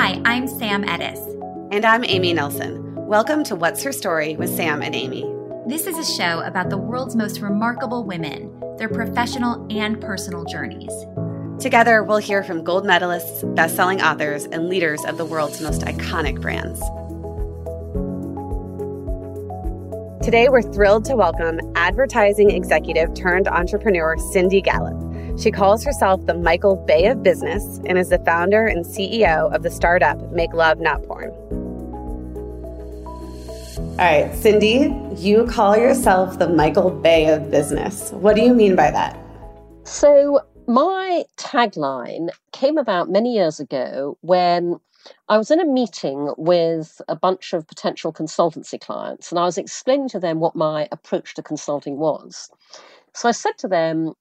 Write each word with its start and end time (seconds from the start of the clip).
Hi, 0.00 0.18
I'm 0.24 0.48
Sam 0.48 0.82
Ades. 0.82 1.18
And 1.70 1.84
I'm 1.84 2.04
Amy 2.04 2.32
Nelson. 2.32 2.94
Welcome 3.04 3.44
to 3.44 3.54
What's 3.54 3.82
Her 3.82 3.92
Story 3.92 4.34
with 4.34 4.48
Sam 4.48 4.80
and 4.80 4.94
Amy. 4.94 5.30
This 5.66 5.86
is 5.86 5.98
a 5.98 6.16
show 6.16 6.40
about 6.40 6.70
the 6.70 6.78
world's 6.78 7.14
most 7.14 7.42
remarkable 7.42 8.02
women, 8.02 8.50
their 8.78 8.88
professional 8.88 9.66
and 9.68 10.00
personal 10.00 10.46
journeys. 10.46 10.90
Together, 11.60 12.02
we'll 12.02 12.16
hear 12.16 12.42
from 12.42 12.64
gold 12.64 12.86
medalists, 12.86 13.54
best 13.54 13.76
selling 13.76 14.00
authors, 14.00 14.46
and 14.46 14.70
leaders 14.70 15.04
of 15.04 15.18
the 15.18 15.26
world's 15.26 15.60
most 15.60 15.82
iconic 15.82 16.40
brands. 16.40 16.80
Today, 20.24 20.48
we're 20.48 20.62
thrilled 20.62 21.04
to 21.04 21.14
welcome 21.14 21.60
advertising 21.76 22.50
executive 22.52 23.12
turned 23.12 23.48
entrepreneur 23.48 24.16
Cindy 24.32 24.62
Gallop. 24.62 25.09
She 25.40 25.50
calls 25.50 25.82
herself 25.82 26.26
the 26.26 26.34
Michael 26.34 26.76
Bay 26.76 27.06
of 27.06 27.22
business 27.22 27.80
and 27.86 27.96
is 27.96 28.10
the 28.10 28.18
founder 28.18 28.66
and 28.66 28.84
CEO 28.84 29.50
of 29.54 29.62
the 29.62 29.70
startup 29.70 30.20
Make 30.32 30.52
Love 30.52 30.80
Not 30.80 31.02
Porn. 31.04 31.30
All 33.78 33.96
right, 33.96 34.34
Cindy, 34.34 34.94
you 35.16 35.46
call 35.46 35.78
yourself 35.78 36.38
the 36.38 36.46
Michael 36.46 36.90
Bay 36.90 37.32
of 37.32 37.50
business. 37.50 38.10
What 38.10 38.36
do 38.36 38.42
you 38.42 38.52
mean 38.52 38.76
by 38.76 38.90
that? 38.90 39.18
So, 39.84 40.42
my 40.66 41.24
tagline 41.38 42.28
came 42.52 42.76
about 42.76 43.08
many 43.08 43.34
years 43.34 43.60
ago 43.60 44.18
when 44.20 44.78
I 45.30 45.38
was 45.38 45.50
in 45.50 45.58
a 45.58 45.64
meeting 45.64 46.34
with 46.36 47.00
a 47.08 47.16
bunch 47.16 47.54
of 47.54 47.66
potential 47.66 48.12
consultancy 48.12 48.78
clients, 48.78 49.32
and 49.32 49.38
I 49.38 49.44
was 49.44 49.56
explaining 49.56 50.10
to 50.10 50.20
them 50.20 50.38
what 50.38 50.54
my 50.54 50.86
approach 50.92 51.32
to 51.36 51.42
consulting 51.42 51.96
was. 51.96 52.50
So 53.14 53.26
I 53.26 53.32
said 53.32 53.56
to 53.58 53.68
them, 53.68 54.12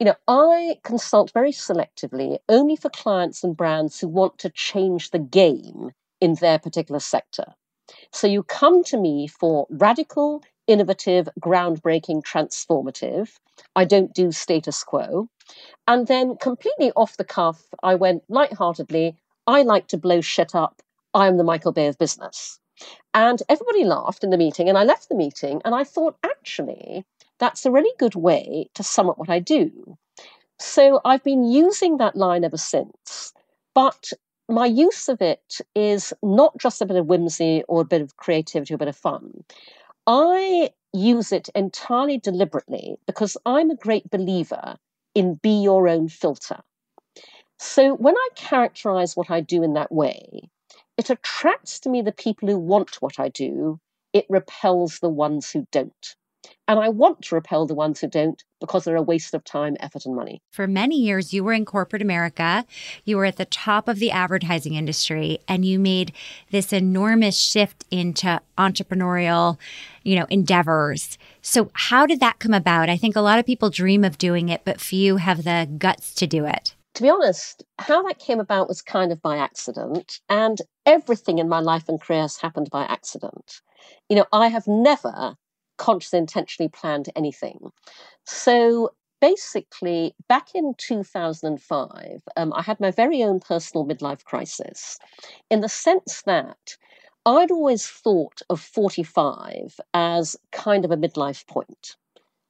you 0.00 0.06
know, 0.06 0.16
I 0.26 0.78
consult 0.82 1.30
very 1.32 1.52
selectively 1.52 2.38
only 2.48 2.74
for 2.74 2.88
clients 2.88 3.44
and 3.44 3.54
brands 3.54 4.00
who 4.00 4.08
want 4.08 4.38
to 4.38 4.50
change 4.50 5.10
the 5.10 5.18
game 5.18 5.90
in 6.22 6.34
their 6.36 6.58
particular 6.58 7.00
sector. 7.00 7.44
So 8.10 8.26
you 8.26 8.42
come 8.42 8.82
to 8.84 8.96
me 8.96 9.26
for 9.26 9.66
radical, 9.68 10.42
innovative, 10.66 11.28
groundbreaking, 11.38 12.22
transformative. 12.22 13.30
I 13.76 13.84
don't 13.84 14.14
do 14.14 14.32
status 14.32 14.82
quo. 14.82 15.28
And 15.86 16.06
then 16.06 16.36
completely 16.36 16.92
off 16.92 17.18
the 17.18 17.24
cuff, 17.24 17.62
I 17.82 17.96
went 17.96 18.22
lightheartedly, 18.28 19.16
I 19.46 19.62
like 19.62 19.88
to 19.88 19.98
blow 19.98 20.22
shit 20.22 20.54
up. 20.54 20.80
I'm 21.12 21.36
the 21.36 21.44
Michael 21.44 21.72
Bay 21.72 21.88
of 21.88 21.98
business. 21.98 22.58
And 23.12 23.42
everybody 23.48 23.84
laughed 23.84 24.24
in 24.24 24.30
the 24.30 24.38
meeting, 24.38 24.68
and 24.68 24.78
I 24.78 24.84
left 24.84 25.08
the 25.08 25.16
meeting, 25.16 25.60
and 25.64 25.74
I 25.74 25.84
thought, 25.84 26.16
actually, 26.24 27.04
that's 27.40 27.66
a 27.66 27.70
really 27.70 27.92
good 27.98 28.14
way 28.14 28.68
to 28.74 28.84
sum 28.84 29.10
up 29.10 29.18
what 29.18 29.30
I 29.30 29.40
do. 29.40 29.98
So 30.60 31.00
I've 31.04 31.24
been 31.24 31.44
using 31.44 31.96
that 31.96 32.14
line 32.14 32.44
ever 32.44 32.58
since. 32.58 33.32
But 33.74 34.12
my 34.48 34.66
use 34.66 35.08
of 35.08 35.22
it 35.22 35.60
is 35.74 36.12
not 36.22 36.56
just 36.58 36.82
a 36.82 36.86
bit 36.86 36.96
of 36.96 37.06
whimsy 37.06 37.64
or 37.66 37.80
a 37.80 37.86
bit 37.86 38.02
of 38.02 38.16
creativity 38.16 38.74
or 38.74 38.76
a 38.76 38.78
bit 38.78 38.88
of 38.88 38.96
fun. 38.96 39.44
I 40.06 40.70
use 40.92 41.32
it 41.32 41.48
entirely 41.54 42.18
deliberately 42.18 42.96
because 43.06 43.36
I'm 43.46 43.70
a 43.70 43.76
great 43.76 44.10
believer 44.10 44.76
in 45.14 45.34
be 45.34 45.62
your 45.62 45.88
own 45.88 46.08
filter. 46.08 46.60
So 47.58 47.94
when 47.94 48.16
I 48.16 48.28
characterize 48.34 49.16
what 49.16 49.30
I 49.30 49.40
do 49.40 49.62
in 49.62 49.74
that 49.74 49.92
way, 49.92 50.50
it 50.96 51.10
attracts 51.10 51.80
to 51.80 51.88
me 51.88 52.02
the 52.02 52.12
people 52.12 52.48
who 52.48 52.58
want 52.58 53.00
what 53.00 53.18
I 53.18 53.28
do, 53.28 53.80
it 54.12 54.26
repels 54.28 54.98
the 54.98 55.08
ones 55.08 55.50
who 55.50 55.66
don't. 55.70 56.16
And 56.68 56.78
I 56.78 56.88
want 56.88 57.22
to 57.22 57.34
repel 57.34 57.66
the 57.66 57.74
ones 57.74 58.00
who 58.00 58.06
don't 58.06 58.42
because 58.60 58.84
they're 58.84 58.94
a 58.94 59.02
waste 59.02 59.34
of 59.34 59.42
time, 59.42 59.76
effort, 59.80 60.06
and 60.06 60.14
money. 60.14 60.40
For 60.52 60.68
many 60.68 60.96
years, 60.96 61.32
you 61.32 61.42
were 61.42 61.52
in 61.52 61.64
corporate 61.64 62.02
America. 62.02 62.64
You 63.04 63.16
were 63.16 63.24
at 63.24 63.38
the 63.38 63.44
top 63.44 63.88
of 63.88 63.98
the 63.98 64.12
advertising 64.12 64.74
industry, 64.74 65.38
and 65.48 65.64
you 65.64 65.78
made 65.78 66.12
this 66.50 66.72
enormous 66.72 67.36
shift 67.36 67.84
into 67.90 68.40
entrepreneurial, 68.56 69.58
you 70.04 70.16
know, 70.16 70.26
endeavors. 70.30 71.18
So, 71.42 71.70
how 71.74 72.06
did 72.06 72.20
that 72.20 72.38
come 72.38 72.54
about? 72.54 72.88
I 72.88 72.96
think 72.96 73.16
a 73.16 73.20
lot 73.20 73.38
of 73.38 73.46
people 73.46 73.70
dream 73.70 74.04
of 74.04 74.18
doing 74.18 74.48
it, 74.48 74.60
but 74.64 74.80
few 74.80 75.16
have 75.16 75.42
the 75.42 75.68
guts 75.78 76.14
to 76.16 76.26
do 76.26 76.44
it. 76.44 76.74
To 76.94 77.02
be 77.02 77.10
honest, 77.10 77.64
how 77.78 78.02
that 78.02 78.18
came 78.18 78.40
about 78.40 78.68
was 78.68 78.82
kind 78.82 79.10
of 79.10 79.22
by 79.22 79.36
accident, 79.38 80.20
and 80.28 80.60
everything 80.84 81.38
in 81.38 81.48
my 81.48 81.60
life 81.60 81.88
and 81.88 82.00
career 82.00 82.22
has 82.22 82.36
happened 82.36 82.68
by 82.70 82.82
accident. 82.82 83.60
You 84.08 84.16
know, 84.16 84.26
I 84.32 84.48
have 84.48 84.66
never 84.66 85.36
consciously 85.80 86.18
intentionally 86.18 86.68
planned 86.68 87.08
anything. 87.16 87.72
So 88.26 88.90
basically, 89.20 90.14
back 90.28 90.54
in 90.54 90.74
2005, 90.76 92.22
um, 92.36 92.52
I 92.52 92.62
had 92.62 92.78
my 92.80 92.90
very 92.90 93.22
own 93.22 93.40
personal 93.40 93.86
midlife 93.86 94.22
crisis 94.24 94.98
in 95.50 95.62
the 95.62 95.70
sense 95.70 96.22
that 96.26 96.76
I'd 97.24 97.50
always 97.50 97.86
thought 97.86 98.42
of 98.50 98.60
45 98.60 99.80
as 99.94 100.36
kind 100.52 100.84
of 100.84 100.90
a 100.90 100.98
midlife 100.98 101.46
point 101.46 101.96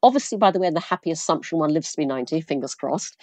obviously, 0.02 0.38
by 0.38 0.50
the 0.50 0.58
way, 0.58 0.70
the 0.70 0.80
happy 0.80 1.10
assumption 1.10 1.58
one 1.58 1.72
lives 1.72 1.92
to 1.92 1.96
be 1.96 2.06
90, 2.06 2.40
fingers 2.40 2.74
crossed. 2.74 3.16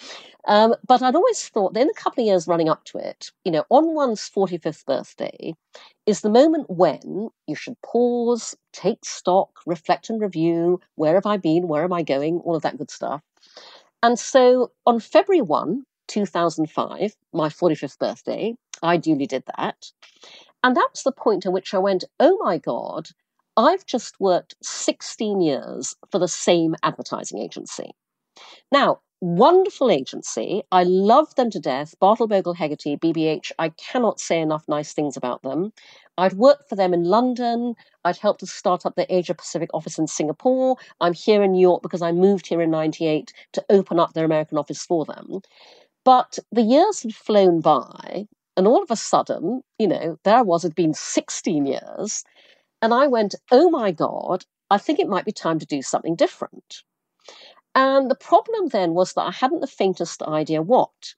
Um, 0.46 0.74
but 0.86 1.02
I'd 1.02 1.16
always 1.16 1.48
thought 1.48 1.74
that 1.74 1.80
in 1.80 1.90
a 1.90 1.94
couple 1.94 2.22
of 2.22 2.28
years 2.28 2.46
running 2.46 2.68
up 2.68 2.84
to 2.86 2.98
it, 2.98 3.30
you 3.44 3.52
know, 3.52 3.64
on 3.70 3.94
one's 3.94 4.28
45th 4.28 4.84
birthday 4.86 5.54
is 6.08 6.22
the 6.22 6.30
moment 6.30 6.70
when 6.70 7.28
you 7.46 7.54
should 7.54 7.76
pause, 7.82 8.56
take 8.72 9.04
stock, 9.04 9.50
reflect 9.66 10.08
and 10.08 10.22
review 10.22 10.80
where 10.94 11.16
have 11.16 11.26
I 11.26 11.36
been, 11.36 11.68
where 11.68 11.84
am 11.84 11.92
I 11.92 12.02
going, 12.02 12.38
all 12.38 12.56
of 12.56 12.62
that 12.62 12.78
good 12.78 12.90
stuff. 12.90 13.20
And 14.02 14.18
so 14.18 14.72
on 14.86 15.00
February 15.00 15.42
1, 15.42 15.82
2005, 16.06 17.14
my 17.34 17.48
45th 17.50 17.98
birthday, 17.98 18.54
I 18.82 18.96
duly 18.96 19.26
did 19.26 19.44
that. 19.58 19.92
And 20.64 20.74
that 20.74 20.88
was 20.90 21.02
the 21.02 21.12
point 21.12 21.44
at 21.44 21.52
which 21.52 21.74
I 21.74 21.78
went, 21.78 22.04
oh 22.18 22.38
my 22.42 22.56
God, 22.56 23.08
I've 23.58 23.84
just 23.84 24.18
worked 24.18 24.54
16 24.62 25.42
years 25.42 25.94
for 26.10 26.18
the 26.18 26.26
same 26.26 26.74
advertising 26.82 27.38
agency. 27.38 27.90
Now, 28.72 29.00
wonderful 29.20 29.90
agency. 29.90 30.62
I 30.72 30.84
love 30.84 31.34
them 31.34 31.50
to 31.50 31.60
death. 31.60 31.94
Bartle 32.00 32.28
Bogle 32.28 32.54
Hegarty, 32.54 32.96
BBH. 32.96 33.52
I 33.58 33.70
cannot 33.70 34.20
say 34.20 34.40
enough 34.40 34.64
nice 34.68 34.92
things 34.92 35.16
about 35.16 35.42
them. 35.42 35.72
I'd 36.16 36.34
worked 36.34 36.68
for 36.68 36.76
them 36.76 36.94
in 36.94 37.04
London. 37.04 37.74
I'd 38.04 38.16
helped 38.16 38.40
to 38.40 38.46
start 38.46 38.86
up 38.86 38.94
the 38.96 39.12
Asia 39.14 39.34
Pacific 39.34 39.70
office 39.74 39.98
in 39.98 40.06
Singapore. 40.06 40.76
I'm 41.00 41.14
here 41.14 41.42
in 41.42 41.52
New 41.52 41.60
York 41.60 41.82
because 41.82 42.02
I 42.02 42.12
moved 42.12 42.46
here 42.46 42.60
in 42.60 42.70
98 42.70 43.32
to 43.52 43.64
open 43.70 43.98
up 44.00 44.12
their 44.14 44.24
American 44.24 44.58
office 44.58 44.84
for 44.84 45.04
them. 45.04 45.40
But 46.04 46.38
the 46.50 46.62
years 46.62 47.02
had 47.02 47.14
flown 47.14 47.60
by, 47.60 48.26
and 48.56 48.66
all 48.66 48.82
of 48.82 48.90
a 48.90 48.96
sudden, 48.96 49.62
you 49.78 49.86
know, 49.88 50.18
there 50.24 50.36
I 50.38 50.42
was, 50.42 50.64
it 50.64 50.68
had 50.70 50.74
been 50.74 50.94
16 50.94 51.66
years, 51.66 52.24
and 52.82 52.94
I 52.94 53.06
went, 53.08 53.34
oh 53.50 53.70
my 53.70 53.92
God, 53.92 54.44
I 54.70 54.78
think 54.78 54.98
it 54.98 55.08
might 55.08 55.24
be 55.24 55.32
time 55.32 55.58
to 55.60 55.66
do 55.66 55.82
something 55.82 56.16
different. 56.16 56.82
And 57.78 58.10
the 58.10 58.16
problem 58.16 58.70
then 58.70 58.94
was 58.94 59.12
that 59.12 59.22
I 59.22 59.30
hadn't 59.30 59.60
the 59.60 59.68
faintest 59.68 60.20
idea 60.24 60.62
what. 60.62 61.14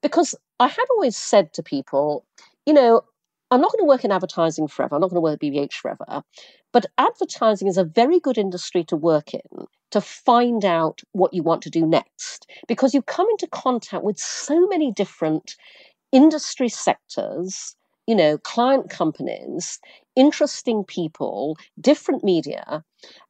Because 0.00 0.36
I 0.60 0.68
had 0.68 0.84
always 0.92 1.16
said 1.16 1.52
to 1.54 1.62
people, 1.62 2.24
you 2.66 2.72
know, 2.72 3.02
I'm 3.50 3.60
not 3.60 3.72
going 3.72 3.82
to 3.82 3.88
work 3.88 4.04
in 4.04 4.12
advertising 4.12 4.68
forever. 4.68 4.94
I'm 4.94 5.00
not 5.00 5.10
going 5.10 5.16
to 5.16 5.20
work 5.22 5.34
at 5.34 5.40
BBH 5.40 5.72
forever. 5.72 6.22
But 6.72 6.86
advertising 6.98 7.66
is 7.66 7.76
a 7.76 7.82
very 7.82 8.20
good 8.20 8.38
industry 8.38 8.84
to 8.84 8.96
work 8.96 9.34
in 9.34 9.66
to 9.90 10.00
find 10.00 10.64
out 10.64 11.00
what 11.10 11.34
you 11.34 11.42
want 11.42 11.62
to 11.62 11.70
do 11.70 11.84
next 11.84 12.48
because 12.68 12.94
you 12.94 13.02
come 13.02 13.26
into 13.30 13.48
contact 13.48 14.04
with 14.04 14.16
so 14.16 14.68
many 14.68 14.92
different 14.92 15.56
industry 16.12 16.68
sectors 16.68 17.74
you 18.06 18.14
know, 18.14 18.38
client 18.38 18.90
companies, 18.90 19.80
interesting 20.14 20.84
people, 20.84 21.56
different 21.80 22.22
media. 22.22 22.84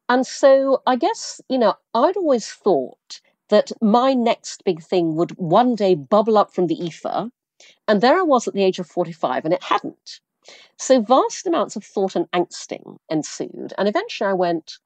And 0.07 0.25
so 0.25 0.81
I 0.85 0.95
guess, 0.95 1.41
you 1.49 1.57
know, 1.57 1.75
I'd 1.93 2.17
always 2.17 2.51
thought 2.51 3.21
that 3.49 3.71
my 3.81 4.13
next 4.13 4.63
big 4.63 4.81
thing 4.81 5.15
would 5.15 5.37
one 5.37 5.75
day 5.75 5.95
bubble 5.95 6.37
up 6.37 6.53
from 6.53 6.67
the 6.67 6.75
ether. 6.75 7.29
And 7.87 8.01
there 8.01 8.19
I 8.19 8.23
was 8.23 8.47
at 8.47 8.53
the 8.53 8.63
age 8.63 8.79
of 8.79 8.87
45, 8.87 9.45
and 9.45 9.53
it 9.53 9.63
hadn't. 9.63 10.19
So 10.77 11.01
vast 11.01 11.47
amounts 11.47 11.75
of 11.75 11.83
thought 11.83 12.15
and 12.15 12.29
angsting 12.31 12.97
ensued. 13.09 13.73
And 13.77 13.87
eventually 13.87 14.29
I 14.29 14.33
went, 14.33 14.77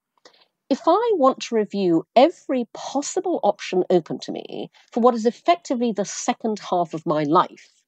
if 0.70 0.82
I 0.88 1.12
want 1.16 1.42
to 1.44 1.56
review 1.56 2.06
every 2.16 2.68
possible 2.74 3.40
option 3.44 3.84
open 3.90 4.20
to 4.20 4.32
me 4.32 4.70
for 4.92 5.00
what 5.00 5.16
is 5.16 5.26
effectively 5.26 5.92
the 5.92 6.06
second 6.06 6.60
half 6.60 6.94
of 6.94 7.06
my 7.06 7.24
life, 7.24 7.84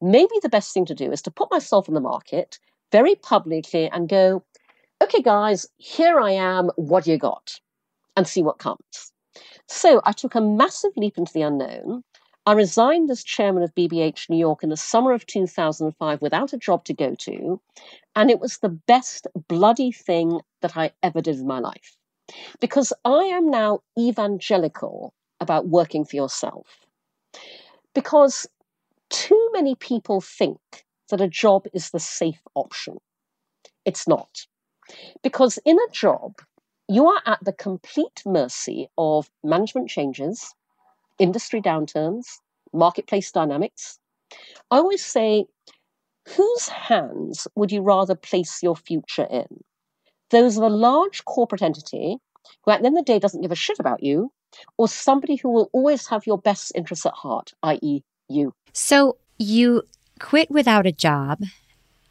maybe 0.00 0.34
the 0.42 0.48
best 0.48 0.74
thing 0.74 0.84
to 0.86 0.94
do 0.94 1.12
is 1.12 1.22
to 1.22 1.30
put 1.30 1.50
myself 1.50 1.88
in 1.88 1.94
the 1.94 2.00
market 2.00 2.58
very 2.92 3.14
publicly 3.14 3.88
and 3.90 4.08
go, 4.08 4.42
okay, 5.02 5.22
guys, 5.22 5.66
here 5.76 6.20
I 6.20 6.32
am, 6.32 6.70
what 6.76 7.04
do 7.04 7.10
you 7.10 7.18
got? 7.18 7.60
And 8.16 8.26
see 8.26 8.42
what 8.42 8.58
comes. 8.58 9.12
So 9.68 10.00
I 10.04 10.12
took 10.12 10.34
a 10.34 10.40
massive 10.40 10.92
leap 10.96 11.18
into 11.18 11.32
the 11.32 11.42
unknown. 11.42 12.02
I 12.46 12.52
resigned 12.52 13.10
as 13.10 13.24
chairman 13.24 13.64
of 13.64 13.74
BBH 13.74 14.30
New 14.30 14.38
York 14.38 14.62
in 14.62 14.70
the 14.70 14.76
summer 14.76 15.12
of 15.12 15.26
2005 15.26 16.22
without 16.22 16.52
a 16.52 16.58
job 16.58 16.84
to 16.84 16.94
go 16.94 17.14
to. 17.16 17.60
And 18.14 18.30
it 18.30 18.38
was 18.38 18.58
the 18.58 18.68
best 18.68 19.26
bloody 19.48 19.90
thing 19.90 20.40
that 20.62 20.76
I 20.76 20.92
ever 21.02 21.20
did 21.20 21.36
in 21.36 21.46
my 21.46 21.58
life. 21.58 21.96
Because 22.60 22.92
I 23.04 23.24
am 23.24 23.50
now 23.50 23.80
evangelical 23.98 25.12
about 25.40 25.68
working 25.68 26.04
for 26.04 26.16
yourself. 26.16 26.86
Because 27.94 28.46
too 29.10 29.50
many 29.52 29.74
people 29.74 30.20
think 30.20 30.58
that 31.10 31.20
a 31.20 31.28
job 31.28 31.66
is 31.72 31.90
the 31.90 32.00
safe 32.00 32.40
option. 32.54 32.98
It's 33.84 34.08
not. 34.08 34.46
Because 35.22 35.58
in 35.64 35.76
a 35.78 35.92
job, 35.92 36.34
you 36.88 37.06
are 37.06 37.22
at 37.26 37.42
the 37.42 37.52
complete 37.52 38.22
mercy 38.24 38.88
of 38.96 39.28
management 39.42 39.88
changes, 39.88 40.54
industry 41.18 41.60
downturns, 41.60 42.26
marketplace 42.72 43.32
dynamics. 43.32 43.98
I 44.70 44.76
always 44.76 45.04
say, 45.04 45.46
whose 46.36 46.68
hands 46.68 47.48
would 47.54 47.72
you 47.72 47.82
rather 47.82 48.14
place 48.14 48.62
your 48.62 48.76
future 48.76 49.26
in? 49.30 49.64
Those 50.30 50.56
of 50.56 50.64
a 50.64 50.68
large 50.68 51.24
corporate 51.24 51.62
entity 51.62 52.18
who 52.64 52.70
at 52.70 52.80
the 52.80 52.86
end 52.86 52.98
of 52.98 53.04
the 53.04 53.12
day 53.12 53.18
doesn't 53.18 53.42
give 53.42 53.52
a 53.52 53.56
shit 53.56 53.78
about 53.78 54.02
you, 54.02 54.32
or 54.78 54.88
somebody 54.88 55.36
who 55.36 55.50
will 55.50 55.68
always 55.72 56.06
have 56.08 56.26
your 56.26 56.38
best 56.38 56.72
interests 56.74 57.06
at 57.06 57.12
heart, 57.12 57.52
i.e., 57.62 58.02
you. 58.28 58.52
So 58.72 59.16
you 59.38 59.82
quit 60.20 60.50
without 60.50 60.86
a 60.86 60.92
job, 60.92 61.42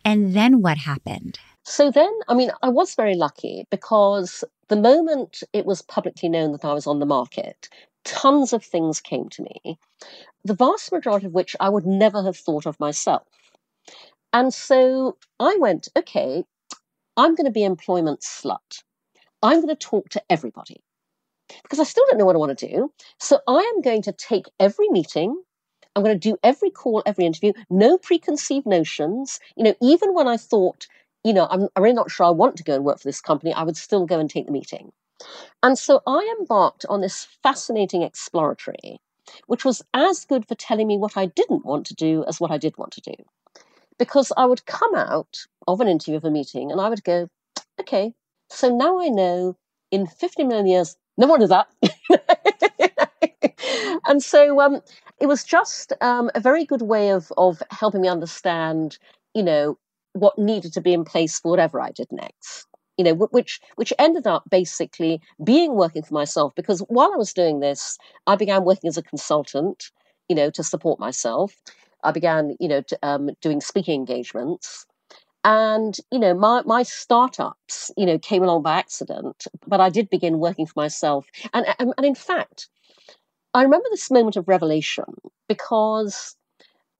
and 0.04 0.34
then 0.34 0.62
what 0.62 0.78
happened? 0.80 1.40
So 1.66 1.90
then, 1.90 2.12
I 2.28 2.36
mean, 2.36 2.52
I 2.62 2.70
was 2.70 2.94
very 2.94 3.16
lucky 3.16 3.66
because 3.72 4.44
the 4.68 4.76
moment 4.76 5.42
it 5.52 5.66
was 5.66 5.82
publicly 5.82 6.30
known 6.30 6.52
that 6.52 6.64
I 6.64 6.74
was 6.74 6.86
on 6.86 7.00
the 7.00 7.08
market, 7.08 7.70
tons 8.04 8.54
of 8.54 8.64
things 8.64 9.02
came 9.02 9.30
to 9.30 9.42
me, 9.42 9.80
the 10.44 10.54
vast 10.54 10.92
majority 10.92 11.26
of 11.26 11.34
which 11.34 11.56
I 11.60 11.70
would 11.70 11.88
never 11.88 12.22
have 12.24 12.38
thought 12.38 12.68
of 12.68 12.80
myself. 12.80 13.28
And 14.32 14.54
so 14.54 15.18
I 15.40 15.58
went, 15.60 15.88
okay, 15.98 16.46
I'm 17.18 17.34
going 17.34 17.46
to 17.46 17.52
be 17.52 17.64
employment 17.64 18.22
slut. 18.22 18.84
I'm 19.42 19.62
going 19.62 19.70
to 19.70 19.76
talk 19.76 20.10
to 20.10 20.24
everybody 20.30 20.82
because 21.64 21.80
I 21.80 21.84
still 21.84 22.06
don't 22.10 22.20
know 22.20 22.26
what 22.26 22.36
I 22.36 22.40
want 22.40 22.58
to 22.58 22.68
do. 22.68 22.92
So 23.20 23.40
I 23.48 23.72
am 23.76 23.82
going 23.82 24.04
to 24.04 24.12
take 24.12 24.46
every 24.60 24.90
meeting. 24.90 25.42
I'm 25.96 26.04
going 26.04 26.20
to 26.20 26.30
do 26.30 26.38
every 26.44 26.70
call, 26.70 27.02
every 27.08 27.26
interview, 27.26 27.54
no 27.72 27.98
preconceived 27.98 28.68
notions. 28.68 29.40
You 29.56 29.64
know, 29.64 29.76
even 29.82 30.14
when 30.14 30.28
I 30.28 30.38
thought, 30.38 30.88
you 31.26 31.34
know, 31.34 31.48
I'm, 31.50 31.68
I'm 31.76 31.82
really 31.82 31.96
not 31.96 32.12
sure 32.12 32.28
I 32.28 32.30
want 32.30 32.56
to 32.58 32.64
go 32.64 32.76
and 32.76 32.86
work 32.86 33.00
for 33.00 33.08
this 33.08 33.20
company, 33.20 33.52
I 33.52 33.64
would 33.64 33.76
still 33.76 34.06
go 34.06 34.20
and 34.20 34.30
take 34.30 34.46
the 34.46 34.52
meeting. 34.52 34.92
And 35.64 35.78
so 35.78 36.02
I 36.06 36.36
embarked 36.40 36.86
on 36.88 37.02
this 37.02 37.28
fascinating 37.42 38.04
exploratory, 38.04 39.00
which 39.48 39.66
was 39.66 39.82
as 39.96 40.24
good 40.24 40.48
for 40.48 40.54
telling 40.54 40.86
me 40.88 40.98
what 41.00 41.18
I 41.18 41.26
didn't 41.26 41.66
want 41.66 41.88
to 41.88 41.96
do 41.96 42.24
as 42.28 42.40
what 42.40 42.52
I 42.52 42.60
did 42.60 42.78
want 42.78 42.92
to 42.94 43.02
do. 43.02 43.16
Because 43.98 44.32
I 44.38 44.46
would 44.46 44.68
come 44.68 44.94
out 44.94 45.40
of 45.68 45.82
an 45.82 45.88
interview 45.88 46.18
of 46.18 46.26
a 46.26 46.30
meeting 46.30 46.72
and 46.72 46.80
I 46.80 46.90
would 46.90 47.04
go, 47.04 47.28
okay, 47.80 48.14
so 48.52 48.76
now 48.76 49.00
I 49.02 49.08
know 49.08 49.58
in 49.90 50.06
50 50.06 50.44
million 50.44 50.68
years, 50.68 50.96
no 51.18 51.26
one 51.26 51.40
does 51.40 51.50
that. 51.50 51.68
and 54.08 54.22
so 54.22 54.60
um, 54.62 54.80
it 55.20 55.26
was 55.26 55.44
just 55.44 55.92
um, 56.02 56.30
a 56.36 56.40
very 56.40 56.66
good 56.66 56.84
way 56.84 57.10
of, 57.10 57.32
of 57.36 57.64
helping 57.72 58.02
me 58.02 58.10
understand, 58.10 59.00
you 59.34 59.42
know, 59.42 59.78
what 60.16 60.38
needed 60.38 60.74
to 60.74 60.82
be 60.82 60.94
in 60.94 61.04
place 61.04 61.40
for 61.40 61.52
whatever 61.52 61.82
I 61.82 61.92
did 61.92 62.08
next. 62.12 62.66
You 62.98 63.04
know, 63.04 63.14
which 63.14 63.60
which 63.76 63.92
ended 64.00 64.26
up 64.26 64.44
basically 64.50 65.22
being 65.44 65.76
working 65.76 66.04
for 66.04 66.14
myself 66.14 66.54
because 66.56 66.80
while 66.88 67.12
I 67.14 67.18
was 67.18 67.34
doing 67.34 67.60
this, 67.60 67.98
I 68.26 68.38
began 68.38 68.64
working 68.64 68.88
as 68.88 68.98
a 68.98 69.04
consultant, 69.04 69.92
you 70.30 70.36
know, 70.36 70.50
to 70.52 70.64
support 70.64 71.00
myself. 71.00 71.56
I 72.04 72.12
began, 72.12 72.56
you 72.60 72.70
know, 72.70 72.82
to, 72.82 73.00
um, 73.04 73.32
doing 73.42 73.60
speaking 73.60 73.96
engagements. 73.96 74.86
And, 75.44 75.96
you 76.12 76.18
know, 76.18 76.34
my, 76.34 76.64
my 76.66 76.84
startups, 76.84 77.92
you 77.98 78.06
know, 78.06 78.18
came 78.18 78.44
along 78.44 78.64
by 78.64 78.78
accident, 78.78 79.46
but 79.68 79.80
I 79.80 79.90
did 79.90 80.10
begin 80.10 80.40
working 80.40 80.66
for 80.66 80.74
myself. 80.76 81.28
And, 81.54 81.66
and, 81.78 81.94
and 81.98 82.06
in 82.06 82.16
fact, 82.16 82.68
I 83.54 83.62
remember 83.64 83.88
this 83.92 84.10
moment 84.10 84.38
of 84.38 84.48
revelation 84.48 85.06
because 85.48 86.36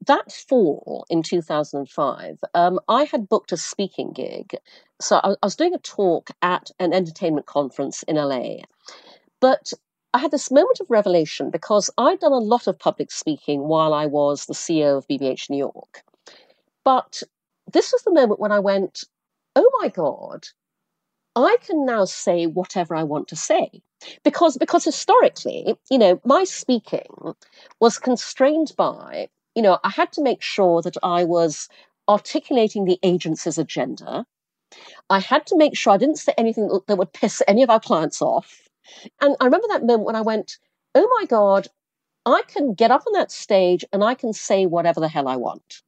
that 0.06 0.32
fall 0.32 1.06
in 1.10 1.24
2005, 1.24 2.40
um, 2.54 2.80
I 2.88 3.04
had 3.04 3.30
booked 3.30 3.52
a 3.52 3.58
speaking 3.58 4.12
gig. 4.14 4.56
So 5.00 5.18
I, 5.18 5.32
I 5.32 5.46
was 5.46 5.56
doing 5.56 5.74
a 5.74 5.80
talk 5.80 6.30
at 6.42 6.72
an 6.80 6.94
entertainment 6.94 7.46
conference 7.46 8.04
in 8.04 8.16
LA. 8.16 8.58
But 9.40 9.74
I 10.14 10.20
had 10.20 10.32
this 10.32 10.50
moment 10.50 10.80
of 10.80 10.90
revelation 10.90 11.52
because 11.52 11.90
I'd 11.98 12.20
done 12.20 12.32
a 12.32 12.38
lot 12.38 12.68
of 12.68 12.80
public 12.80 13.12
speaking 13.12 13.68
while 13.68 13.94
I 13.94 14.06
was 14.06 14.46
the 14.46 14.54
CEO 14.54 14.98
of 14.98 15.08
BBH 15.08 15.50
New 15.50 15.58
York. 15.58 16.04
But 16.84 17.22
this 17.72 17.92
was 17.92 18.04
the 18.04 18.14
moment 18.14 18.40
when 18.40 18.52
I 18.52 18.60
went, 18.60 19.04
oh 19.56 19.70
my 19.82 19.90
God, 19.90 20.48
I 21.36 21.58
can 21.62 21.86
now 21.86 22.06
say 22.06 22.46
whatever 22.46 22.96
I 22.96 23.04
want 23.04 23.28
to 23.30 23.36
say. 23.36 23.82
Because, 24.24 24.58
because 24.58 24.86
historically, 24.86 25.76
you 25.90 25.98
know, 25.98 26.22
my 26.24 26.44
speaking 26.44 27.34
was 27.80 27.98
constrained 27.98 28.72
by, 28.78 29.30
you 29.56 29.62
know, 29.62 29.80
I 29.84 29.90
had 29.90 30.12
to 30.14 30.22
make 30.22 30.42
sure 30.42 30.82
that 30.82 30.98
I 31.02 31.24
was 31.24 31.70
articulating 32.08 32.86
the 32.86 33.00
agency's 33.04 33.58
agenda. 33.58 34.26
I 35.10 35.20
had 35.20 35.46
to 35.48 35.58
make 35.58 35.78
sure 35.78 35.94
I 35.94 35.98
didn't 35.98 36.20
say 36.20 36.34
anything 36.38 36.80
that 36.88 36.98
would 36.98 37.14
piss 37.14 37.42
any 37.48 37.64
of 37.64 37.70
our 37.70 37.80
clients 37.80 38.22
off. 38.22 38.68
And 39.22 39.36
I 39.40 39.46
remember 39.46 39.68
that 39.70 39.86
moment 39.86 40.06
when 40.06 40.16
I 40.16 40.22
went, 40.22 40.58
oh 40.94 41.18
my 41.20 41.26
God, 41.26 41.68
I 42.26 42.42
can 42.48 42.74
get 42.74 42.92
up 42.92 43.04
on 43.08 43.14
that 43.14 43.32
stage 43.32 43.86
and 43.94 44.04
I 44.04 44.16
can 44.16 44.34
say 44.34 44.66
whatever 44.66 45.00
the 45.00 45.08
hell 45.08 45.28
I 45.28 45.36
want. 45.36 45.82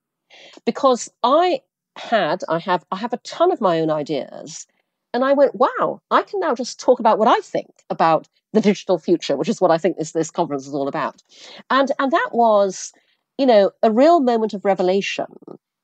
Because 0.65 1.09
I 1.23 1.61
had, 1.97 2.43
I 2.47 2.59
have, 2.59 2.85
I 2.91 2.97
have 2.97 3.13
a 3.13 3.17
ton 3.17 3.51
of 3.51 3.61
my 3.61 3.79
own 3.79 3.89
ideas. 3.89 4.67
And 5.13 5.23
I 5.23 5.33
went, 5.33 5.55
wow, 5.55 6.01
I 6.11 6.21
can 6.21 6.39
now 6.39 6.53
just 6.53 6.79
talk 6.79 6.99
about 6.99 7.17
what 7.17 7.27
I 7.27 7.39
think 7.39 7.71
about 7.89 8.27
the 8.53 8.61
digital 8.61 8.99
future, 8.99 9.35
which 9.35 9.49
is 9.49 9.59
what 9.59 9.71
I 9.71 9.77
think 9.77 9.97
this, 9.97 10.11
this 10.11 10.31
conference 10.31 10.67
is 10.67 10.75
all 10.75 10.87
about. 10.87 11.23
And, 11.69 11.91
and 11.97 12.11
that 12.11 12.29
was, 12.33 12.93
you 13.37 13.45
know, 13.45 13.71
a 13.83 13.91
real 13.91 14.19
moment 14.19 14.53
of 14.53 14.65
revelation 14.65 15.27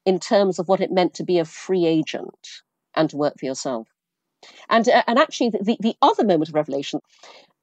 in 0.05 0.19
terms 0.19 0.59
of 0.59 0.67
what 0.67 0.81
it 0.81 0.91
meant 0.91 1.13
to 1.15 1.23
be 1.23 1.39
a 1.39 1.45
free 1.45 1.85
agent 1.85 2.47
and 2.95 3.09
to 3.09 3.17
work 3.17 3.35
for 3.39 3.45
yourself. 3.45 3.88
And, 4.69 4.88
uh, 4.89 5.03
and 5.07 5.17
actually, 5.17 5.50
the, 5.50 5.77
the 5.79 5.95
other 6.01 6.25
moment 6.25 6.50
of 6.50 6.55
revelation, 6.55 7.00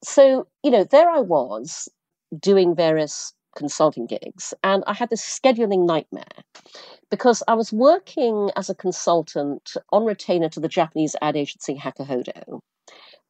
so, 0.03 0.47
you 0.63 0.71
know, 0.71 0.85
there 0.85 1.11
I 1.11 1.21
was 1.21 1.89
doing 2.39 2.75
various 2.75 3.35
consulting 3.57 4.07
gigs, 4.07 4.55
and 4.63 4.83
I 4.87 4.95
had 4.95 5.11
this 5.11 5.23
scheduling 5.23 5.85
nightmare 5.87 6.25
because 7.11 7.43
I 7.49 7.55
was 7.55 7.73
working 7.73 8.51
as 8.57 8.71
a 8.71 8.75
consultant 8.75 9.75
on 9.93 10.05
retainer 10.05 10.49
to 10.51 10.61
the 10.61 10.69
Japanese 10.69 11.17
ad 11.21 11.37
agency 11.37 11.75
Hakuhodo. 11.75 12.61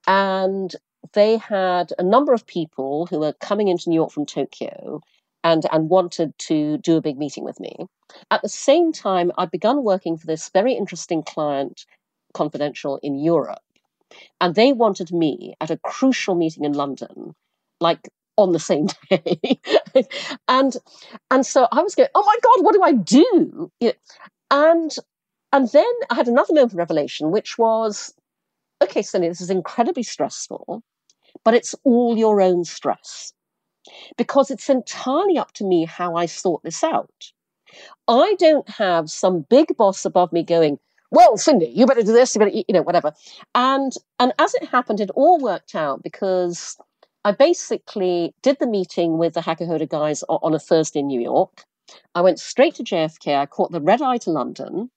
And 0.06 0.74
they 1.14 1.38
had 1.38 1.92
a 1.98 2.02
number 2.02 2.32
of 2.32 2.46
people 2.46 3.06
who 3.06 3.20
were 3.20 3.32
coming 3.32 3.68
into 3.68 3.88
New 3.88 3.96
York 3.96 4.12
from 4.12 4.26
Tokyo 4.26 5.00
and, 5.44 5.66
and 5.72 5.88
wanted 5.88 6.36
to 6.38 6.78
do 6.78 6.96
a 6.96 7.00
big 7.00 7.18
meeting 7.18 7.44
with 7.44 7.60
me. 7.60 7.86
At 8.30 8.42
the 8.42 8.48
same 8.48 8.92
time, 8.92 9.32
I'd 9.38 9.50
begun 9.50 9.82
working 9.84 10.16
for 10.16 10.26
this 10.26 10.50
very 10.50 10.74
interesting 10.74 11.22
client, 11.22 11.86
Confidential, 12.34 12.98
in 13.02 13.18
Europe. 13.18 13.60
And 14.40 14.54
they 14.54 14.72
wanted 14.72 15.12
me 15.12 15.54
at 15.60 15.70
a 15.70 15.78
crucial 15.78 16.34
meeting 16.34 16.64
in 16.64 16.72
London, 16.72 17.34
like 17.80 18.08
on 18.36 18.52
the 18.52 18.58
same 18.58 18.88
day. 19.10 19.60
and 20.48 20.76
and 21.30 21.46
so 21.46 21.68
I 21.70 21.82
was 21.82 21.94
going, 21.94 22.08
oh 22.14 22.24
my 22.24 22.36
God, 22.42 22.64
what 22.64 22.74
do 22.74 22.82
I 22.82 22.92
do? 22.92 23.70
And 24.50 24.94
and 25.52 25.68
then 25.70 25.92
I 26.10 26.14
had 26.14 26.28
another 26.28 26.54
moment 26.54 26.72
of 26.72 26.78
revelation, 26.78 27.30
which 27.30 27.58
was, 27.58 28.14
okay, 28.82 29.02
Cindy, 29.02 29.28
this 29.28 29.40
is 29.40 29.50
incredibly 29.50 30.02
stressful, 30.02 30.82
but 31.44 31.54
it's 31.54 31.74
all 31.84 32.16
your 32.16 32.40
own 32.40 32.64
stress. 32.64 33.32
Because 34.16 34.50
it's 34.50 34.68
entirely 34.68 35.38
up 35.38 35.52
to 35.52 35.64
me 35.64 35.84
how 35.84 36.14
I 36.14 36.26
sort 36.26 36.62
this 36.62 36.84
out. 36.84 37.32
I 38.08 38.34
don't 38.38 38.68
have 38.68 39.10
some 39.10 39.42
big 39.48 39.76
boss 39.76 40.04
above 40.04 40.32
me 40.32 40.42
going, 40.42 40.78
well, 41.10 41.36
Cindy, 41.36 41.66
you 41.66 41.86
better 41.86 42.02
do 42.02 42.12
this, 42.12 42.34
you 42.34 42.38
better, 42.40 42.50
you 42.50 42.64
know, 42.70 42.82
whatever. 42.82 43.12
And 43.54 43.92
and 44.18 44.32
as 44.38 44.54
it 44.54 44.68
happened, 44.68 45.00
it 45.00 45.10
all 45.10 45.38
worked 45.38 45.74
out 45.74 46.02
because 46.02 46.76
I 47.24 47.32
basically 47.32 48.34
did 48.42 48.58
the 48.60 48.66
meeting 48.66 49.18
with 49.18 49.34
the 49.34 49.40
Hakuhodo 49.40 49.88
guys 49.88 50.22
on 50.28 50.54
a 50.54 50.58
Thursday 50.58 51.00
in 51.00 51.08
New 51.08 51.20
York. 51.20 51.64
I 52.14 52.20
went 52.22 52.38
straight 52.38 52.76
to 52.76 52.84
JFK. 52.84 53.36
I 53.36 53.46
caught 53.46 53.72
the 53.72 53.80
red 53.80 54.00
eye 54.00 54.18
to 54.18 54.30
London. 54.30 54.90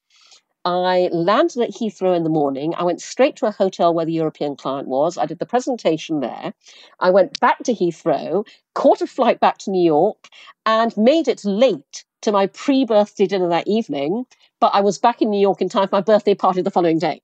I 0.65 1.09
landed 1.11 1.61
at 1.61 1.71
Heathrow 1.71 2.15
in 2.15 2.23
the 2.23 2.29
morning. 2.29 2.73
I 2.75 2.83
went 2.83 3.01
straight 3.01 3.35
to 3.37 3.47
a 3.47 3.51
hotel 3.51 3.93
where 3.93 4.05
the 4.05 4.13
European 4.13 4.55
client 4.55 4.87
was. 4.87 5.17
I 5.17 5.25
did 5.25 5.39
the 5.39 5.45
presentation 5.45 6.21
there. 6.21 6.53
I 6.99 7.09
went 7.09 7.39
back 7.39 7.59
to 7.63 7.73
Heathrow, 7.73 8.47
caught 8.73 9.01
a 9.01 9.07
flight 9.07 9.39
back 9.39 9.57
to 9.59 9.71
New 9.71 9.83
York, 9.83 10.29
and 10.65 10.95
made 10.95 11.27
it 11.27 11.43
late 11.43 12.05
to 12.21 12.31
my 12.31 12.47
pre 12.47 12.85
birthday 12.85 13.25
dinner 13.25 13.49
that 13.49 13.67
evening. 13.67 14.25
But 14.59 14.73
I 14.73 14.81
was 14.81 14.97
back 14.97 15.21
in 15.21 15.29
New 15.29 15.41
York 15.41 15.61
in 15.61 15.69
time 15.69 15.89
for 15.89 15.95
my 15.97 16.01
birthday 16.01 16.35
party 16.35 16.61
the 16.61 16.71
following 16.71 16.99
day. 16.99 17.21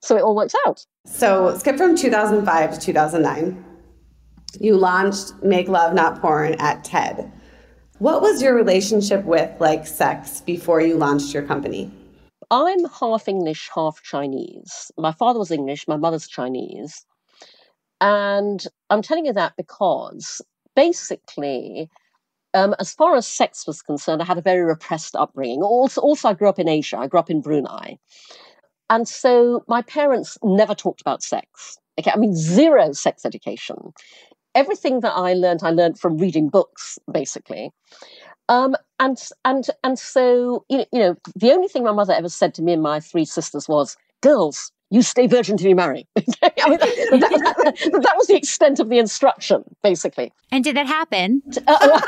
So 0.00 0.16
it 0.16 0.22
all 0.22 0.36
worked 0.36 0.54
out. 0.66 0.86
So 1.04 1.56
skip 1.58 1.76
from 1.76 1.96
2005 1.96 2.74
to 2.74 2.80
2009 2.80 3.64
you 4.60 4.76
launched 4.76 5.34
Make 5.42 5.68
Love 5.68 5.94
Not 5.94 6.20
Porn 6.20 6.54
at 6.54 6.84
TED. 6.84 7.30
What 7.98 8.20
was 8.22 8.42
your 8.42 8.54
relationship 8.54 9.24
with 9.24 9.50
like 9.60 9.86
sex 9.86 10.40
before 10.40 10.80
you 10.80 10.96
launched 10.96 11.32
your 11.32 11.42
company? 11.42 11.90
I'm 12.50 12.84
half 12.84 13.28
English, 13.28 13.68
half 13.74 14.02
Chinese. 14.02 14.90
My 14.96 15.12
father 15.12 15.38
was 15.38 15.50
English, 15.50 15.88
my 15.88 15.96
mother's 15.96 16.28
Chinese. 16.28 17.04
And 18.00 18.64
I'm 18.90 19.02
telling 19.02 19.26
you 19.26 19.32
that 19.32 19.54
because 19.56 20.40
basically, 20.74 21.90
um, 22.54 22.74
as 22.78 22.92
far 22.92 23.16
as 23.16 23.26
sex 23.26 23.66
was 23.66 23.82
concerned, 23.82 24.22
I 24.22 24.26
had 24.26 24.38
a 24.38 24.42
very 24.42 24.62
repressed 24.62 25.16
upbringing. 25.16 25.62
Also, 25.62 26.00
also, 26.00 26.28
I 26.28 26.34
grew 26.34 26.48
up 26.48 26.58
in 26.58 26.68
Asia. 26.68 26.98
I 26.98 27.06
grew 27.06 27.20
up 27.20 27.30
in 27.30 27.40
Brunei. 27.40 27.98
And 28.88 29.08
so 29.08 29.64
my 29.66 29.82
parents 29.82 30.38
never 30.44 30.74
talked 30.74 31.00
about 31.00 31.22
sex. 31.22 31.78
Okay, 31.98 32.10
I 32.12 32.16
mean, 32.16 32.34
zero 32.34 32.92
sex 32.92 33.24
education. 33.24 33.92
Everything 34.54 35.00
that 35.00 35.12
I 35.12 35.34
learned, 35.34 35.60
I 35.62 35.70
learned 35.70 35.98
from 35.98 36.18
reading 36.18 36.48
books, 36.48 36.98
basically. 37.10 37.72
Um, 38.48 38.76
and 38.98 39.18
and 39.44 39.66
and 39.82 39.98
so 39.98 40.64
you 40.68 40.78
know, 40.78 40.86
you 40.92 40.98
know, 41.00 41.16
the 41.34 41.52
only 41.52 41.68
thing 41.68 41.84
my 41.84 41.92
mother 41.92 42.12
ever 42.12 42.28
said 42.28 42.54
to 42.54 42.62
me 42.62 42.72
and 42.72 42.82
my 42.82 43.00
three 43.00 43.24
sisters 43.24 43.68
was, 43.68 43.96
"Girls, 44.20 44.72
you 44.90 45.02
stay 45.02 45.26
virgin 45.26 45.56
till 45.56 45.68
you 45.68 45.74
marry." 45.74 46.06
I 46.16 46.22
mean, 46.70 46.78
that, 46.78 47.20
that, 47.20 48.02
that, 48.02 48.14
was 48.16 48.28
the 48.28 48.36
extent 48.36 48.80
of 48.80 48.88
the 48.88 48.98
instruction, 48.98 49.64
basically. 49.82 50.32
And 50.52 50.62
did 50.62 50.76
that 50.76 50.86
happen? 50.86 51.42
Uh, 51.66 52.00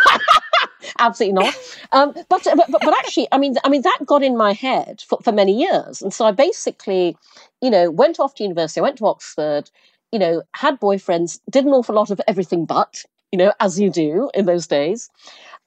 absolutely 0.98 1.34
not. 1.34 1.54
Um, 1.92 2.14
but, 2.28 2.44
but 2.44 2.70
but 2.70 2.98
actually, 2.98 3.28
I 3.32 3.38
mean, 3.38 3.56
I 3.64 3.68
mean 3.68 3.82
that 3.82 3.98
got 4.06 4.22
in 4.22 4.36
my 4.36 4.52
head 4.52 5.02
for, 5.06 5.18
for 5.22 5.32
many 5.32 5.58
years, 5.58 6.00
and 6.00 6.14
so 6.14 6.24
I 6.24 6.32
basically, 6.32 7.16
you 7.60 7.70
know, 7.70 7.90
went 7.90 8.20
off 8.20 8.34
to 8.36 8.44
university. 8.44 8.80
I 8.80 8.84
went 8.84 8.98
to 8.98 9.06
Oxford. 9.06 9.70
You 10.10 10.18
know, 10.18 10.42
had 10.54 10.80
boyfriends, 10.80 11.38
did 11.50 11.66
an 11.66 11.72
awful 11.72 11.94
lot 11.94 12.10
of 12.10 12.18
everything 12.26 12.64
but, 12.64 13.04
you 13.30 13.36
know, 13.36 13.52
as 13.60 13.78
you 13.78 13.90
do 13.90 14.30
in 14.32 14.46
those 14.46 14.66
days. 14.66 15.10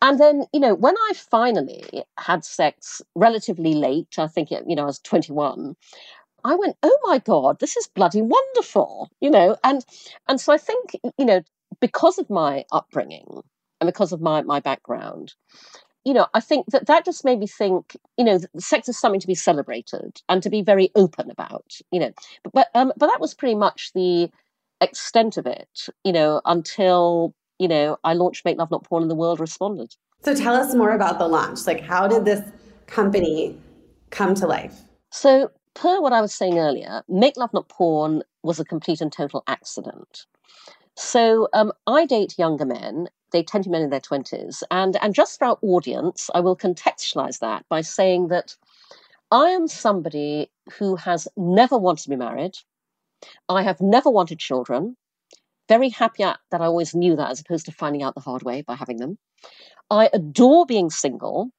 And 0.01 0.20
then, 0.20 0.46
you 0.53 0.60
know, 0.60 0.74
when 0.74 0.96
I 0.98 1.13
finally 1.15 2.03
had 2.17 2.43
sex 2.43 3.01
relatively 3.15 3.74
late, 3.74 4.15
I 4.17 4.27
think, 4.27 4.50
you 4.51 4.75
know, 4.75 4.84
I 4.84 4.86
was 4.86 5.00
21, 5.00 5.75
I 6.43 6.55
went, 6.55 6.75
oh 6.81 6.98
my 7.03 7.20
God, 7.20 7.60
this 7.60 7.77
is 7.77 7.88
bloody 7.88 8.22
wonderful, 8.22 9.10
you 9.22 9.29
know. 9.29 9.58
And, 9.63 9.86
and 10.27 10.41
so 10.41 10.53
I 10.53 10.58
think, 10.58 10.96
you 11.17 11.25
know, 11.25 11.41
because 11.79 12.17
of 12.17 12.29
my 12.29 12.65
upbringing 12.72 13.41
and 13.79 13.88
because 13.88 14.12
of 14.12 14.22
my, 14.22 14.41
my 14.41 14.60
background, 14.60 15.34
you 16.03 16.13
know, 16.13 16.27
I 16.34 16.39
think 16.39 16.67
that 16.67 16.88
that 16.88 17.05
just 17.05 17.24
made 17.24 17.39
me 17.39 17.48
think, 17.48 17.96
you 18.17 18.25
know, 18.25 18.39
sex 18.58 18.89
is 18.89 19.00
something 19.00 19.20
to 19.20 19.27
be 19.27 19.36
celebrated 19.36 20.22
and 20.29 20.41
to 20.41 20.50
be 20.50 20.63
very 20.63 20.91
open 20.96 21.29
about, 21.29 21.74
you 21.91 22.00
know. 22.00 22.12
But 22.43 22.53
but, 22.53 22.67
um, 22.74 22.91
but 22.98 23.08
that 23.08 23.22
was 23.22 23.36
pretty 23.36 23.55
much 23.55 23.91
the 23.93 24.31
extent 24.81 25.38
of 25.38 25.46
it, 25.46 25.88
you 26.03 26.12
know, 26.12 26.41
until 26.46 27.36
you 27.61 27.67
know, 27.67 27.95
I 28.03 28.13
launched 28.13 28.43
Make 28.43 28.57
Love 28.57 28.71
Not 28.71 28.83
Porn 28.83 29.03
and 29.03 29.11
the 29.11 29.15
world 29.15 29.39
responded. 29.39 29.95
So 30.23 30.33
tell 30.33 30.55
us 30.55 30.73
more 30.73 30.93
about 30.95 31.19
the 31.19 31.27
launch. 31.27 31.67
Like, 31.67 31.79
how 31.81 32.07
did 32.07 32.25
this 32.25 32.41
company 32.87 33.55
come 34.09 34.33
to 34.35 34.47
life? 34.47 34.81
So, 35.11 35.51
per 35.75 36.01
what 36.01 36.11
I 36.11 36.21
was 36.21 36.33
saying 36.33 36.57
earlier, 36.57 37.03
Make 37.07 37.37
Love 37.37 37.53
Not 37.53 37.69
Porn 37.69 38.23
was 38.41 38.59
a 38.59 38.65
complete 38.65 38.99
and 38.99 39.13
total 39.13 39.43
accident. 39.45 40.25
So, 40.95 41.49
um, 41.53 41.71
I 41.85 42.07
date 42.07 42.39
younger 42.39 42.65
men. 42.65 43.09
They 43.31 43.43
tend 43.43 43.65
to 43.65 43.69
be 43.69 43.73
men 43.73 43.83
in 43.83 43.91
their 43.91 43.99
20s. 43.99 44.63
And, 44.71 44.97
and 44.99 45.13
just 45.13 45.37
for 45.37 45.45
our 45.45 45.59
audience, 45.61 46.31
I 46.33 46.39
will 46.39 46.57
contextualize 46.57 47.39
that 47.39 47.63
by 47.69 47.81
saying 47.81 48.29
that 48.29 48.55
I 49.29 49.49
am 49.49 49.67
somebody 49.67 50.49
who 50.79 50.95
has 50.95 51.27
never 51.37 51.77
wanted 51.77 52.03
to 52.03 52.09
be 52.09 52.15
married. 52.15 52.57
I 53.47 53.61
have 53.61 53.79
never 53.81 54.09
wanted 54.09 54.39
children 54.39 54.97
very 55.71 55.87
happy 55.87 56.23
that 56.23 56.61
I 56.61 56.65
always 56.65 56.93
knew 56.93 57.15
that 57.15 57.31
as 57.31 57.39
opposed 57.39 57.65
to 57.67 57.71
finding 57.71 58.03
out 58.03 58.13
the 58.13 58.19
hard 58.19 58.43
way 58.43 58.61
by 58.61 58.75
having 58.75 58.97
them. 58.97 59.17
I 59.89 60.09
adore 60.11 60.65
being 60.65 60.89
single. 60.89 61.49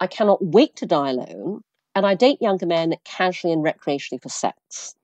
I 0.00 0.06
cannot 0.06 0.42
wait 0.42 0.74
to 0.76 0.86
die 0.86 1.10
alone. 1.10 1.60
And 1.94 2.06
I 2.06 2.14
date 2.14 2.40
younger 2.40 2.64
men 2.64 2.94
casually 3.04 3.52
and 3.52 3.62
recreationally 3.62 4.22
for 4.22 4.30
sex. 4.30 4.94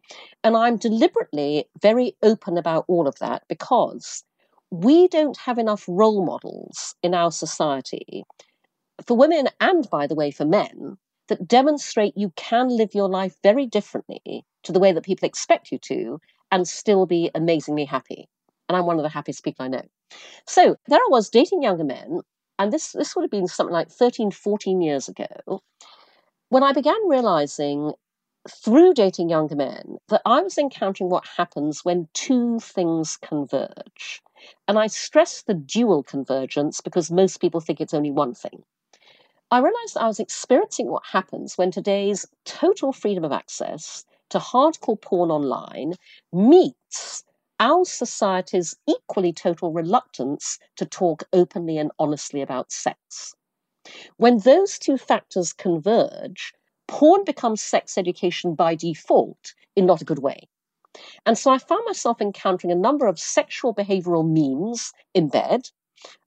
And 0.42 0.56
I'm 0.56 0.78
deliberately 0.78 1.66
very 1.82 2.16
open 2.22 2.56
about 2.56 2.86
all 2.88 3.06
of 3.06 3.18
that 3.18 3.42
because 3.50 4.24
we 4.70 5.08
don't 5.08 5.36
have 5.36 5.58
enough 5.58 5.84
role 5.86 6.24
models 6.24 6.94
in 7.02 7.12
our 7.12 7.32
society 7.32 8.24
for 9.06 9.14
women 9.14 9.46
and, 9.60 9.90
by 9.90 10.06
the 10.06 10.14
way, 10.14 10.30
for 10.30 10.46
men 10.46 10.96
that 11.28 11.46
demonstrate 11.46 12.16
you 12.16 12.32
can 12.36 12.68
live 12.70 12.94
your 12.94 13.10
life 13.10 13.36
very 13.42 13.66
differently 13.66 14.46
to 14.62 14.72
the 14.72 14.80
way 14.80 14.90
that 14.92 15.04
people 15.04 15.26
expect 15.26 15.70
you 15.70 15.78
to 15.80 16.18
and 16.50 16.66
still 16.66 17.04
be 17.04 17.30
amazingly 17.34 17.84
happy 17.84 18.26
and 18.68 18.76
I'm 18.76 18.86
one 18.86 18.98
of 18.98 19.02
the 19.02 19.08
happiest 19.08 19.44
people 19.44 19.64
I 19.64 19.68
know. 19.68 19.82
So 20.46 20.76
there 20.86 20.98
I 20.98 21.08
was 21.10 21.30
dating 21.30 21.62
younger 21.62 21.84
men, 21.84 22.20
and 22.58 22.72
this, 22.72 22.92
this 22.92 23.14
would 23.14 23.22
have 23.22 23.30
been 23.30 23.48
something 23.48 23.72
like 23.72 23.90
13, 23.90 24.30
14 24.30 24.80
years 24.80 25.08
ago, 25.08 25.62
when 26.48 26.62
I 26.62 26.72
began 26.72 27.08
realizing 27.08 27.92
through 28.48 28.92
dating 28.94 29.30
younger 29.30 29.56
men 29.56 29.96
that 30.08 30.22
I 30.26 30.42
was 30.42 30.58
encountering 30.58 31.08
what 31.08 31.26
happens 31.36 31.84
when 31.84 32.08
two 32.12 32.60
things 32.60 33.16
converge. 33.16 34.22
And 34.68 34.78
I 34.78 34.86
stress 34.86 35.42
the 35.42 35.54
dual 35.54 36.02
convergence 36.02 36.80
because 36.80 37.10
most 37.10 37.40
people 37.40 37.60
think 37.60 37.80
it's 37.80 37.94
only 37.94 38.10
one 38.10 38.34
thing. 38.34 38.62
I 39.50 39.58
realized 39.58 39.96
I 39.96 40.06
was 40.06 40.20
experiencing 40.20 40.88
what 40.88 41.04
happens 41.06 41.56
when 41.56 41.70
today's 41.70 42.26
total 42.44 42.92
freedom 42.92 43.24
of 43.24 43.32
access 43.32 44.04
to 44.30 44.38
hardcore 44.38 45.00
porn 45.00 45.30
online 45.30 45.94
meets 46.32 47.24
our 47.60 47.84
society's 47.84 48.76
equally 48.88 49.32
total 49.32 49.72
reluctance 49.72 50.58
to 50.76 50.84
talk 50.84 51.24
openly 51.32 51.78
and 51.78 51.90
honestly 51.98 52.42
about 52.42 52.72
sex. 52.72 53.34
When 54.16 54.38
those 54.38 54.78
two 54.78 54.96
factors 54.96 55.52
converge, 55.52 56.52
porn 56.88 57.24
becomes 57.24 57.62
sex 57.62 57.98
education 57.98 58.54
by 58.54 58.74
default 58.74 59.54
in 59.76 59.86
not 59.86 60.00
a 60.00 60.04
good 60.06 60.20
way. 60.20 60.48
And 61.26 61.36
so 61.36 61.50
I 61.50 61.58
found 61.58 61.82
myself 61.86 62.20
encountering 62.20 62.70
a 62.70 62.76
number 62.76 63.06
of 63.06 63.18
sexual 63.18 63.74
behavioral 63.74 64.24
memes 64.24 64.92
in 65.12 65.28
bed. 65.28 65.68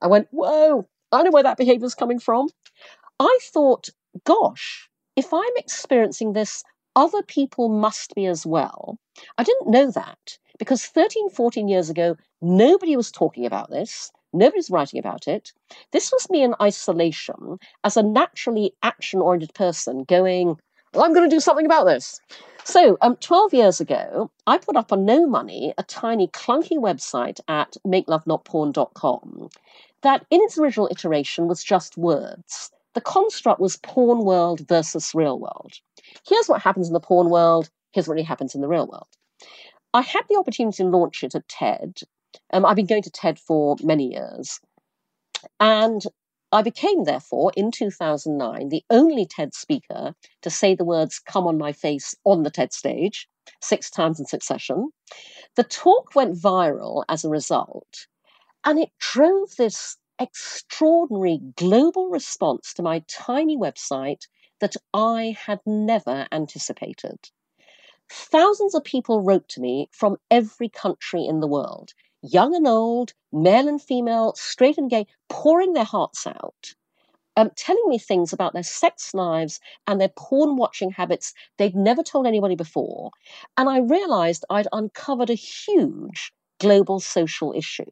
I 0.01 0.07
went, 0.07 0.27
whoa, 0.31 0.87
I 1.11 1.23
know 1.23 1.31
where 1.31 1.43
that 1.43 1.57
behavior 1.57 1.85
is 1.85 1.95
coming 1.95 2.19
from. 2.19 2.49
I 3.19 3.39
thought, 3.53 3.89
gosh, 4.23 4.89
if 5.15 5.33
I'm 5.33 5.55
experiencing 5.55 6.33
this, 6.33 6.63
other 6.95 7.23
people 7.23 7.69
must 7.69 8.13
be 8.15 8.25
as 8.25 8.45
well. 8.45 8.97
I 9.37 9.43
didn't 9.43 9.69
know 9.69 9.91
that 9.91 10.37
because 10.57 10.85
13, 10.85 11.29
14 11.29 11.67
years 11.67 11.89
ago, 11.89 12.15
nobody 12.41 12.95
was 12.95 13.11
talking 13.11 13.45
about 13.45 13.69
this. 13.69 14.11
Nobody's 14.33 14.69
writing 14.69 14.99
about 14.99 15.27
it. 15.27 15.51
This 15.91 16.11
was 16.11 16.29
me 16.29 16.43
in 16.43 16.55
isolation 16.61 17.59
as 17.83 17.97
a 17.97 18.03
naturally 18.03 18.73
action 18.83 19.21
oriented 19.21 19.53
person 19.53 20.03
going, 20.03 20.57
well, 20.93 21.05
I'm 21.05 21.13
going 21.13 21.29
to 21.29 21.35
do 21.35 21.39
something 21.39 21.65
about 21.65 21.85
this. 21.85 22.19
So, 22.63 22.97
um, 23.01 23.15
12 23.17 23.53
years 23.53 23.79
ago, 23.79 24.29
I 24.45 24.57
put 24.57 24.75
up 24.75 24.91
on 24.91 25.05
no 25.05 25.25
money 25.25 25.73
a 25.77 25.83
tiny 25.83 26.27
clunky 26.27 26.77
website 26.77 27.39
at 27.47 27.77
makelovenotporn.com 27.85 29.49
that, 30.01 30.25
in 30.29 30.41
its 30.41 30.57
original 30.57 30.89
iteration, 30.91 31.47
was 31.47 31.63
just 31.63 31.97
words. 31.97 32.71
The 32.93 33.01
construct 33.01 33.59
was 33.59 33.77
porn 33.77 34.25
world 34.25 34.67
versus 34.67 35.13
real 35.13 35.39
world. 35.39 35.73
Here's 36.27 36.47
what 36.47 36.61
happens 36.61 36.87
in 36.87 36.93
the 36.93 36.99
porn 36.99 37.29
world, 37.29 37.69
here's 37.91 38.07
what 38.07 38.15
really 38.15 38.25
happens 38.25 38.55
in 38.55 38.61
the 38.61 38.67
real 38.67 38.87
world. 38.87 39.07
I 39.97 40.01
had 40.01 40.21
the 40.29 40.35
opportunity 40.35 40.77
to 40.83 40.89
launch 40.89 41.23
it 41.23 41.33
at 41.33 41.49
TED. 41.49 42.01
Um, 42.53 42.67
I've 42.67 42.75
been 42.75 42.85
going 42.85 43.01
to 43.01 43.09
TED 43.09 43.39
for 43.39 43.75
many 43.81 44.13
years. 44.13 44.59
And 45.59 46.03
I 46.51 46.61
became, 46.61 47.05
therefore, 47.05 47.51
in 47.57 47.71
2009, 47.71 48.69
the 48.69 48.83
only 48.91 49.25
TED 49.25 49.55
speaker 49.55 50.13
to 50.43 50.49
say 50.51 50.75
the 50.75 50.85
words 50.85 51.17
come 51.17 51.47
on 51.47 51.57
my 51.57 51.71
face 51.71 52.13
on 52.25 52.43
the 52.43 52.51
TED 52.51 52.73
stage 52.73 53.27
six 53.59 53.89
times 53.89 54.19
in 54.19 54.27
succession. 54.27 54.91
The 55.55 55.63
talk 55.63 56.13
went 56.13 56.37
viral 56.37 57.03
as 57.09 57.25
a 57.25 57.29
result, 57.29 58.05
and 58.63 58.77
it 58.77 58.91
drove 58.99 59.55
this 59.55 59.97
extraordinary 60.19 61.39
global 61.55 62.09
response 62.09 62.71
to 62.75 62.83
my 62.83 63.03
tiny 63.09 63.57
website 63.57 64.27
that 64.59 64.75
I 64.93 65.35
had 65.47 65.59
never 65.65 66.27
anticipated. 66.31 67.17
Thousands 68.09 68.75
of 68.75 68.83
people 68.83 69.21
wrote 69.21 69.47
to 69.49 69.61
me 69.61 69.87
from 69.93 70.17
every 70.29 70.67
country 70.67 71.25
in 71.25 71.39
the 71.39 71.47
world, 71.47 71.93
young 72.21 72.53
and 72.53 72.67
old, 72.67 73.13
male 73.31 73.67
and 73.69 73.81
female, 73.81 74.33
straight 74.35 74.77
and 74.77 74.89
gay, 74.89 75.07
pouring 75.29 75.71
their 75.71 75.85
hearts 75.85 76.27
out, 76.27 76.73
um, 77.37 77.51
telling 77.55 77.89
me 77.89 77.97
things 77.99 78.33
about 78.33 78.53
their 78.53 78.63
sex 78.63 79.13
lives 79.13 79.59
and 79.87 80.01
their 80.01 80.09
porn 80.09 80.57
watching 80.57 80.91
habits 80.91 81.33
they'd 81.57 81.75
never 81.75 82.03
told 82.03 82.27
anybody 82.27 82.55
before. 82.55 83.11
And 83.57 83.69
I 83.69 83.79
realized 83.79 84.45
I'd 84.49 84.67
uncovered 84.73 85.29
a 85.29 85.35
huge 85.35 86.33
global 86.59 86.99
social 86.99 87.53
issue. 87.53 87.91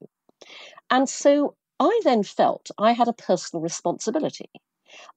And 0.89 1.07
so 1.07 1.55
I 1.79 2.01
then 2.03 2.23
felt 2.23 2.71
I 2.77 2.93
had 2.93 3.07
a 3.07 3.13
personal 3.13 3.61
responsibility. 3.61 4.49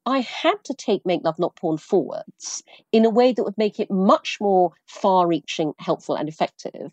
I 0.07 0.21
had 0.21 0.63
to 0.65 0.75
take 0.75 1.07
Make 1.07 1.25
Love 1.25 1.39
Not 1.39 1.57
Porn 1.57 1.79
forwards 1.79 2.63
in 2.93 3.05
a 3.05 3.11
way 3.11 3.33
that 3.33 3.45
would 3.45 3.59
make 3.59 3.79
it 3.79 3.91
much 3.91 4.39
more 4.41 4.73
far 4.87 5.27
reaching, 5.27 5.75
helpful, 5.79 6.15
and 6.15 6.29
effective. 6.29 6.93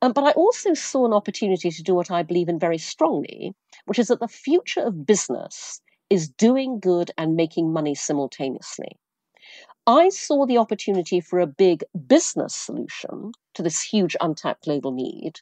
Um, 0.00 0.12
but 0.12 0.24
I 0.24 0.30
also 0.32 0.74
saw 0.74 1.06
an 1.06 1.12
opportunity 1.12 1.70
to 1.70 1.82
do 1.82 1.94
what 1.94 2.10
I 2.10 2.22
believe 2.22 2.48
in 2.48 2.58
very 2.58 2.78
strongly, 2.78 3.54
which 3.86 3.98
is 3.98 4.08
that 4.08 4.20
the 4.20 4.28
future 4.28 4.82
of 4.82 5.06
business 5.06 5.80
is 6.10 6.28
doing 6.28 6.80
good 6.80 7.10
and 7.18 7.36
making 7.36 7.72
money 7.72 7.94
simultaneously. 7.94 8.98
I 9.86 10.10
saw 10.10 10.46
the 10.46 10.58
opportunity 10.58 11.20
for 11.20 11.40
a 11.40 11.46
big 11.46 11.82
business 12.06 12.54
solution 12.54 13.32
to 13.54 13.62
this 13.62 13.82
huge 13.82 14.16
untapped 14.20 14.64
global 14.64 14.92
need. 14.92 15.40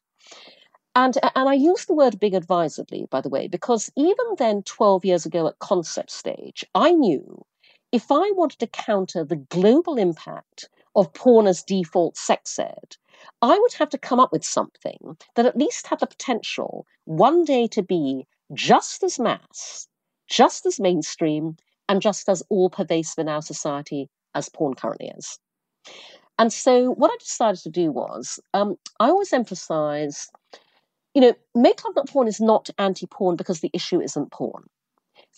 And, 0.97 1.19
and 1.35 1.47
I 1.47 1.53
use 1.53 1.85
the 1.85 1.93
word 1.93 2.19
big 2.19 2.33
advisedly, 2.33 3.07
by 3.11 3.21
the 3.21 3.29
way, 3.29 3.49
because 3.49 3.93
even 3.97 4.25
then, 4.39 4.63
12 4.63 5.05
years 5.05 5.27
ago 5.27 5.47
at 5.47 5.59
concept 5.59 6.11
stage, 6.11 6.65
I 6.75 6.93
knew 6.93 7.45
if 7.93 8.11
I 8.11 8.31
wanted 8.31 8.61
to 8.61 8.67
counter 8.67 9.23
the 9.23 9.37
global 9.37 9.99
impact 9.99 10.71
of 10.95 11.13
porn 11.13 11.47
as 11.47 11.63
default 11.63 12.17
sex 12.17 12.59
ed, 12.59 12.97
I 13.43 13.59
would 13.59 13.75
have 13.75 13.91
to 13.91 13.99
come 13.99 14.19
up 14.19 14.33
with 14.33 14.43
something 14.43 15.19
that 15.35 15.45
at 15.45 15.59
least 15.59 15.87
had 15.87 16.01
the 16.01 16.07
potential 16.07 16.87
one 17.05 17.45
day 17.45 17.67
to 17.69 17.83
be 17.83 18.27
just 18.55 19.03
as 19.03 19.19
mass, 19.19 19.89
just 20.29 20.65
as 20.65 20.81
mainstream, 20.81 21.59
and 21.91 22.01
just 22.01 22.27
as 22.27 22.43
all 22.49 22.71
pervasive 22.71 23.19
in 23.19 23.29
our 23.29 23.43
society 23.43 24.09
as 24.35 24.49
porn 24.49 24.73
currently 24.73 25.09
is. 25.09 25.39
And 26.39 26.51
so, 26.51 26.93
what 26.93 27.11
I 27.11 27.17
decided 27.19 27.61
to 27.65 27.71
do 27.71 27.93
was, 27.93 28.41
um, 28.55 28.77
I 28.99 29.09
always 29.09 29.35
emphasize 29.35 30.31
you 31.17 31.23
know, 31.23 31.33
Make 31.55 31.83
Love 31.83 31.97
Not 31.97 32.11
Porn 32.11 32.29
is 32.29 32.43
not 32.43 32.69
anti 32.77 33.07
porn 33.07 33.37
because 33.37 33.61
the 33.61 33.71
issue 33.73 34.03
isn't 34.03 34.31
porn. 34.31 34.65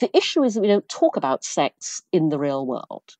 The 0.00 0.10
issue 0.16 0.42
is 0.42 0.54
that 0.54 0.60
we 0.60 0.66
don't 0.66 0.88
talk 0.88 1.16
about 1.16 1.44
sex 1.44 2.02
in 2.12 2.30
the 2.30 2.38
real 2.38 2.66
world. 2.66 3.14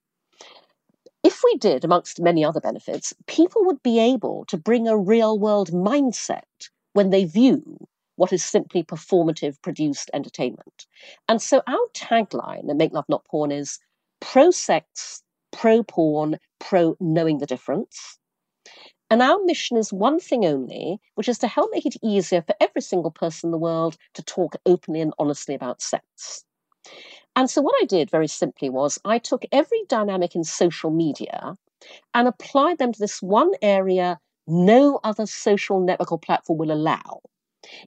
If 1.23 1.41
we 1.45 1.57
did, 1.59 1.85
amongst 1.85 2.21
many 2.21 2.45
other 2.45 2.61
benefits, 2.61 3.15
people 3.29 3.65
would 3.65 3.81
be 3.85 4.01
able 4.01 4.45
to 4.47 4.57
bring 4.57 4.89
a 4.89 4.99
real 4.99 5.39
world 5.39 5.71
mindset 5.71 6.69
when 6.95 7.11
they 7.11 7.27
view 7.27 7.87
what 8.17 8.33
is 8.33 8.45
simply 8.45 8.83
performative 8.83 9.63
produced 9.63 10.11
entertainment. 10.13 10.87
And 11.29 11.41
so 11.41 11.63
our 11.69 11.87
tagline 11.95 12.69
at 12.69 12.77
Make 12.77 12.93
Love 12.93 13.09
Not 13.09 13.25
Porn 13.25 13.53
is 13.53 13.79
pro 14.19 14.51
sex, 14.51 15.23
pro 15.53 15.85
porn, 15.85 16.41
pro 16.59 16.97
knowing 16.99 17.39
the 17.39 17.47
difference. 17.47 18.19
And 19.11 19.23
our 19.23 19.43
mission 19.45 19.77
is 19.79 19.93
one 19.93 20.21
thing 20.21 20.45
only, 20.45 21.01
which 21.15 21.29
is 21.29 21.39
to 21.39 21.49
help 21.49 21.71
make 21.73 21.87
it 21.87 21.97
easier 22.03 22.43
for 22.43 22.55
every 22.61 22.83
single 22.83 23.11
person 23.11 23.49
in 23.49 23.53
the 23.53 23.59
world 23.59 23.97
to 24.15 24.23
talk 24.23 24.57
openly 24.67 25.01
and 25.01 25.15
honestly 25.19 25.55
about 25.55 25.81
sex. 25.81 26.45
And 27.35 27.49
so, 27.49 27.63
what 27.63 27.75
I 27.81 27.87
did 27.87 28.11
very 28.11 28.27
simply 28.27 28.69
was 28.69 28.99
I 29.05 29.19
took 29.19 29.45
every 29.53 29.85
dynamic 29.89 30.35
in 30.35 30.45
social 30.45 30.91
media 30.91 31.57
and 32.13 32.29
applied 32.29 32.79
them 32.79 32.93
to 32.93 32.99
this 32.99 33.23
one 33.23 33.53
area 33.63 34.19
no 34.47 34.99
other 35.05 35.27
social 35.27 35.79
network 35.79 36.11
or 36.11 36.19
platform 36.19 36.59
will 36.59 36.73
allow 36.73 37.21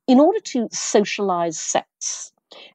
in 0.07 0.19
order 0.19 0.39
to 0.39 0.67
socialize 0.71 1.59
sex 1.59 2.31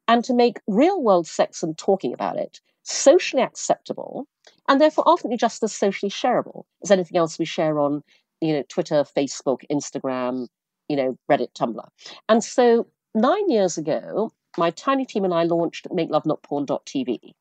and 0.09 0.25
to 0.25 0.35
make 0.35 0.59
real 0.67 1.01
world 1.01 1.27
sex 1.27 1.63
and 1.63 1.79
talking 1.79 2.13
about 2.13 2.37
it 2.37 2.61
socially 2.83 3.43
acceptable 3.43 4.27
and 4.69 4.81
therefore 4.81 5.09
ultimately 5.09 5.37
just 5.37 5.63
as 5.63 5.73
socially 5.73 6.11
shareable 6.11 6.65
as 6.83 6.91
anything 6.91 7.17
else 7.17 7.39
we 7.39 7.45
share 7.45 7.79
on 7.79 8.03
you 8.41 8.53
know, 8.53 8.63
Twitter, 8.69 9.05
Facebook, 9.05 9.61
Instagram, 9.71 10.49
you 10.89 10.97
know, 10.97 11.19
Reddit, 11.31 11.53
Tumblr. 11.53 11.87
And 12.29 12.43
so 12.43 12.87
nine 13.15 13.51
years 13.51 13.79
ago, 13.79 14.33
my 14.57 14.71
tiny 14.71 15.05
team 15.05 15.25
and 15.25 15.35
I 15.35 15.45
launched 15.45 15.89
MakeLoveNotPorn.tv, 15.91 17.33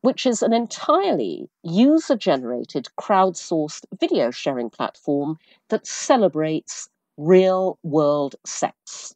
which 0.00 0.26
is 0.26 0.42
an 0.42 0.52
entirely 0.52 1.48
user 1.62 2.16
generated, 2.16 2.88
crowdsourced 3.00 3.84
video 4.00 4.30
sharing 4.30 4.70
platform 4.70 5.38
that 5.70 5.86
celebrates 5.86 6.88
real 7.16 7.78
world 7.82 8.34
sex. 8.44 9.14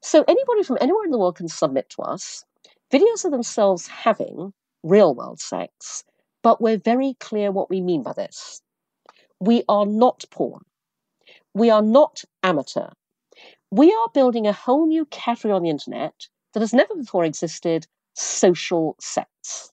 So 0.00 0.24
anybody 0.28 0.62
from 0.62 0.78
anywhere 0.80 1.04
in 1.04 1.10
the 1.10 1.18
world 1.18 1.36
can 1.36 1.48
submit 1.48 1.88
to 1.90 2.02
us 2.02 2.44
videos 2.92 3.24
of 3.24 3.32
themselves 3.32 3.88
having 3.88 4.52
real 4.82 5.14
world 5.14 5.40
sex, 5.40 6.04
but 6.42 6.60
we're 6.60 6.78
very 6.78 7.16
clear 7.18 7.50
what 7.50 7.70
we 7.70 7.80
mean 7.80 8.02
by 8.02 8.12
this. 8.12 8.60
We 9.44 9.62
are 9.68 9.84
not 9.84 10.24
porn. 10.30 10.62
We 11.52 11.68
are 11.68 11.82
not 11.82 12.24
amateur. 12.42 12.88
We 13.70 13.92
are 13.92 14.08
building 14.14 14.46
a 14.46 14.54
whole 14.54 14.86
new 14.86 15.04
category 15.06 15.52
on 15.52 15.62
the 15.62 15.68
internet 15.68 16.28
that 16.54 16.60
has 16.60 16.72
never 16.72 16.94
before 16.94 17.26
existed 17.26 17.86
social 18.14 18.96
sex. 19.00 19.70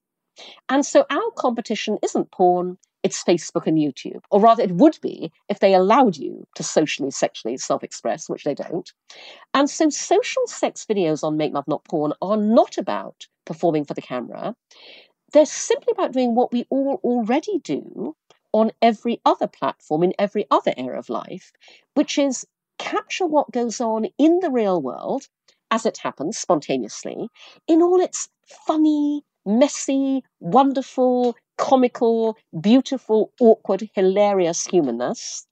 And 0.67 0.85
so 0.85 1.05
our 1.09 1.31
competition 1.37 1.99
isn't 2.03 2.31
porn, 2.31 2.79
it's 3.01 3.23
Facebook 3.23 3.65
and 3.65 3.77
YouTube. 3.77 4.19
Or 4.29 4.41
rather, 4.41 4.61
it 4.61 4.73
would 4.73 4.99
be 5.01 5.31
if 5.47 5.59
they 5.59 5.73
allowed 5.73 6.17
you 6.17 6.45
to 6.55 6.63
socially, 6.63 7.11
sexually 7.11 7.55
self 7.55 7.81
express, 7.81 8.27
which 8.27 8.43
they 8.43 8.53
don't. 8.53 8.91
And 9.53 9.69
so 9.69 9.89
social 9.89 10.47
sex 10.47 10.85
videos 10.85 11.23
on 11.23 11.37
Make 11.37 11.53
Love 11.53 11.67
Not 11.69 11.85
Porn 11.85 12.11
are 12.21 12.37
not 12.37 12.77
about 12.77 13.25
performing 13.45 13.85
for 13.85 13.93
the 13.93 14.01
camera. 14.01 14.53
They're 15.31 15.45
simply 15.45 15.93
about 15.93 16.11
doing 16.11 16.35
what 16.35 16.51
we 16.51 16.65
all 16.69 16.99
already 17.05 17.59
do 17.63 18.17
on 18.53 18.71
every 18.81 19.21
other 19.25 19.47
platform 19.47 20.03
in 20.03 20.13
every 20.19 20.45
other 20.51 20.73
area 20.77 20.99
of 20.99 21.09
life, 21.09 21.51
which 21.93 22.17
is 22.17 22.45
capture 22.77 23.25
what 23.25 23.51
goes 23.51 23.79
on 23.79 24.07
in 24.17 24.39
the 24.39 24.49
real 24.49 24.81
world 24.81 25.27
as 25.69 25.85
it 25.85 25.97
happens 25.97 26.37
spontaneously 26.37 27.29
in 27.67 27.81
all 27.81 28.01
its 28.01 28.29
funny, 28.67 29.23
messy, 29.45 30.23
wonderful, 30.39 31.35
comical, 31.57 32.37
beautiful, 32.59 33.31
awkward, 33.39 33.89
hilarious 33.93 34.65
humanness. 34.65 35.45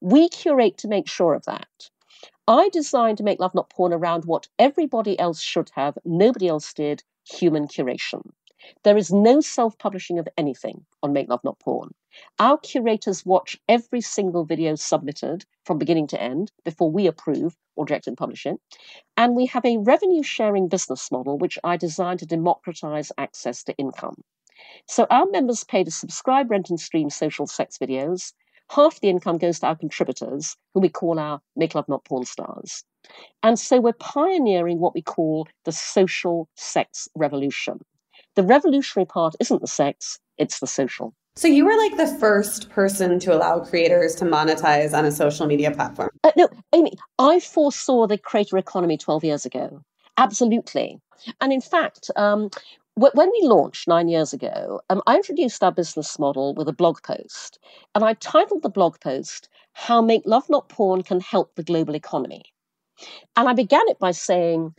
We 0.00 0.28
curate 0.28 0.76
to 0.78 0.88
make 0.88 1.08
sure 1.08 1.34
of 1.34 1.44
that. 1.46 1.90
I 2.46 2.68
designed 2.68 3.18
to 3.18 3.24
make 3.24 3.40
Love 3.40 3.54
Not 3.54 3.70
Porn 3.70 3.92
around 3.92 4.26
what 4.26 4.48
everybody 4.58 5.18
else 5.18 5.40
should 5.40 5.70
have, 5.74 5.96
nobody 6.04 6.48
else 6.48 6.74
did 6.74 7.02
human 7.26 7.66
curation. 7.66 8.30
There 8.82 8.96
is 8.96 9.12
no 9.12 9.40
self 9.40 9.76
publishing 9.78 10.18
of 10.18 10.28
anything 10.36 10.86
on 11.02 11.12
Make 11.12 11.28
Love 11.28 11.44
Not 11.44 11.58
Porn. 11.58 11.94
Our 12.38 12.58
curators 12.58 13.26
watch 13.26 13.58
every 13.68 14.00
single 14.00 14.44
video 14.44 14.74
submitted 14.74 15.44
from 15.64 15.78
beginning 15.78 16.06
to 16.08 16.22
end 16.22 16.52
before 16.64 16.90
we 16.90 17.06
approve 17.06 17.56
or 17.76 17.84
direct 17.84 18.06
and 18.06 18.16
publish 18.16 18.46
it. 18.46 18.60
And 19.16 19.34
we 19.34 19.46
have 19.46 19.64
a 19.64 19.78
revenue 19.78 20.22
sharing 20.22 20.68
business 20.68 21.10
model 21.10 21.38
which 21.38 21.58
I 21.64 21.76
designed 21.76 22.20
to 22.20 22.26
democratize 22.26 23.10
access 23.18 23.64
to 23.64 23.76
income. 23.76 24.22
So 24.86 25.06
our 25.10 25.26
members 25.26 25.64
pay 25.64 25.84
to 25.84 25.90
subscribe, 25.90 26.50
rent, 26.50 26.70
and 26.70 26.78
stream 26.78 27.10
social 27.10 27.46
sex 27.46 27.78
videos. 27.78 28.32
Half 28.70 29.00
the 29.00 29.10
income 29.10 29.38
goes 29.38 29.60
to 29.60 29.66
our 29.66 29.76
contributors, 29.76 30.56
who 30.72 30.80
we 30.80 30.88
call 30.88 31.18
our 31.18 31.40
Make 31.56 31.74
Love 31.74 31.88
Not 31.88 32.04
Porn 32.04 32.24
stars. 32.24 32.84
And 33.42 33.58
so 33.58 33.80
we're 33.80 33.92
pioneering 33.92 34.78
what 34.78 34.94
we 34.94 35.02
call 35.02 35.48
the 35.64 35.72
social 35.72 36.48
sex 36.54 37.08
revolution. 37.14 37.80
The 38.36 38.42
revolutionary 38.42 39.06
part 39.06 39.34
isn't 39.40 39.60
the 39.60 39.66
sex, 39.66 40.18
it's 40.38 40.60
the 40.60 40.66
social. 40.66 41.14
So 41.36 41.48
you 41.48 41.64
were 41.64 41.76
like 41.76 41.96
the 41.96 42.18
first 42.18 42.70
person 42.70 43.18
to 43.20 43.34
allow 43.34 43.60
creators 43.60 44.14
to 44.16 44.24
monetize 44.24 44.96
on 44.96 45.04
a 45.04 45.10
social 45.10 45.46
media 45.46 45.72
platform. 45.72 46.10
Uh, 46.22 46.30
no, 46.36 46.48
Amy, 46.72 46.92
I 47.18 47.40
foresaw 47.40 48.06
the 48.06 48.18
creator 48.18 48.56
economy 48.56 48.96
12 48.96 49.24
years 49.24 49.44
ago. 49.44 49.82
Absolutely. 50.16 51.00
And 51.40 51.52
in 51.52 51.60
fact, 51.60 52.10
um, 52.14 52.50
when 52.94 53.30
we 53.30 53.40
launched 53.42 53.88
nine 53.88 54.08
years 54.08 54.32
ago, 54.32 54.80
um, 54.88 55.02
I 55.08 55.16
introduced 55.16 55.64
our 55.64 55.72
business 55.72 56.18
model 56.18 56.54
with 56.54 56.68
a 56.68 56.72
blog 56.72 57.02
post. 57.02 57.58
And 57.96 58.04
I 58.04 58.14
titled 58.14 58.62
the 58.62 58.68
blog 58.68 59.00
post, 59.00 59.48
How 59.72 60.00
Make 60.00 60.22
Love 60.26 60.48
Not 60.48 60.68
Porn 60.68 61.02
Can 61.02 61.18
Help 61.18 61.56
the 61.56 61.64
Global 61.64 61.96
Economy. 61.96 62.44
And 63.36 63.48
I 63.48 63.54
began 63.54 63.82
it 63.88 63.98
by 63.98 64.12
saying, 64.12 64.74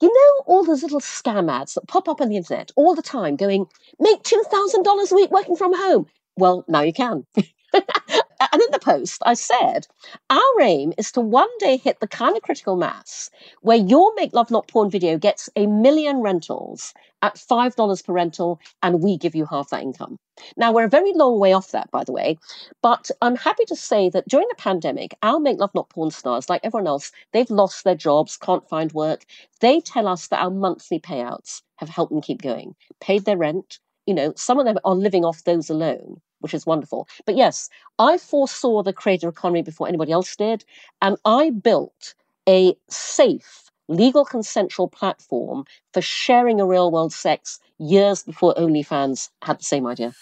you 0.00 0.08
know, 0.08 0.44
all 0.46 0.64
those 0.64 0.82
little 0.82 1.00
scam 1.00 1.50
ads 1.50 1.74
that 1.74 1.86
pop 1.88 2.08
up 2.08 2.20
on 2.20 2.28
the 2.28 2.36
internet 2.36 2.70
all 2.76 2.94
the 2.94 3.02
time 3.02 3.36
going, 3.36 3.66
make 3.98 4.22
$2,000 4.22 5.12
a 5.12 5.14
week 5.14 5.30
working 5.30 5.56
from 5.56 5.74
home. 5.74 6.06
Well, 6.36 6.64
now 6.68 6.80
you 6.82 6.92
can. 6.92 7.26
and 8.40 8.62
in 8.62 8.68
the 8.72 8.78
post, 8.78 9.22
I 9.26 9.34
said, 9.34 9.86
our 10.30 10.60
aim 10.60 10.94
is 10.96 11.12
to 11.12 11.20
one 11.20 11.50
day 11.58 11.76
hit 11.76 12.00
the 12.00 12.08
kind 12.08 12.36
of 12.36 12.42
critical 12.42 12.74
mass 12.74 13.30
where 13.60 13.76
your 13.76 14.14
Make 14.14 14.32
Love 14.32 14.50
Not 14.50 14.66
Porn 14.66 14.90
video 14.90 15.18
gets 15.18 15.50
a 15.56 15.66
million 15.66 16.18
rentals 16.18 16.94
at 17.22 17.34
$5 17.34 18.04
per 18.04 18.12
rental, 18.14 18.58
and 18.82 19.02
we 19.02 19.18
give 19.18 19.34
you 19.34 19.44
half 19.44 19.68
that 19.70 19.82
income. 19.82 20.18
Now, 20.56 20.72
we're 20.72 20.84
a 20.84 20.88
very 20.88 21.12
long 21.12 21.38
way 21.38 21.52
off 21.52 21.72
that, 21.72 21.90
by 21.90 22.02
the 22.02 22.12
way, 22.12 22.38
but 22.80 23.10
I'm 23.20 23.36
happy 23.36 23.66
to 23.66 23.76
say 23.76 24.08
that 24.08 24.26
during 24.26 24.48
the 24.48 24.54
pandemic, 24.54 25.14
our 25.22 25.38
Make 25.38 25.58
Love 25.58 25.74
Not 25.74 25.90
Porn 25.90 26.10
stars, 26.10 26.48
like 26.48 26.62
everyone 26.64 26.86
else, 26.86 27.12
they've 27.32 27.50
lost 27.50 27.84
their 27.84 27.94
jobs, 27.94 28.38
can't 28.38 28.66
find 28.68 28.90
work. 28.92 29.26
They 29.60 29.80
tell 29.80 30.08
us 30.08 30.28
that 30.28 30.42
our 30.42 30.50
monthly 30.50 30.98
payouts 30.98 31.60
have 31.76 31.90
helped 31.90 32.10
them 32.12 32.22
keep 32.22 32.40
going, 32.40 32.74
paid 33.00 33.26
their 33.26 33.36
rent. 33.36 33.80
You 34.06 34.14
know, 34.14 34.32
some 34.36 34.58
of 34.58 34.64
them 34.64 34.78
are 34.84 34.94
living 34.94 35.24
off 35.24 35.44
those 35.44 35.70
alone 35.70 36.20
which 36.40 36.54
is 36.54 36.66
wonderful. 36.66 37.08
But 37.24 37.36
yes, 37.36 37.68
I 37.98 38.18
foresaw 38.18 38.82
the 38.82 38.92
creator 38.92 39.28
economy 39.28 39.62
before 39.62 39.88
anybody 39.88 40.12
else 40.12 40.34
did, 40.34 40.64
and 41.00 41.16
I 41.24 41.50
built 41.50 42.14
a 42.48 42.74
safe, 42.88 43.70
legal 43.88 44.24
consensual 44.24 44.88
platform 44.88 45.64
for 45.92 46.00
sharing 46.00 46.60
a 46.60 46.66
real 46.66 46.90
world 46.90 47.12
sex 47.12 47.60
years 47.78 48.22
before 48.22 48.54
OnlyFans 48.54 49.30
had 49.42 49.60
the 49.60 49.64
same 49.64 49.86
idea. 49.86 50.14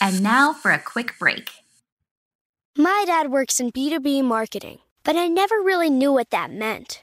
And 0.00 0.22
now 0.22 0.52
for 0.52 0.70
a 0.70 0.78
quick 0.78 1.18
break. 1.18 1.50
My 2.76 3.04
dad 3.06 3.30
works 3.30 3.58
in 3.58 3.72
B2B 3.72 4.22
marketing, 4.22 4.78
but 5.02 5.16
I 5.16 5.26
never 5.26 5.56
really 5.56 5.90
knew 5.90 6.12
what 6.12 6.30
that 6.30 6.52
meant. 6.52 7.02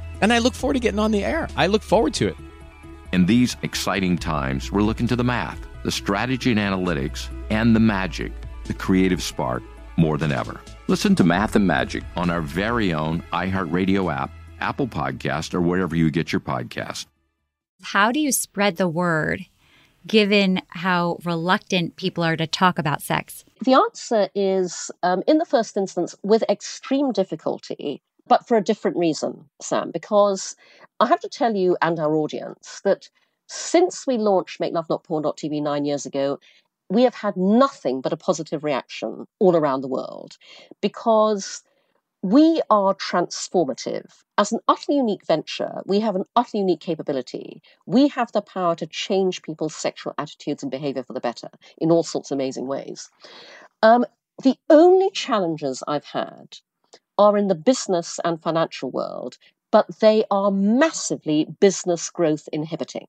and 0.21 0.31
I 0.31 0.39
look 0.39 0.53
forward 0.53 0.75
to 0.75 0.79
getting 0.79 0.99
on 0.99 1.11
the 1.11 1.23
air. 1.23 1.47
I 1.55 1.67
look 1.67 1.81
forward 1.83 2.13
to 2.15 2.27
it. 2.27 2.37
In 3.11 3.25
these 3.25 3.57
exciting 3.61 4.17
times, 4.17 4.71
we're 4.71 4.81
looking 4.81 5.07
to 5.07 5.15
the 5.15 5.23
math, 5.23 5.59
the 5.83 5.91
strategy 5.91 6.51
and 6.51 6.59
analytics, 6.59 7.27
and 7.49 7.75
the 7.75 7.79
magic, 7.79 8.31
the 8.65 8.73
creative 8.73 9.21
spark, 9.21 9.63
more 9.97 10.17
than 10.17 10.31
ever. 10.31 10.61
Listen 10.87 11.15
to 11.15 11.23
Math 11.23 11.55
and 11.55 11.67
Magic 11.67 12.03
on 12.15 12.29
our 12.29 12.41
very 12.41 12.93
own 12.93 13.23
iHeartRadio 13.33 14.13
app 14.13 14.31
Apple 14.61 14.87
Podcast, 14.87 15.53
or 15.53 15.59
wherever 15.59 15.95
you 15.95 16.09
get 16.11 16.31
your 16.31 16.39
podcast. 16.39 17.07
How 17.81 18.11
do 18.11 18.19
you 18.19 18.31
spread 18.31 18.77
the 18.77 18.87
word 18.87 19.45
given 20.07 20.61
how 20.69 21.17
reluctant 21.25 21.95
people 21.95 22.23
are 22.23 22.37
to 22.37 22.47
talk 22.47 22.79
about 22.79 23.01
sex? 23.01 23.43
The 23.65 23.73
answer 23.73 24.29
is, 24.33 24.89
um, 25.03 25.23
in 25.27 25.39
the 25.39 25.45
first 25.45 25.75
instance, 25.77 26.15
with 26.23 26.43
extreme 26.47 27.11
difficulty, 27.11 28.01
but 28.27 28.47
for 28.47 28.57
a 28.57 28.63
different 28.63 28.97
reason, 28.97 29.49
Sam, 29.61 29.91
because 29.91 30.55
I 30.99 31.07
have 31.07 31.19
to 31.21 31.29
tell 31.29 31.55
you 31.55 31.77
and 31.81 31.99
our 31.99 32.15
audience 32.15 32.81
that 32.83 33.09
since 33.47 34.07
we 34.07 34.17
launched 34.17 34.59
Make 34.59 34.73
Love 34.73 34.89
Not 34.89 35.03
Porn.tv 35.03 35.61
nine 35.61 35.85
years 35.85 36.05
ago, 36.05 36.39
we 36.89 37.03
have 37.03 37.15
had 37.15 37.37
nothing 37.37 38.01
but 38.01 38.13
a 38.13 38.17
positive 38.17 38.63
reaction 38.63 39.25
all 39.39 39.55
around 39.55 39.81
the 39.81 39.87
world 39.87 40.37
because 40.81 41.63
we 42.21 42.61
are 42.69 42.93
transformative. 42.95 44.05
As 44.37 44.51
an 44.51 44.59
utterly 44.67 44.97
unique 44.97 45.25
venture, 45.25 45.81
we 45.85 45.99
have 46.01 46.15
an 46.15 46.25
utterly 46.35 46.61
unique 46.61 46.79
capability. 46.79 47.61
We 47.85 48.09
have 48.09 48.31
the 48.31 48.41
power 48.41 48.75
to 48.75 48.85
change 48.85 49.41
people's 49.41 49.75
sexual 49.75 50.13
attitudes 50.17 50.61
and 50.61 50.71
behavior 50.71 51.03
for 51.03 51.13
the 51.13 51.19
better 51.19 51.49
in 51.77 51.91
all 51.91 52.03
sorts 52.03 52.29
of 52.29 52.35
amazing 52.35 52.67
ways. 52.67 53.09
Um, 53.81 54.05
the 54.43 54.57
only 54.69 55.09
challenges 55.11 55.83
I've 55.87 56.05
had 56.05 56.57
are 57.17 57.37
in 57.37 57.47
the 57.47 57.55
business 57.55 58.19
and 58.23 58.41
financial 58.41 58.91
world, 58.91 59.37
but 59.71 59.99
they 59.99 60.23
are 60.31 60.51
massively 60.51 61.45
business 61.59 62.09
growth 62.09 62.49
inhibiting. 62.51 63.07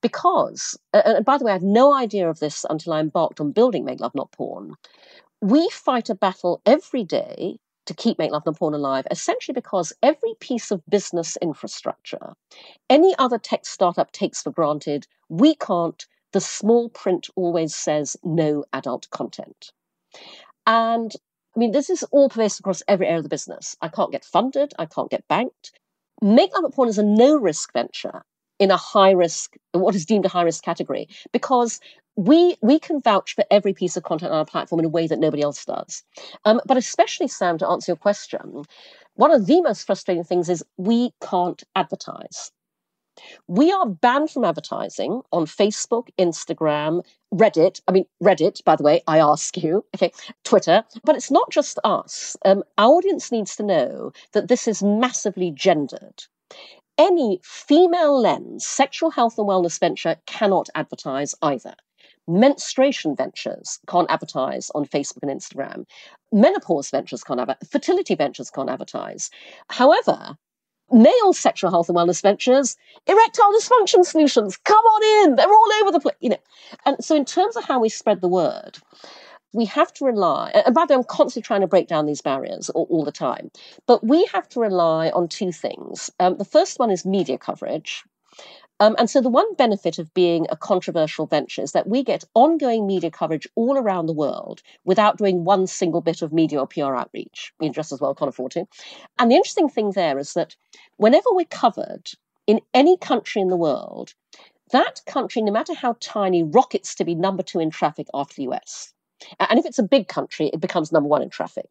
Because, 0.00 0.78
and 0.92 1.24
by 1.24 1.38
the 1.38 1.44
way, 1.44 1.52
I 1.52 1.54
had 1.54 1.62
no 1.62 1.94
idea 1.94 2.28
of 2.28 2.40
this 2.40 2.66
until 2.68 2.92
I 2.92 3.00
embarked 3.00 3.40
on 3.40 3.52
building 3.52 3.84
Make 3.84 4.00
Love 4.00 4.14
Not 4.14 4.32
Porn. 4.32 4.74
We 5.40 5.68
fight 5.70 6.10
a 6.10 6.14
battle 6.14 6.60
every 6.66 7.04
day 7.04 7.58
to 7.86 7.94
keep 7.94 8.18
Make 8.18 8.32
Love 8.32 8.46
Not 8.46 8.58
Porn 8.58 8.74
alive, 8.74 9.06
essentially 9.10 9.54
because 9.54 9.92
every 10.02 10.34
piece 10.40 10.70
of 10.70 10.82
business 10.88 11.36
infrastructure, 11.42 12.34
any 12.88 13.14
other 13.18 13.38
tech 13.38 13.66
startup 13.66 14.12
takes 14.12 14.42
for 14.42 14.50
granted, 14.50 15.06
we 15.28 15.54
can't. 15.54 16.06
The 16.32 16.40
small 16.40 16.88
print 16.88 17.28
always 17.36 17.74
says 17.74 18.16
no 18.24 18.64
adult 18.72 19.10
content. 19.10 19.72
And 20.66 21.12
I 21.54 21.58
mean, 21.60 21.72
this 21.72 21.90
is 21.90 22.02
all 22.04 22.28
pervasive 22.30 22.60
across 22.60 22.82
every 22.88 23.06
area 23.06 23.18
of 23.18 23.24
the 23.24 23.28
business. 23.28 23.76
I 23.80 23.88
can't 23.88 24.12
get 24.12 24.24
funded, 24.24 24.72
I 24.78 24.86
can't 24.86 25.10
get 25.10 25.26
banked. 25.28 25.72
Make 26.22 26.54
Love 26.54 26.62
Not 26.62 26.74
Porn 26.74 26.88
is 26.88 26.98
a 26.98 27.02
no 27.02 27.36
risk 27.36 27.72
venture 27.72 28.22
in 28.58 28.70
a 28.70 28.76
high 28.76 29.10
risk, 29.10 29.54
what 29.72 29.94
is 29.94 30.06
deemed 30.06 30.24
a 30.24 30.28
high 30.28 30.42
risk 30.42 30.62
category, 30.62 31.08
because 31.32 31.80
we 32.16 32.56
we 32.62 32.78
can 32.78 33.00
vouch 33.00 33.34
for 33.34 33.44
every 33.50 33.72
piece 33.72 33.96
of 33.96 34.02
content 34.02 34.32
on 34.32 34.38
our 34.38 34.44
platform 34.44 34.78
in 34.78 34.84
a 34.84 34.90
way 34.90 35.06
that 35.06 35.18
nobody 35.18 35.42
else 35.42 35.64
does. 35.64 36.04
Um, 36.44 36.60
but 36.66 36.76
especially, 36.76 37.28
Sam, 37.28 37.58
to 37.58 37.68
answer 37.68 37.92
your 37.92 37.96
question, 37.96 38.64
one 39.14 39.32
of 39.32 39.46
the 39.46 39.60
most 39.62 39.84
frustrating 39.84 40.24
things 40.24 40.48
is 40.48 40.64
we 40.76 41.10
can't 41.20 41.62
advertise. 41.74 42.50
We 43.46 43.70
are 43.72 43.86
banned 43.86 44.30
from 44.30 44.44
advertising 44.44 45.22
on 45.32 45.46
Facebook, 45.46 46.08
Instagram, 46.18 47.04
Reddit. 47.32 47.80
I 47.86 47.92
mean, 47.92 48.06
Reddit, 48.22 48.64
by 48.64 48.76
the 48.76 48.82
way, 48.82 49.02
I 49.06 49.18
ask 49.18 49.56
you, 49.56 49.84
okay, 49.94 50.12
Twitter. 50.44 50.84
But 51.04 51.16
it's 51.16 51.30
not 51.30 51.50
just 51.50 51.78
us. 51.84 52.36
Um, 52.44 52.62
our 52.78 52.90
audience 52.90 53.30
needs 53.30 53.56
to 53.56 53.62
know 53.62 54.12
that 54.32 54.48
this 54.48 54.66
is 54.66 54.82
massively 54.82 55.50
gendered. 55.50 56.24
Any 56.98 57.40
female 57.42 58.18
lens 58.20 58.66
sexual 58.66 59.10
health 59.10 59.38
and 59.38 59.48
wellness 59.48 59.80
venture 59.80 60.16
cannot 60.26 60.68
advertise 60.74 61.34
either. 61.42 61.74
Menstruation 62.28 63.16
ventures 63.16 63.80
can't 63.88 64.10
advertise 64.10 64.70
on 64.74 64.86
Facebook 64.86 65.22
and 65.22 65.30
Instagram. 65.30 65.84
Menopause 66.30 66.90
ventures 66.90 67.24
can't 67.24 67.40
advertise. 67.40 67.68
Fertility 67.68 68.14
ventures 68.14 68.50
can't 68.50 68.70
advertise. 68.70 69.30
However, 69.70 70.36
male 70.92 71.32
sexual 71.32 71.70
health 71.70 71.88
and 71.88 71.96
wellness 71.96 72.22
ventures, 72.22 72.76
erectile 73.06 73.52
dysfunction 73.52 74.04
solutions, 74.04 74.56
come 74.58 74.76
on 74.76 75.28
in. 75.30 75.36
They're 75.36 75.48
all 75.48 75.72
over 75.80 75.92
the 75.92 76.00
place, 76.00 76.16
you 76.20 76.30
know. 76.30 76.42
And 76.84 77.02
so, 77.04 77.16
in 77.16 77.24
terms 77.24 77.56
of 77.56 77.64
how 77.64 77.80
we 77.80 77.88
spread 77.88 78.20
the 78.20 78.28
word, 78.28 78.78
we 79.52 79.64
have 79.66 79.92
to 79.94 80.04
rely, 80.04 80.50
and 80.66 80.74
by 80.74 80.86
the 80.86 80.94
way, 80.94 80.98
I'm 80.98 81.04
constantly 81.04 81.46
trying 81.46 81.60
to 81.60 81.66
break 81.66 81.86
down 81.88 82.06
these 82.06 82.22
barriers 82.22 82.70
all, 82.70 82.86
all 82.90 83.04
the 83.04 83.12
time, 83.12 83.50
but 83.86 84.06
we 84.06 84.24
have 84.32 84.48
to 84.50 84.60
rely 84.60 85.10
on 85.10 85.28
two 85.28 85.52
things. 85.52 86.10
Um, 86.20 86.38
the 86.38 86.44
first 86.44 86.78
one 86.78 86.90
is 86.90 87.04
media 87.04 87.38
coverage. 87.38 88.04
Um, 88.82 88.96
and 88.98 89.08
so, 89.08 89.20
the 89.20 89.28
one 89.28 89.54
benefit 89.54 90.00
of 90.00 90.12
being 90.12 90.48
a 90.50 90.56
controversial 90.56 91.26
venture 91.26 91.62
is 91.62 91.70
that 91.70 91.86
we 91.86 92.02
get 92.02 92.24
ongoing 92.34 92.84
media 92.84 93.12
coverage 93.12 93.46
all 93.54 93.78
around 93.78 94.06
the 94.06 94.12
world 94.12 94.60
without 94.84 95.18
doing 95.18 95.44
one 95.44 95.68
single 95.68 96.00
bit 96.00 96.20
of 96.20 96.32
media 96.32 96.58
or 96.58 96.66
PR 96.66 96.96
outreach. 96.96 97.52
We 97.60 97.68
just 97.68 97.92
as 97.92 98.00
well 98.00 98.12
can't 98.12 98.30
afford 98.30 98.50
to. 98.52 98.66
And 99.20 99.30
the 99.30 99.36
interesting 99.36 99.68
thing 99.68 99.92
there 99.92 100.18
is 100.18 100.32
that 100.32 100.56
whenever 100.96 101.28
we're 101.30 101.44
covered 101.44 102.10
in 102.48 102.60
any 102.74 102.96
country 102.96 103.40
in 103.40 103.50
the 103.50 103.56
world, 103.56 104.14
that 104.72 105.00
country, 105.06 105.42
no 105.42 105.52
matter 105.52 105.74
how 105.74 105.94
tiny, 106.00 106.42
rockets 106.42 106.96
to 106.96 107.04
be 107.04 107.14
number 107.14 107.44
two 107.44 107.60
in 107.60 107.70
traffic 107.70 108.08
after 108.12 108.34
the 108.34 108.50
US. 108.50 108.92
And 109.38 109.60
if 109.60 109.64
it's 109.64 109.78
a 109.78 109.84
big 109.84 110.08
country, 110.08 110.50
it 110.52 110.58
becomes 110.58 110.90
number 110.90 111.08
one 111.08 111.22
in 111.22 111.30
traffic. 111.30 111.68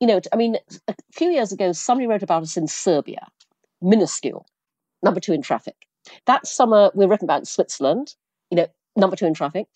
You 0.00 0.06
know, 0.06 0.22
I 0.32 0.36
mean, 0.36 0.56
a 0.88 0.94
few 1.12 1.28
years 1.28 1.52
ago, 1.52 1.72
somebody 1.72 2.06
wrote 2.06 2.22
about 2.22 2.44
us 2.44 2.56
in 2.56 2.66
Serbia, 2.66 3.26
minuscule, 3.82 4.46
number 5.02 5.20
two 5.20 5.34
in 5.34 5.42
traffic. 5.42 5.86
That 6.26 6.46
summer, 6.46 6.90
we're 6.94 7.08
written 7.08 7.26
about 7.26 7.40
in 7.40 7.46
Switzerland, 7.46 8.14
you 8.50 8.56
know, 8.56 8.66
number 8.96 9.16
two 9.16 9.26
in 9.26 9.34
traffic. 9.34 9.66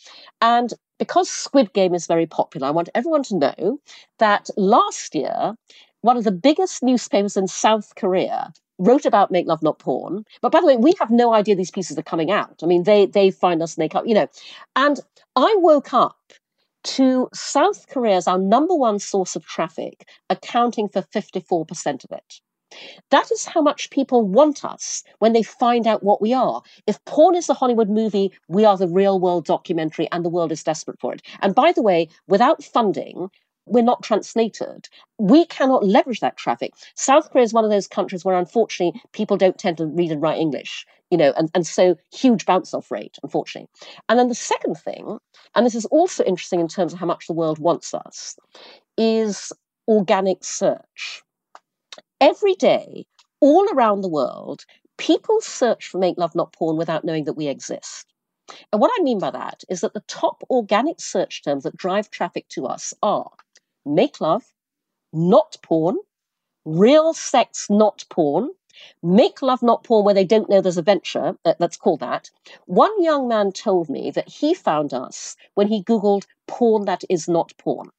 And 0.41 0.73
because 0.99 1.31
Squid 1.31 1.73
Game 1.73 1.95
is 1.95 2.07
very 2.07 2.27
popular, 2.27 2.69
I 2.69 2.73
want 2.73 2.89
everyone 2.95 3.23
to 3.25 3.37
know 3.37 3.81
that 4.19 4.51
last 4.57 5.15
year, 5.15 5.55
one 6.03 6.17
of 6.17 6.25
the 6.25 6.33
biggest 6.33 6.83
newspapers 6.83 7.37
in 7.37 7.47
South 7.47 7.95
Korea 7.97 8.53
wrote 8.79 9.05
about 9.05 9.31
Make 9.31 9.47
Love 9.47 9.63
Not 9.63 9.79
Porn. 9.79 10.25
But 10.41 10.53
by 10.53 10.61
the 10.61 10.67
way, 10.67 10.77
we 10.77 10.95
have 10.99 11.11
no 11.11 11.35
idea 11.35 11.55
these 11.55 11.71
pieces 11.71 11.99
are 11.99 12.03
coming 12.03 12.31
out. 12.31 12.61
I 12.63 12.67
mean, 12.67 12.85
they 12.85 13.07
they 13.07 13.31
find 13.31 13.63
us 13.63 13.77
and 13.77 13.83
they 13.83 13.89
come, 13.89 14.07
you 14.07 14.15
know. 14.15 14.29
And 14.75 14.99
I 15.37 15.55
woke 15.59 15.93
up 15.93 16.17
to 16.83 17.29
South 17.35 17.87
Korea 17.89 18.17
as 18.17 18.27
our 18.27 18.39
number 18.39 18.75
one 18.75 18.99
source 18.99 19.37
of 19.37 19.45
traffic, 19.45 20.09
accounting 20.31 20.89
for 20.89 21.03
54% 21.03 22.05
of 22.05 22.11
it. 22.11 22.41
That 23.11 23.31
is 23.33 23.45
how 23.45 23.61
much 23.61 23.91
people 23.91 24.27
want 24.27 24.65
us 24.65 25.03
when 25.19 25.33
they 25.33 25.43
find 25.43 25.87
out 25.87 26.03
what 26.03 26.23
we 26.23 26.33
are. 26.33 26.63
If 26.87 27.05
porn 27.05 27.35
is 27.35 27.47
the 27.47 27.55
Hollywood 27.55 27.89
movie, 27.91 28.33
we 28.49 28.65
are 28.65 28.77
the 28.77 28.89
real 28.89 29.19
world 29.19 29.45
documentary, 29.45 30.09
and 30.13 30.25
the 30.25 30.31
world 30.31 30.53
is 30.53 30.63
desperate 30.63 31.01
for 31.01 31.15
it. 31.15 31.23
And 31.41 31.55
by 31.55 31.73
the 31.73 31.83
way, 31.83 32.09
without 32.29 32.63
funding, 32.63 33.31
we're 33.67 33.83
not 33.83 34.03
translated. 34.03 34.89
We 35.19 35.47
cannot 35.47 35.85
leverage 35.85 36.21
that 36.21 36.37
traffic. 36.37 36.73
South 36.95 37.31
Korea 37.31 37.45
is 37.45 37.53
one 37.53 37.65
of 37.65 37.71
those 37.71 37.89
countries 37.89 38.25
where, 38.25 38.37
unfortunately, 38.37 39.01
people 39.13 39.37
don't 39.37 39.59
tend 39.59 39.79
to 39.79 39.87
read 39.87 40.11
and 40.11 40.23
write 40.23 40.39
English, 40.39 40.87
you 41.11 41.19
know, 41.19 41.33
and, 41.37 41.51
and 41.55 41.67
so 41.67 41.97
huge 42.13 42.47
bounce 42.47 42.75
off 42.75 42.91
rate, 42.91 43.19
unfortunately. 43.23 43.69
And 44.09 44.19
then 44.19 44.29
the 44.29 44.35
second 44.35 44.77
thing, 44.77 45.19
and 45.55 45.67
this 45.67 45.75
is 45.75 45.87
also 45.87 46.25
interesting 46.25 46.61
in 46.61 46.69
terms 46.69 46.93
of 46.93 46.99
how 46.99 47.07
much 47.07 47.27
the 47.27 47.33
world 47.33 47.59
wants 47.59 47.95
us, 47.95 48.37
is 48.97 49.53
organic 49.89 50.45
search 50.45 51.23
every 52.21 52.55
day, 52.55 53.07
all 53.41 53.67
around 53.73 54.03
the 54.03 54.09
world, 54.09 54.65
people 54.99 55.41
search 55.41 55.89
for 55.89 55.99
Make 55.99 56.19
Love 56.19 56.35
Not 56.35 56.53
Porn 56.53 56.77
without 56.77 57.05
knowing 57.05 57.25
that 57.25 57.35
we 57.35 57.49
exist. 57.49 58.07
And 58.73 58.81
what 58.81 58.93
I 58.99 59.03
mean 59.03 59.19
by 59.19 59.31
that 59.31 59.63
is 59.69 59.81
that 59.81 59.95
the 59.95 60.05
top 60.07 60.43
organic 60.51 61.01
search 61.01 61.43
terms 61.43 61.63
that 61.65 61.77
drive 61.77 62.11
traffic 62.11 62.49
to 62.51 62.67
us 62.67 62.93
are 63.03 63.31
make 63.87 64.21
love, 64.21 64.43
not 65.13 65.57
porn, 65.63 65.97
real 66.65 67.15
sex, 67.15 67.69
not 67.71 68.05
porn, 68.11 68.51
make 69.03 69.41
love, 69.43 69.63
not 69.63 69.85
porn, 69.85 70.05
where 70.05 70.15
they 70.15 70.25
don't 70.25 70.49
know 70.49 70.61
there's 70.61 70.77
a 70.77 70.83
venture, 70.83 71.37
uh, 71.45 71.55
let's 71.59 71.77
call 71.77 71.97
that. 71.99 72.31
One 72.67 73.03
young 73.03 73.29
man 73.29 73.53
told 73.53 73.89
me 73.89 74.11
that 74.11 74.29
he 74.29 74.55
found 74.55 74.93
us 74.93 75.37
when 75.55 75.69
he 75.69 75.83
Googled 75.83 76.27
porn 76.47 76.85
that 76.85 77.05
is 77.09 77.29
not 77.29 77.53
porn. 77.59 77.91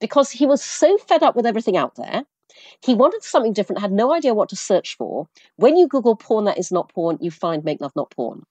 Because 0.00 0.30
he 0.30 0.46
was 0.46 0.62
so 0.62 0.98
fed 0.98 1.22
up 1.22 1.34
with 1.34 1.46
everything 1.46 1.76
out 1.76 1.94
there, 1.96 2.24
he 2.80 2.94
wanted 2.94 3.22
something 3.22 3.52
different, 3.52 3.80
had 3.80 3.92
no 3.92 4.12
idea 4.12 4.34
what 4.34 4.48
to 4.50 4.56
search 4.56 4.96
for. 4.96 5.28
When 5.56 5.76
you 5.76 5.88
Google 5.88 6.16
porn 6.16 6.44
that 6.44 6.58
is 6.58 6.72
not 6.72 6.92
porn, 6.92 7.18
you 7.20 7.30
find 7.30 7.64
make 7.64 7.80
love 7.80 7.94
not 7.96 8.10
porn. 8.10 8.44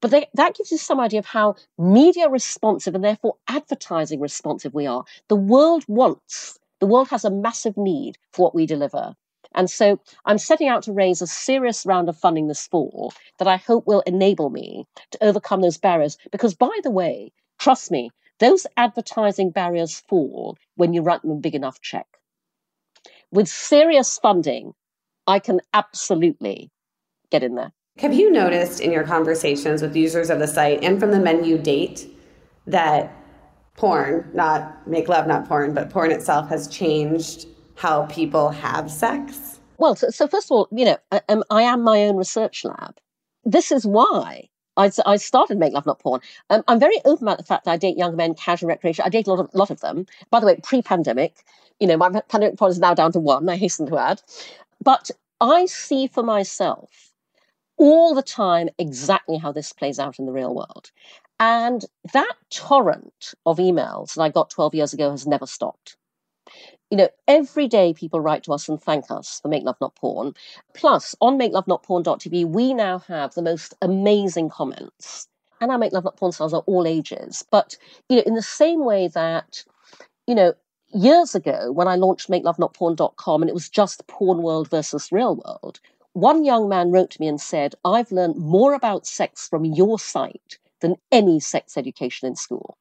But 0.00 0.10
they, 0.10 0.26
that 0.34 0.54
gives 0.54 0.70
you 0.70 0.78
some 0.78 1.00
idea 1.00 1.18
of 1.18 1.26
how 1.26 1.56
media 1.78 2.28
responsive 2.28 2.94
and 2.94 3.04
therefore 3.04 3.36
advertising 3.46 4.20
responsive 4.20 4.72
we 4.72 4.86
are. 4.86 5.04
The 5.28 5.36
world 5.36 5.84
wants, 5.86 6.58
the 6.80 6.86
world 6.86 7.08
has 7.08 7.24
a 7.24 7.30
massive 7.30 7.76
need 7.76 8.16
for 8.32 8.44
what 8.44 8.54
we 8.54 8.66
deliver. 8.66 9.14
And 9.54 9.70
so 9.70 10.00
I'm 10.24 10.38
setting 10.38 10.68
out 10.68 10.82
to 10.84 10.92
raise 10.92 11.22
a 11.22 11.26
serious 11.26 11.86
round 11.86 12.08
of 12.08 12.16
funding 12.16 12.46
this 12.46 12.66
fall 12.66 13.12
that 13.38 13.48
I 13.48 13.56
hope 13.56 13.86
will 13.86 14.02
enable 14.06 14.50
me 14.50 14.86
to 15.10 15.24
overcome 15.24 15.60
those 15.60 15.78
barriers. 15.78 16.18
Because, 16.30 16.54
by 16.54 16.78
the 16.82 16.90
way, 16.90 17.32
trust 17.58 17.90
me, 17.90 18.10
those 18.38 18.66
advertising 18.76 19.50
barriers 19.50 20.00
fall 20.08 20.56
when 20.74 20.92
you 20.92 21.02
write 21.02 21.22
them 21.22 21.30
a 21.30 21.36
big 21.36 21.54
enough 21.54 21.80
check 21.80 22.06
with 23.30 23.48
serious 23.48 24.18
funding, 24.18 24.72
I 25.26 25.38
can 25.38 25.60
absolutely 25.74 26.70
get 27.30 27.42
in 27.42 27.54
there. 27.54 27.72
Have 27.98 28.14
you 28.14 28.30
noticed 28.30 28.80
in 28.80 28.92
your 28.92 29.04
conversations 29.04 29.82
with 29.82 29.96
users 29.96 30.30
of 30.30 30.38
the 30.38 30.46
site 30.46 30.84
and 30.84 31.00
from 31.00 31.12
the 31.12 31.20
men 31.20 31.44
you 31.44 31.58
date 31.58 32.06
that 32.66 33.12
porn, 33.74 34.30
not 34.34 34.86
make 34.86 35.08
love, 35.08 35.26
not 35.26 35.48
porn, 35.48 35.72
but 35.74 35.90
porn 35.90 36.10
itself 36.10 36.48
has 36.48 36.68
changed 36.68 37.46
how 37.74 38.06
people 38.06 38.50
have 38.50 38.90
sex? 38.90 39.60
Well, 39.78 39.96
so, 39.96 40.10
so 40.10 40.26
first 40.26 40.46
of 40.46 40.52
all, 40.52 40.68
you 40.70 40.84
know, 40.84 40.98
I, 41.10 41.20
um, 41.28 41.42
I, 41.50 41.62
am 41.62 41.82
my 41.82 42.04
own 42.06 42.16
research 42.16 42.64
lab. 42.64 42.96
This 43.44 43.70
is 43.70 43.86
why 43.86 44.48
I, 44.76 44.90
I 45.04 45.16
started 45.16 45.58
Make 45.58 45.72
Love 45.72 45.86
Not 45.86 45.98
Porn. 45.98 46.20
Um, 46.50 46.62
I'm 46.68 46.80
very 46.80 46.98
open 47.04 47.26
about 47.26 47.38
the 47.38 47.44
fact 47.44 47.64
that 47.64 47.72
I 47.72 47.76
date 47.76 47.96
young 47.96 48.16
men, 48.16 48.34
casual 48.34 48.68
recreation. 48.68 49.04
I 49.04 49.08
date 49.08 49.26
a 49.26 49.30
lot 49.32 49.40
of, 49.40 49.54
lot 49.54 49.70
of 49.70 49.80
them. 49.80 50.06
By 50.30 50.40
the 50.40 50.46
way, 50.46 50.56
pre-pandemic, 50.62 51.44
you 51.80 51.86
know, 51.86 51.96
my 51.96 52.10
pandemic 52.28 52.58
pod 52.58 52.70
is 52.70 52.78
now 52.78 52.94
down 52.94 53.12
to 53.12 53.20
one, 53.20 53.48
I 53.48 53.56
hasten 53.56 53.86
to 53.86 53.98
add. 53.98 54.22
But 54.82 55.10
I 55.40 55.66
see 55.66 56.06
for 56.06 56.22
myself 56.22 57.12
all 57.78 58.14
the 58.14 58.22
time 58.22 58.68
exactly 58.78 59.36
how 59.36 59.52
this 59.52 59.72
plays 59.72 59.98
out 59.98 60.18
in 60.18 60.26
the 60.26 60.32
real 60.32 60.54
world. 60.54 60.90
And 61.38 61.84
that 62.12 62.34
torrent 62.50 63.34
of 63.44 63.58
emails 63.58 64.14
that 64.14 64.22
I 64.22 64.30
got 64.30 64.50
12 64.50 64.74
years 64.74 64.92
ago 64.94 65.10
has 65.10 65.26
never 65.26 65.46
stopped. 65.46 65.96
You 66.90 66.98
know, 66.98 67.08
every 67.26 67.66
day 67.66 67.94
people 67.94 68.20
write 68.20 68.44
to 68.44 68.52
us 68.52 68.68
and 68.68 68.80
thank 68.80 69.10
us 69.10 69.40
for 69.40 69.48
Make 69.48 69.64
Love 69.64 69.76
Not 69.80 69.96
Porn. 69.96 70.34
Plus, 70.72 71.16
on 71.20 71.36
makelovenotporn.tv, 71.36 72.46
we 72.46 72.74
now 72.74 73.00
have 73.00 73.34
the 73.34 73.42
most 73.42 73.74
amazing 73.82 74.50
comments. 74.50 75.26
And 75.60 75.72
our 75.72 75.78
Make 75.78 75.92
Love 75.92 76.04
Not 76.04 76.16
Porn 76.16 76.30
stars 76.30 76.54
are 76.54 76.62
all 76.66 76.86
ages. 76.86 77.44
But, 77.50 77.76
you 78.08 78.16
know, 78.16 78.22
in 78.24 78.34
the 78.34 78.42
same 78.42 78.84
way 78.84 79.08
that, 79.08 79.64
you 80.28 80.34
know, 80.36 80.54
years 80.92 81.34
ago 81.34 81.72
when 81.72 81.88
I 81.88 81.96
launched 81.96 82.30
makelovenotporn.com 82.30 83.42
and 83.42 83.48
it 83.48 83.54
was 83.54 83.68
just 83.68 84.06
porn 84.06 84.42
world 84.42 84.70
versus 84.70 85.10
real 85.10 85.34
world, 85.34 85.80
one 86.12 86.44
young 86.44 86.68
man 86.68 86.92
wrote 86.92 87.10
to 87.10 87.20
me 87.20 87.26
and 87.26 87.40
said, 87.40 87.74
I've 87.84 88.12
learned 88.12 88.36
more 88.36 88.74
about 88.74 89.06
sex 89.06 89.48
from 89.48 89.64
your 89.64 89.98
site 89.98 90.58
than 90.80 90.96
any 91.10 91.40
sex 91.40 91.76
education 91.76 92.28
in 92.28 92.36
school. 92.36 92.78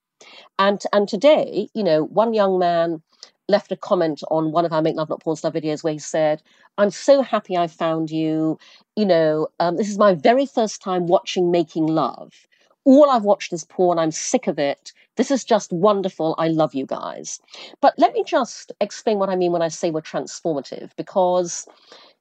And, 0.59 0.81
and 0.93 1.07
today, 1.07 1.69
you 1.73 1.83
know, 1.83 2.03
one 2.03 2.33
young 2.35 2.59
man 2.59 3.01
left 3.47 3.71
a 3.71 3.75
comment 3.75 4.21
on 4.31 4.51
one 4.51 4.65
of 4.65 4.73
our 4.73 4.81
Make 4.81 4.95
Love 4.95 5.09
Not 5.09 5.21
Porn 5.21 5.35
Star 5.35 5.51
videos 5.51 5.83
where 5.83 5.93
he 5.93 5.99
said, 5.99 6.41
I'm 6.77 6.89
so 6.89 7.21
happy 7.21 7.55
I 7.55 7.67
found 7.67 8.09
you. 8.11 8.57
You 8.95 9.05
know, 9.05 9.47
um, 9.59 9.77
this 9.77 9.89
is 9.89 9.97
my 9.97 10.15
very 10.15 10.45
first 10.45 10.81
time 10.81 11.07
watching 11.07 11.51
Making 11.51 11.87
Love. 11.87 12.33
All 12.85 13.09
I've 13.09 13.23
watched 13.23 13.51
is 13.53 13.65
porn. 13.65 13.97
I'm 13.97 14.11
sick 14.11 14.47
of 14.47 14.59
it. 14.59 14.93
This 15.15 15.31
is 15.31 15.43
just 15.43 15.71
wonderful. 15.71 16.35
I 16.37 16.49
love 16.49 16.75
you 16.75 16.85
guys. 16.85 17.39
But 17.81 17.95
let 17.97 18.13
me 18.13 18.23
just 18.25 18.71
explain 18.79 19.17
what 19.17 19.29
I 19.29 19.35
mean 19.35 19.51
when 19.51 19.61
I 19.61 19.69
say 19.69 19.89
we're 19.89 20.01
transformative, 20.01 20.91
because 20.95 21.67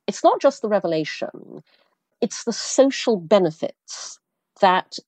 it's 0.06 0.24
not 0.24 0.40
just 0.40 0.62
the 0.62 0.68
revelation, 0.68 1.62
it's 2.20 2.44
the 2.44 2.52
social 2.52 3.16
benefits 3.18 4.18
that 4.60 4.98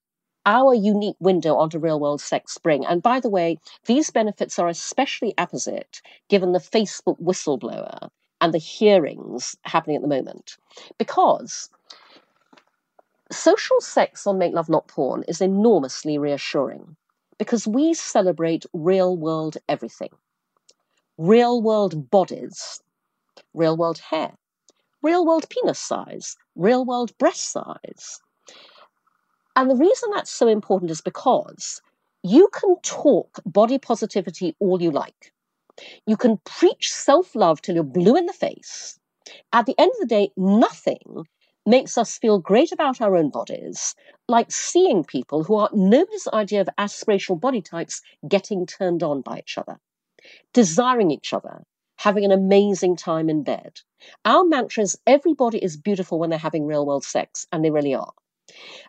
our 0.46 0.74
unique 0.74 1.16
window 1.20 1.56
onto 1.56 1.78
real 1.78 2.00
world 2.00 2.22
sex 2.22 2.58
bring. 2.58 2.86
And 2.86 3.02
by 3.02 3.20
the 3.20 3.28
way, 3.28 3.58
these 3.86 4.10
benefits 4.10 4.58
are 4.58 4.68
especially 4.68 5.34
apposite 5.36 6.00
given 6.28 6.52
the 6.52 6.60
Facebook 6.60 7.20
whistleblower 7.20 8.10
and 8.40 8.54
the 8.54 8.58
hearings 8.58 9.56
happening 9.64 9.96
at 9.96 10.02
the 10.02 10.08
moment. 10.08 10.56
Because 10.98 11.68
Social 13.30 13.80
sex 13.80 14.26
on 14.26 14.38
Make 14.38 14.54
Love 14.54 14.68
Not 14.68 14.88
Porn 14.88 15.24
is 15.28 15.40
enormously 15.40 16.18
reassuring 16.18 16.96
because 17.38 17.66
we 17.66 17.94
celebrate 17.94 18.66
real 18.72 19.16
world 19.16 19.58
everything 19.68 20.10
real 21.18 21.62
world 21.62 22.10
bodies, 22.10 22.82
real 23.54 23.76
world 23.76 23.98
hair, 23.98 24.36
real 25.02 25.26
world 25.26 25.48
penis 25.50 25.78
size, 25.78 26.36
real 26.56 26.84
world 26.84 27.16
breast 27.18 27.50
size. 27.50 28.20
And 29.56 29.70
the 29.70 29.74
reason 29.74 30.10
that's 30.12 30.30
so 30.30 30.46
important 30.46 30.90
is 30.90 31.00
because 31.00 31.82
you 32.22 32.48
can 32.52 32.76
talk 32.82 33.40
body 33.46 33.78
positivity 33.78 34.54
all 34.60 34.80
you 34.80 34.90
like. 34.92 35.32
You 36.06 36.16
can 36.16 36.38
preach 36.44 36.92
self 36.92 37.34
love 37.34 37.62
till 37.62 37.74
you're 37.74 37.84
blue 37.84 38.16
in 38.16 38.26
the 38.26 38.32
face. 38.32 39.00
At 39.52 39.66
the 39.66 39.74
end 39.78 39.92
of 39.94 40.00
the 40.00 40.06
day, 40.06 40.30
nothing 40.36 41.26
makes 41.66 41.98
us 41.98 42.18
feel 42.18 42.38
great 42.38 42.72
about 42.72 43.00
our 43.00 43.16
own 43.16 43.30
bodies 43.30 43.94
like 44.28 44.52
seeing 44.52 45.04
people 45.04 45.44
who 45.44 45.56
are 45.56 45.70
nobody's 45.72 46.28
idea 46.32 46.60
of 46.60 46.68
aspirational 46.78 47.40
body 47.40 47.62
types 47.62 48.02
getting 48.28 48.66
turned 48.66 49.02
on 49.02 49.22
by 49.22 49.38
each 49.40 49.58
other, 49.58 49.78
desiring 50.52 51.10
each 51.10 51.32
other, 51.32 51.64
having 51.98 52.24
an 52.24 52.32
amazing 52.32 52.96
time 52.96 53.30
in 53.30 53.42
bed. 53.42 53.80
Our 54.24 54.44
mantra 54.44 54.82
is 54.84 54.98
everybody 55.06 55.58
is 55.58 55.76
beautiful 55.76 56.18
when 56.18 56.30
they're 56.30 56.38
having 56.38 56.66
real 56.66 56.86
world 56.86 57.04
sex, 57.04 57.46
and 57.52 57.64
they 57.64 57.70
really 57.70 57.94
are. 57.94 58.12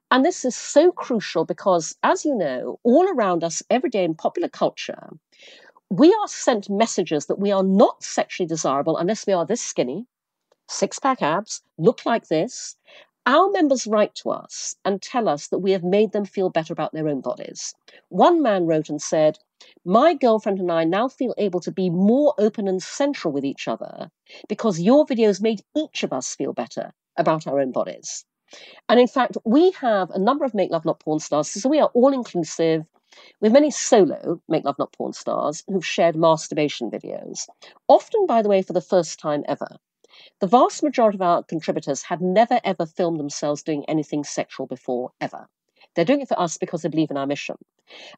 And 0.10 0.24
this 0.24 0.46
is 0.46 0.56
so 0.56 0.92
crucial 0.92 1.46
because, 1.46 1.96
as 2.04 2.24
you 2.24 2.36
know, 2.36 2.80
all 2.84 3.08
around 3.10 3.44
us 3.44 3.62
every 3.70 3.90
day 3.90 4.04
in 4.04 4.16
popular 4.16 4.48
culture, 4.50 5.10
we 5.90 6.14
are 6.14 6.28
sent 6.28 6.70
messages 6.70 7.26
that 7.28 7.40
we 7.40 7.52
are 7.52 7.64
not 7.64 8.04
sexually 8.04 8.48
desirable 8.48 8.98
unless 8.98 9.26
we 9.26 9.34
are 9.34 9.46
this 9.46 9.62
skinny, 9.62 10.06
six 10.70 11.00
pack 11.00 11.22
abs, 11.22 11.62
look 11.78 12.06
like 12.06 12.28
this. 12.28 12.76
Our 13.26 13.50
members 13.52 13.88
write 13.88 14.16
to 14.16 14.30
us 14.30 14.78
and 14.86 15.02
tell 15.02 15.28
us 15.28 15.48
that 15.48 15.60
we 15.60 15.72
have 15.72 15.84
made 15.84 16.14
them 16.14 16.24
feel 16.24 16.50
better 16.50 16.72
about 16.72 16.94
their 16.94 17.10
own 17.10 17.20
bodies. 17.20 17.76
One 18.10 18.42
man 18.42 18.66
wrote 18.66 18.90
and 18.90 19.02
said, 19.02 19.40
My 19.84 20.14
girlfriend 20.14 20.60
and 20.60 20.72
I 20.72 20.86
now 20.86 21.10
feel 21.10 21.34
able 21.38 21.60
to 21.62 21.72
be 21.72 21.90
more 21.90 22.34
open 22.38 22.68
and 22.70 22.82
central 22.82 23.34
with 23.34 23.44
each 23.44 23.68
other 23.68 24.10
because 24.48 24.80
your 24.80 25.06
videos 25.06 25.42
made 25.42 25.62
each 25.76 26.04
of 26.04 26.14
us 26.14 26.36
feel 26.36 26.54
better 26.54 26.94
about 27.18 27.48
our 27.48 27.60
own 27.60 27.72
bodies. 27.72 28.24
And 28.90 29.00
in 29.00 29.08
fact, 29.08 29.38
we 29.46 29.72
have 29.72 30.10
a 30.12 30.20
number 30.20 30.46
of 30.46 30.54
Make 30.54 30.72
Love 30.72 30.86
Not 30.86 31.00
Porn 31.00 31.20
stars, 31.20 31.50
so 31.50 31.70
we 31.70 31.80
are 31.80 31.92
all 31.94 32.14
inclusive. 32.14 32.86
We 33.42 33.48
have 33.48 33.54
many 33.54 33.72
solo 33.72 34.42
Make 34.48 34.64
Love 34.64 34.78
Not 34.80 34.94
Porn 34.94 35.14
stars 35.14 35.64
who've 35.68 35.86
shared 35.86 36.16
masturbation 36.16 36.92
videos, 36.92 37.48
often, 37.88 38.26
by 38.26 38.42
the 38.42 38.50
way, 38.50 38.62
for 38.62 38.74
the 38.74 38.82
first 38.82 39.20
time 39.20 39.44
ever. 39.48 39.78
The 40.40 40.48
vast 40.48 40.84
majority 40.84 41.18
of 41.18 41.22
our 41.22 41.44
contributors 41.44 42.04
had 42.04 42.22
never 42.22 42.60
ever 42.64 42.86
filmed 42.86 43.20
themselves 43.20 43.64
doing 43.64 43.86
anything 43.86 44.24
sexual 44.24 44.66
before, 44.66 45.12
ever. 45.20 45.48
They're 45.96 46.06
doing 46.06 46.22
it 46.22 46.28
for 46.28 46.40
us 46.40 46.58
because 46.58 46.84
they 46.84 46.90
believe 46.90 47.12
in 47.12 47.18
our 47.18 47.26
mission. 47.26 47.58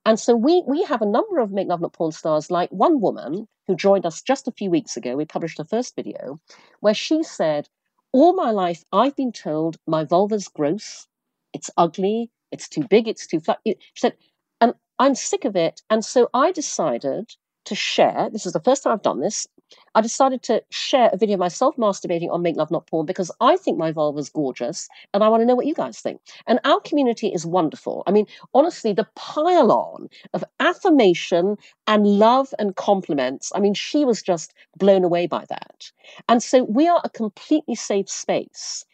And 0.06 0.20
so 0.20 0.36
we, 0.36 0.64
we 0.68 0.84
have 0.84 1.02
a 1.02 1.06
number 1.06 1.40
of 1.40 1.52
Make 1.52 1.68
Love 1.68 1.82
Not 1.82 1.94
Porn 1.94 2.12
stars, 2.12 2.52
like 2.52 2.70
one 2.72 3.00
woman 3.00 3.48
who 3.68 3.76
joined 3.76 4.06
us 4.06 4.22
just 4.22 4.48
a 4.48 4.52
few 4.52 4.70
weeks 4.70 4.98
ago. 4.98 5.16
We 5.16 5.26
published 5.26 5.58
her 5.60 5.64
first 5.64 5.96
video 5.96 6.40
where 6.82 6.94
she 6.94 7.24
said, 7.24 7.70
All 8.12 8.34
my 8.34 8.52
life, 8.52 8.84
I've 8.92 9.16
been 9.16 9.32
told 9.32 9.78
my 9.88 10.04
vulva's 10.04 10.48
gross, 10.48 11.08
it's 11.54 11.72
ugly, 11.76 12.30
it's 12.52 12.70
too 12.70 12.84
big, 12.88 13.08
it's 13.08 13.26
too 13.26 13.40
flat. 13.40 13.60
She 13.66 13.78
said, 13.96 14.16
and 14.62 14.76
I'm 15.00 15.16
sick 15.16 15.44
of 15.44 15.56
it. 15.56 15.82
And 15.90 16.06
so 16.06 16.30
I 16.34 16.52
decided 16.52 17.36
to 17.70 17.76
share, 17.76 18.30
this 18.32 18.46
is 18.46 18.54
the 18.54 18.60
first 18.60 18.84
time 18.84 18.94
I've 18.94 19.02
done 19.02 19.20
this, 19.22 19.48
I 19.96 20.02
decided 20.02 20.44
to 20.44 20.64
share 20.70 21.10
a 21.14 21.18
video 21.18 21.36
of 21.36 21.40
myself 21.40 21.76
masturbating 21.78 22.32
on 22.32 22.42
Make 22.42 22.58
Love 22.58 22.72
Not 22.72 22.88
Porn 22.88 23.06
because 23.06 23.32
I 23.40 23.58
think 23.58 23.78
my 23.78 23.92
vulva 23.92 24.20
is 24.20 24.30
gorgeous 24.30 24.90
and 25.14 25.24
I 25.24 25.30
want 25.30 25.42
to 25.42 25.46
know 25.46 25.56
what 25.56 25.68
you 25.68 25.74
guys 25.74 26.00
think. 26.00 26.22
And 26.48 26.60
our 26.64 26.80
community 26.82 27.28
is 27.28 27.46
wonderful. 27.46 28.04
I 28.08 28.12
mean, 28.12 28.26
honestly, 28.54 28.94
the 28.94 29.08
pile 29.16 29.72
on 29.72 30.10
of 30.34 30.44
affirmation 30.60 31.58
and 31.88 32.06
love 32.06 32.54
and 32.60 32.76
compliments, 32.76 33.52
I 33.56 33.60
mean, 33.60 33.74
she 33.74 34.06
was 34.06 34.22
just 34.22 34.54
blown 34.78 35.04
away 35.04 35.28
by 35.28 35.46
that. 35.50 35.92
And 36.28 36.42
so 36.42 36.64
we 36.64 36.88
are 36.88 37.02
a 37.04 37.10
completely 37.10 37.76
safe 37.76 38.10
space 38.10 38.86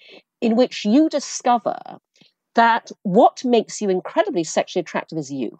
in 0.41 0.55
which 0.55 0.85
you 0.85 1.09
discover 1.09 1.77
that 2.55 2.91
what 3.03 3.43
makes 3.43 3.81
you 3.81 3.89
incredibly 3.89 4.43
sexually 4.43 4.81
attractive 4.81 5.17
is 5.17 5.31
you. 5.31 5.59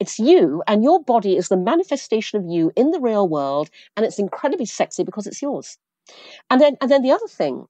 It's 0.00 0.18
you, 0.18 0.62
and 0.66 0.84
your 0.84 1.02
body 1.02 1.36
is 1.36 1.48
the 1.48 1.56
manifestation 1.56 2.38
of 2.38 2.46
you 2.46 2.72
in 2.76 2.90
the 2.90 3.00
real 3.00 3.28
world, 3.28 3.70
and 3.96 4.06
it's 4.06 4.18
incredibly 4.18 4.66
sexy 4.66 5.04
because 5.04 5.26
it's 5.26 5.42
yours. 5.42 5.78
And 6.50 6.60
then, 6.60 6.76
and 6.80 6.90
then 6.90 7.02
the 7.02 7.12
other 7.12 7.28
thing, 7.28 7.66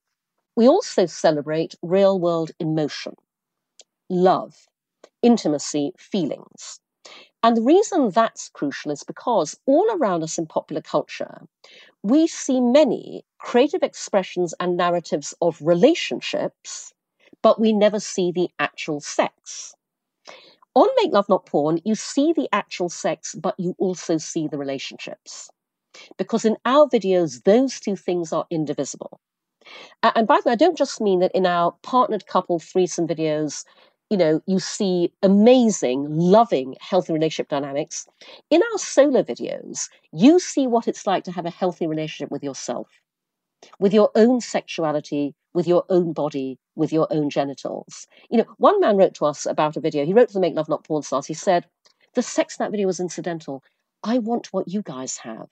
we 0.55 0.67
also 0.67 1.05
celebrate 1.05 1.75
real 1.81 2.19
world 2.19 2.51
emotion, 2.59 3.15
love, 4.09 4.67
intimacy, 5.21 5.93
feelings. 5.97 6.79
And 7.43 7.57
the 7.57 7.61
reason 7.61 8.09
that's 8.09 8.49
crucial 8.49 8.91
is 8.91 9.03
because 9.03 9.59
all 9.65 9.89
around 9.91 10.23
us 10.23 10.37
in 10.37 10.47
popular 10.47 10.81
culture, 10.81 11.41
we 12.03 12.27
see 12.27 12.61
many 12.61 13.25
creative 13.39 13.83
expressions 13.83 14.53
and 14.59 14.77
narratives 14.77 15.33
of 15.41 15.61
relationships, 15.61 16.93
but 17.41 17.59
we 17.59 17.73
never 17.73 17.99
see 17.99 18.31
the 18.31 18.49
actual 18.59 19.01
sex. 19.01 19.75
On 20.75 20.87
Make 20.97 21.11
Love 21.13 21.29
Not 21.29 21.45
Porn, 21.45 21.79
you 21.83 21.95
see 21.95 22.33
the 22.33 22.47
actual 22.51 22.89
sex, 22.89 23.35
but 23.35 23.55
you 23.57 23.75
also 23.79 24.17
see 24.17 24.47
the 24.47 24.57
relationships. 24.57 25.49
Because 26.17 26.45
in 26.45 26.57
our 26.65 26.87
videos, 26.87 27.43
those 27.43 27.79
two 27.79 27.95
things 27.95 28.31
are 28.31 28.45
indivisible. 28.49 29.19
And 30.03 30.27
by 30.27 30.37
the 30.37 30.43
way, 30.49 30.53
I 30.53 30.55
don't 30.55 30.77
just 30.77 31.01
mean 31.01 31.19
that 31.19 31.33
in 31.33 31.45
our 31.45 31.75
partnered 31.83 32.27
couple 32.27 32.59
threesome 32.59 33.07
videos, 33.07 33.65
you 34.09 34.17
know, 34.17 34.41
you 34.47 34.59
see 34.59 35.11
amazing, 35.21 36.05
loving, 36.09 36.75
healthy 36.79 37.13
relationship 37.13 37.49
dynamics. 37.49 38.07
In 38.49 38.61
our 38.71 38.77
solo 38.77 39.23
videos, 39.23 39.89
you 40.11 40.39
see 40.39 40.67
what 40.67 40.87
it's 40.87 41.05
like 41.05 41.23
to 41.25 41.31
have 41.31 41.45
a 41.45 41.51
healthy 41.51 41.87
relationship 41.87 42.31
with 42.31 42.43
yourself, 42.43 42.87
with 43.79 43.93
your 43.93 44.11
own 44.15 44.41
sexuality, 44.41 45.35
with 45.53 45.67
your 45.67 45.83
own 45.89 46.13
body, 46.13 46.57
with 46.75 46.93
your 46.93 47.07
own 47.11 47.29
genitals. 47.29 48.07
You 48.29 48.39
know, 48.39 48.45
one 48.57 48.79
man 48.79 48.97
wrote 48.97 49.15
to 49.15 49.25
us 49.25 49.45
about 49.45 49.77
a 49.77 49.81
video. 49.81 50.05
He 50.05 50.13
wrote 50.13 50.29
to 50.29 50.33
the 50.33 50.39
Make 50.39 50.55
Love 50.55 50.69
Not 50.69 50.83
Porn 50.83 51.03
stars. 51.03 51.25
He 51.25 51.33
said, 51.33 51.65
The 52.15 52.21
sex 52.21 52.57
in 52.57 52.63
that 52.63 52.71
video 52.71 52.87
was 52.87 52.99
incidental. 52.99 53.63
I 54.03 54.19
want 54.19 54.53
what 54.53 54.67
you 54.67 54.81
guys 54.81 55.17
have. 55.17 55.49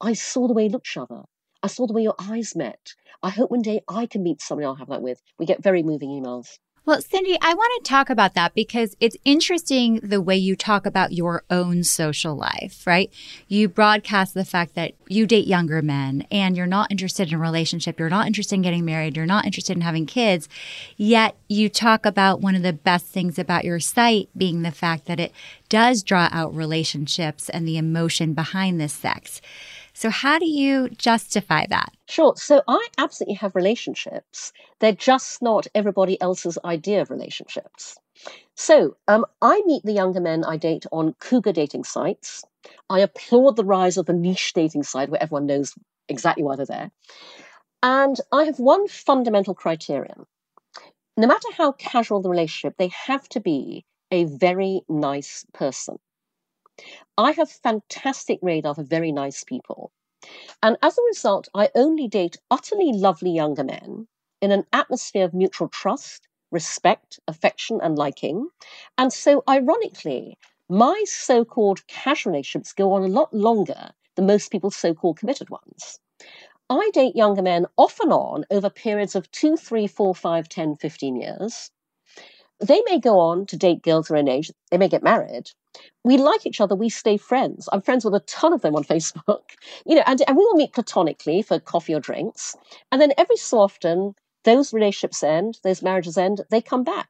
I 0.00 0.14
saw 0.14 0.46
the 0.46 0.54
way 0.54 0.64
you 0.64 0.70
looked 0.70 0.88
each 0.88 0.96
other. 0.96 1.22
I 1.62 1.68
saw 1.68 1.86
the 1.86 1.92
way 1.92 2.02
your 2.02 2.14
eyes 2.18 2.54
met. 2.54 2.94
I 3.22 3.30
hope 3.30 3.50
one 3.50 3.62
day 3.62 3.82
I 3.88 4.06
can 4.06 4.22
meet 4.22 4.40
somebody 4.40 4.66
I'll 4.66 4.74
have 4.76 4.88
that 4.88 5.02
with. 5.02 5.20
We 5.38 5.46
get 5.46 5.62
very 5.62 5.82
moving 5.82 6.10
emails. 6.10 6.58
Well, 6.86 7.02
Cindy, 7.02 7.36
I 7.42 7.52
want 7.52 7.84
to 7.84 7.90
talk 7.90 8.10
about 8.10 8.34
that 8.34 8.54
because 8.54 8.96
it's 9.00 9.16
interesting 9.24 9.98
the 10.04 10.20
way 10.20 10.36
you 10.36 10.54
talk 10.54 10.86
about 10.86 11.10
your 11.10 11.42
own 11.50 11.82
social 11.82 12.36
life, 12.36 12.86
right? 12.86 13.12
You 13.48 13.68
broadcast 13.68 14.34
the 14.34 14.44
fact 14.44 14.76
that 14.76 14.92
you 15.08 15.26
date 15.26 15.48
younger 15.48 15.82
men 15.82 16.28
and 16.30 16.56
you're 16.56 16.68
not 16.68 16.92
interested 16.92 17.26
in 17.26 17.34
a 17.34 17.38
relationship, 17.38 17.98
you're 17.98 18.08
not 18.08 18.28
interested 18.28 18.54
in 18.54 18.62
getting 18.62 18.84
married, 18.84 19.16
you're 19.16 19.26
not 19.26 19.46
interested 19.46 19.76
in 19.76 19.80
having 19.80 20.06
kids. 20.06 20.48
Yet 20.96 21.34
you 21.48 21.68
talk 21.68 22.06
about 22.06 22.40
one 22.40 22.54
of 22.54 22.62
the 22.62 22.72
best 22.72 23.06
things 23.06 23.36
about 23.36 23.64
your 23.64 23.80
site 23.80 24.28
being 24.36 24.62
the 24.62 24.70
fact 24.70 25.06
that 25.06 25.18
it 25.18 25.32
does 25.68 26.04
draw 26.04 26.28
out 26.30 26.54
relationships 26.54 27.48
and 27.48 27.66
the 27.66 27.78
emotion 27.78 28.32
behind 28.32 28.80
this 28.80 28.92
sex. 28.92 29.40
So, 29.96 30.10
how 30.10 30.38
do 30.38 30.46
you 30.46 30.90
justify 30.90 31.64
that? 31.70 31.90
Sure. 32.06 32.34
So, 32.36 32.60
I 32.68 32.86
absolutely 32.98 33.36
have 33.36 33.56
relationships. 33.56 34.52
They're 34.78 34.92
just 34.92 35.40
not 35.40 35.66
everybody 35.74 36.20
else's 36.20 36.58
idea 36.66 37.00
of 37.00 37.08
relationships. 37.08 37.96
So, 38.56 38.98
um, 39.08 39.24
I 39.40 39.62
meet 39.64 39.84
the 39.84 39.94
younger 39.94 40.20
men 40.20 40.44
I 40.44 40.58
date 40.58 40.84
on 40.92 41.14
cougar 41.18 41.52
dating 41.52 41.84
sites. 41.84 42.44
I 42.90 43.00
applaud 43.00 43.56
the 43.56 43.64
rise 43.64 43.96
of 43.96 44.04
the 44.04 44.12
niche 44.12 44.52
dating 44.52 44.82
site 44.82 45.08
where 45.08 45.22
everyone 45.22 45.46
knows 45.46 45.72
exactly 46.10 46.44
why 46.44 46.56
they're 46.56 46.66
there. 46.66 46.90
And 47.82 48.20
I 48.30 48.44
have 48.44 48.58
one 48.58 48.88
fundamental 48.88 49.54
criterion. 49.54 50.26
No 51.16 51.26
matter 51.26 51.48
how 51.56 51.72
casual 51.72 52.20
the 52.20 52.28
relationship, 52.28 52.74
they 52.76 52.90
have 53.06 53.26
to 53.30 53.40
be 53.40 53.86
a 54.10 54.24
very 54.26 54.82
nice 54.90 55.46
person. 55.54 55.96
I 57.16 57.32
have 57.32 57.50
fantastic 57.50 58.38
radar 58.42 58.74
for 58.74 58.82
very 58.82 59.12
nice 59.12 59.44
people. 59.44 59.92
And 60.62 60.76
as 60.82 60.98
a 60.98 61.02
result, 61.02 61.48
I 61.54 61.70
only 61.74 62.08
date 62.08 62.36
utterly 62.50 62.92
lovely 62.92 63.30
younger 63.30 63.64
men 63.64 64.08
in 64.40 64.52
an 64.52 64.64
atmosphere 64.72 65.24
of 65.24 65.32
mutual 65.32 65.68
trust, 65.68 66.28
respect, 66.50 67.20
affection, 67.28 67.80
and 67.80 67.96
liking. 67.96 68.48
And 68.98 69.12
so, 69.12 69.42
ironically, 69.48 70.38
my 70.68 71.04
so 71.06 71.44
called 71.44 71.86
casual 71.86 72.32
relationships 72.32 72.72
go 72.72 72.92
on 72.92 73.02
a 73.02 73.08
lot 73.08 73.32
longer 73.32 73.90
than 74.14 74.26
most 74.26 74.50
people's 74.50 74.76
so 74.76 74.94
called 74.94 75.18
committed 75.18 75.50
ones. 75.50 76.00
I 76.68 76.90
date 76.92 77.14
younger 77.14 77.42
men 77.42 77.66
off 77.76 78.00
and 78.00 78.12
on 78.12 78.44
over 78.50 78.68
periods 78.68 79.14
of 79.14 79.30
two, 79.30 79.56
three, 79.56 79.86
four, 79.86 80.14
five, 80.14 80.48
10, 80.48 80.76
15 80.76 81.16
years. 81.16 81.70
They 82.60 82.82
may 82.86 82.98
go 82.98 83.18
on 83.18 83.46
to 83.46 83.56
date 83.56 83.82
girls 83.82 84.08
their 84.08 84.16
own 84.16 84.28
age, 84.28 84.50
they 84.70 84.78
may 84.78 84.88
get 84.88 85.02
married, 85.02 85.50
we 86.04 86.16
like 86.16 86.46
each 86.46 86.60
other, 86.60 86.74
we 86.74 86.88
stay 86.88 87.16
friends. 87.16 87.68
I'm 87.72 87.82
friends 87.82 88.04
with 88.04 88.14
a 88.14 88.20
ton 88.20 88.52
of 88.52 88.62
them 88.62 88.76
on 88.76 88.84
Facebook, 88.94 89.42
you 89.84 89.96
know, 89.96 90.02
and, 90.06 90.22
and 90.26 90.36
we 90.36 90.44
will 90.44 90.54
meet 90.54 90.72
platonically 90.72 91.42
for 91.42 91.58
coffee 91.58 91.94
or 91.94 92.00
drinks. 92.00 92.56
And 92.92 93.00
then 93.00 93.12
every 93.18 93.36
so 93.36 93.58
often, 93.58 94.14
those 94.44 94.72
relationships 94.72 95.22
end, 95.22 95.58
those 95.64 95.82
marriages 95.82 96.16
end, 96.16 96.42
they 96.50 96.60
come 96.60 96.84
back. 96.84 97.08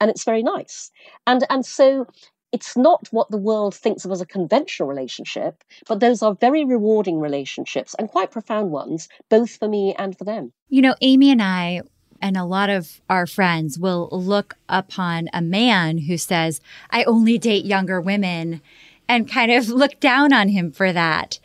And 0.00 0.10
it's 0.10 0.24
very 0.24 0.42
nice. 0.42 0.90
And 1.26 1.46
and 1.48 1.64
so 1.64 2.06
it's 2.52 2.76
not 2.76 3.08
what 3.10 3.30
the 3.30 3.38
world 3.38 3.74
thinks 3.74 4.04
of 4.04 4.12
as 4.12 4.20
a 4.20 4.26
conventional 4.26 4.88
relationship, 4.88 5.64
but 5.88 6.00
those 6.00 6.22
are 6.22 6.34
very 6.34 6.64
rewarding 6.64 7.18
relationships 7.18 7.94
and 7.98 8.08
quite 8.08 8.30
profound 8.30 8.70
ones, 8.70 9.08
both 9.30 9.56
for 9.56 9.68
me 9.68 9.94
and 9.98 10.16
for 10.16 10.24
them. 10.24 10.52
You 10.68 10.82
know, 10.82 10.94
Amy 11.00 11.30
and 11.30 11.42
I 11.42 11.80
and 12.20 12.36
a 12.36 12.44
lot 12.44 12.70
of 12.70 13.00
our 13.08 13.26
friends 13.26 13.78
will 13.78 14.08
look 14.12 14.56
upon 14.68 15.28
a 15.32 15.42
man 15.42 15.98
who 15.98 16.16
says, 16.16 16.60
I 16.90 17.04
only 17.04 17.38
date 17.38 17.64
younger 17.64 18.00
women 18.00 18.60
and 19.08 19.30
kind 19.30 19.52
of 19.52 19.68
look 19.82 20.00
down 20.00 20.32
on 20.32 20.48
him 20.48 20.70
for 20.70 20.92
that. 20.92 21.38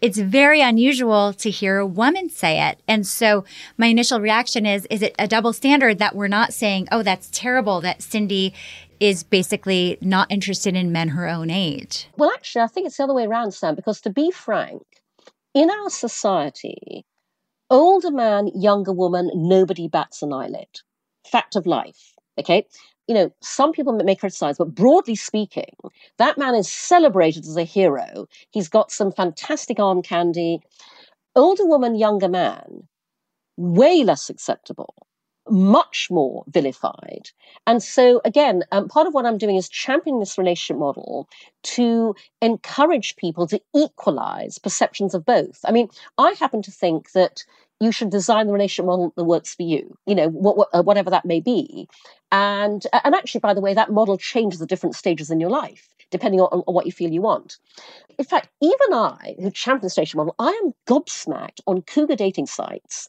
It's 0.00 0.18
very 0.18 0.60
unusual 0.60 1.32
to 1.34 1.50
hear 1.50 1.78
a 1.78 1.86
woman 1.86 2.30
say 2.30 2.68
it. 2.68 2.80
And 2.86 3.06
so 3.06 3.44
my 3.76 3.86
initial 3.86 4.20
reaction 4.20 4.64
is, 4.64 4.86
is 4.90 5.02
it 5.02 5.14
a 5.18 5.26
double 5.26 5.52
standard 5.52 5.98
that 5.98 6.14
we're 6.14 6.28
not 6.28 6.54
saying, 6.54 6.86
oh, 6.92 7.02
that's 7.02 7.28
terrible 7.32 7.80
that 7.80 8.02
Cindy 8.02 8.54
is 9.00 9.24
basically 9.24 9.98
not 10.00 10.30
interested 10.30 10.76
in 10.76 10.92
men 10.92 11.08
her 11.08 11.28
own 11.28 11.50
age? 11.50 12.08
Well, 12.16 12.30
actually, 12.32 12.62
I 12.62 12.66
think 12.68 12.86
it's 12.86 12.96
the 12.96 13.04
other 13.04 13.14
way 13.14 13.26
around, 13.26 13.52
Sam, 13.52 13.74
because 13.74 14.00
to 14.02 14.10
be 14.10 14.30
frank, 14.30 14.82
in 15.54 15.70
our 15.70 15.90
society, 15.90 17.04
older 17.70 18.10
man, 18.10 18.48
younger 18.54 18.92
woman, 18.92 19.30
nobody 19.34 19.88
bats 19.88 20.22
an 20.22 20.32
eyelid. 20.32 20.80
Fact 21.24 21.56
of 21.56 21.66
life. 21.66 22.14
Okay 22.38 22.66
you 23.08 23.14
know, 23.14 23.32
some 23.40 23.72
people 23.72 23.94
may 23.94 24.14
criticize, 24.14 24.58
but 24.58 24.74
broadly 24.74 25.14
speaking, 25.16 25.74
that 26.18 26.36
man 26.36 26.54
is 26.54 26.70
celebrated 26.70 27.44
as 27.46 27.56
a 27.56 27.64
hero. 27.64 28.26
He's 28.50 28.68
got 28.68 28.92
some 28.92 29.10
fantastic 29.10 29.80
arm 29.80 30.02
candy. 30.02 30.60
Older 31.34 31.66
woman, 31.66 31.96
younger 31.96 32.28
man, 32.28 32.86
way 33.56 34.04
less 34.04 34.28
acceptable, 34.28 34.94
much 35.50 36.08
more 36.10 36.44
vilified. 36.48 37.30
And 37.66 37.82
so, 37.82 38.20
again, 38.24 38.62
um, 38.72 38.88
part 38.88 39.06
of 39.06 39.14
what 39.14 39.26
I'm 39.26 39.38
doing 39.38 39.56
is 39.56 39.68
championing 39.68 40.20
this 40.20 40.38
relationship 40.38 40.78
model 40.78 41.28
to 41.62 42.14
encourage 42.40 43.16
people 43.16 43.46
to 43.48 43.60
equalize 43.74 44.58
perceptions 44.58 45.14
of 45.14 45.24
both. 45.24 45.60
I 45.64 45.72
mean, 45.72 45.88
I 46.16 46.32
happen 46.32 46.62
to 46.62 46.70
think 46.70 47.12
that 47.12 47.44
you 47.80 47.92
should 47.92 48.10
design 48.10 48.46
the 48.46 48.52
relationship 48.52 48.86
model 48.86 49.12
that 49.16 49.24
works 49.24 49.54
for 49.54 49.62
you, 49.62 49.96
you 50.06 50.14
know, 50.14 50.28
what, 50.28 50.68
uh, 50.72 50.82
whatever 50.82 51.10
that 51.10 51.24
may 51.24 51.40
be. 51.40 51.88
And, 52.32 52.84
uh, 52.92 53.00
and 53.04 53.14
actually, 53.14 53.40
by 53.40 53.54
the 53.54 53.60
way, 53.60 53.74
that 53.74 53.92
model 53.92 54.18
changes 54.18 54.60
at 54.60 54.68
different 54.68 54.96
stages 54.96 55.30
in 55.30 55.40
your 55.40 55.50
life, 55.50 55.88
depending 56.10 56.40
on, 56.40 56.48
on 56.66 56.74
what 56.74 56.86
you 56.86 56.92
feel 56.92 57.10
you 57.10 57.22
want. 57.22 57.58
In 58.18 58.24
fact, 58.24 58.48
even 58.60 58.92
I, 58.92 59.36
who 59.38 59.50
champion 59.50 59.82
the 59.82 59.90
station 59.90 60.18
model, 60.18 60.34
I 60.38 60.50
am 60.64 60.74
gobsmacked 60.88 61.60
on 61.66 61.82
cougar 61.82 62.16
dating 62.16 62.46
sites 62.46 63.08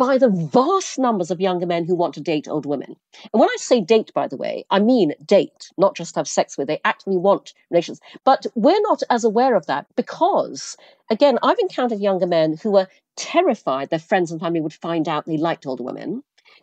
by 0.00 0.16
the 0.16 0.30
vast 0.30 0.98
numbers 0.98 1.30
of 1.30 1.42
younger 1.42 1.66
men 1.66 1.84
who 1.84 1.94
want 1.94 2.14
to 2.14 2.22
date 2.22 2.48
old 2.48 2.64
women. 2.64 2.96
And 3.34 3.38
when 3.38 3.50
I 3.50 3.56
say 3.58 3.82
date, 3.82 4.10
by 4.14 4.28
the 4.28 4.36
way, 4.38 4.64
I 4.70 4.78
mean 4.78 5.12
date, 5.26 5.70
not 5.76 5.94
just 5.94 6.14
have 6.14 6.26
sex 6.26 6.56
with. 6.56 6.68
They 6.68 6.80
actively 6.86 7.18
want 7.18 7.52
relations. 7.68 8.00
But 8.24 8.46
we're 8.54 8.80
not 8.80 9.02
as 9.10 9.24
aware 9.24 9.54
of 9.54 9.66
that 9.66 9.84
because, 9.96 10.74
again, 11.10 11.38
I've 11.42 11.58
encountered 11.58 12.00
younger 12.00 12.26
men 12.26 12.56
who 12.62 12.78
are 12.78 12.88
terrified 13.16 13.90
their 13.90 13.98
friends 13.98 14.32
and 14.32 14.40
family 14.40 14.62
would 14.62 14.72
find 14.72 15.06
out 15.06 15.26
they 15.26 15.36
liked 15.36 15.66
older 15.66 15.84
women. 15.84 16.22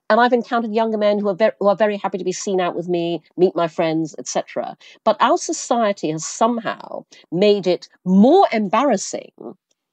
And 0.10 0.20
I've 0.20 0.34
encountered 0.34 0.74
younger 0.74 0.98
men 0.98 1.20
who 1.20 1.28
are 1.28 1.36
very, 1.36 1.52
who 1.60 1.68
are 1.68 1.76
very 1.76 1.98
happy 1.98 2.18
to 2.18 2.24
be 2.24 2.32
seen 2.32 2.60
out 2.60 2.76
with 2.76 2.90
me, 2.90 3.22
meet 3.38 3.56
my 3.56 3.68
friends, 3.68 4.16
etc. 4.18 4.76
But 5.04 5.16
our 5.20 5.38
society 5.38 6.10
has 6.10 6.26
somehow 6.26 7.06
made 7.32 7.68
it 7.68 7.88
more 8.04 8.48
embarrassing 8.52 9.32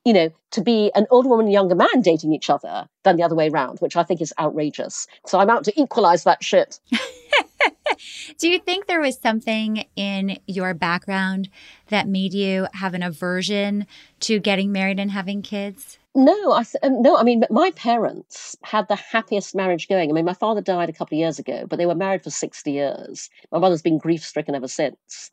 you 0.05 0.13
know, 0.13 0.31
to 0.53 0.61
be 0.61 0.93
an 0.95 1.07
older 1.11 1.29
woman 1.29 1.47
and 1.47 1.53
younger 1.53 1.75
man 1.75 2.01
dating 2.03 2.33
each 2.33 2.51
other 2.51 2.89
than 3.03 3.17
the 3.17 3.23
other 3.23 3.35
way 3.35 3.49
around, 3.49 3.79
which 3.79 3.97
I 3.97 4.03
think 4.03 4.21
is 4.21 4.35
outrageous. 4.39 5.07
So 5.27 5.39
I'm 5.39 5.51
out 5.51 5.65
to 5.65 5.81
equalize 5.81 6.25
that 6.25 6.45
shit. 6.45 6.79
Do 8.39 8.49
you 8.49 8.59
think 8.59 8.87
there 8.87 9.01
was 9.01 9.19
something 9.19 9.85
in 9.97 10.39
your 10.47 10.75
background 10.75 11.49
that 11.89 12.09
made 12.09 12.35
you 12.35 12.67
have 12.75 12.95
an 12.95 13.03
aversion 13.03 13.87
to 14.21 14.39
getting 14.39 14.73
married 14.73 14.99
and 14.99 15.11
having 15.11 15.43
kids? 15.43 15.99
No, 16.15 16.53
I 16.53 16.65
um, 16.83 17.03
no. 17.03 17.17
I 17.17 17.25
mean, 17.25 17.45
my 17.51 17.73
parents 17.73 18.57
had 18.63 18.87
the 18.87 18.95
happiest 18.97 19.55
marriage 19.55 19.89
going. 19.89 20.11
I 20.11 20.13
mean, 20.13 20.25
my 20.25 20.35
father 20.35 20.61
died 20.61 20.89
a 20.89 20.93
couple 20.93 21.17
of 21.17 21.21
years 21.21 21.41
ago, 21.41 21.67
but 21.69 21.77
they 21.77 21.87
were 21.87 21.95
married 21.95 22.23
for 22.23 22.31
sixty 22.31 22.73
years. 22.73 23.31
My 23.51 23.59
mother's 23.59 23.83
been 23.83 23.99
grief 23.99 24.25
stricken 24.25 24.55
ever 24.55 24.69
since. 24.69 25.33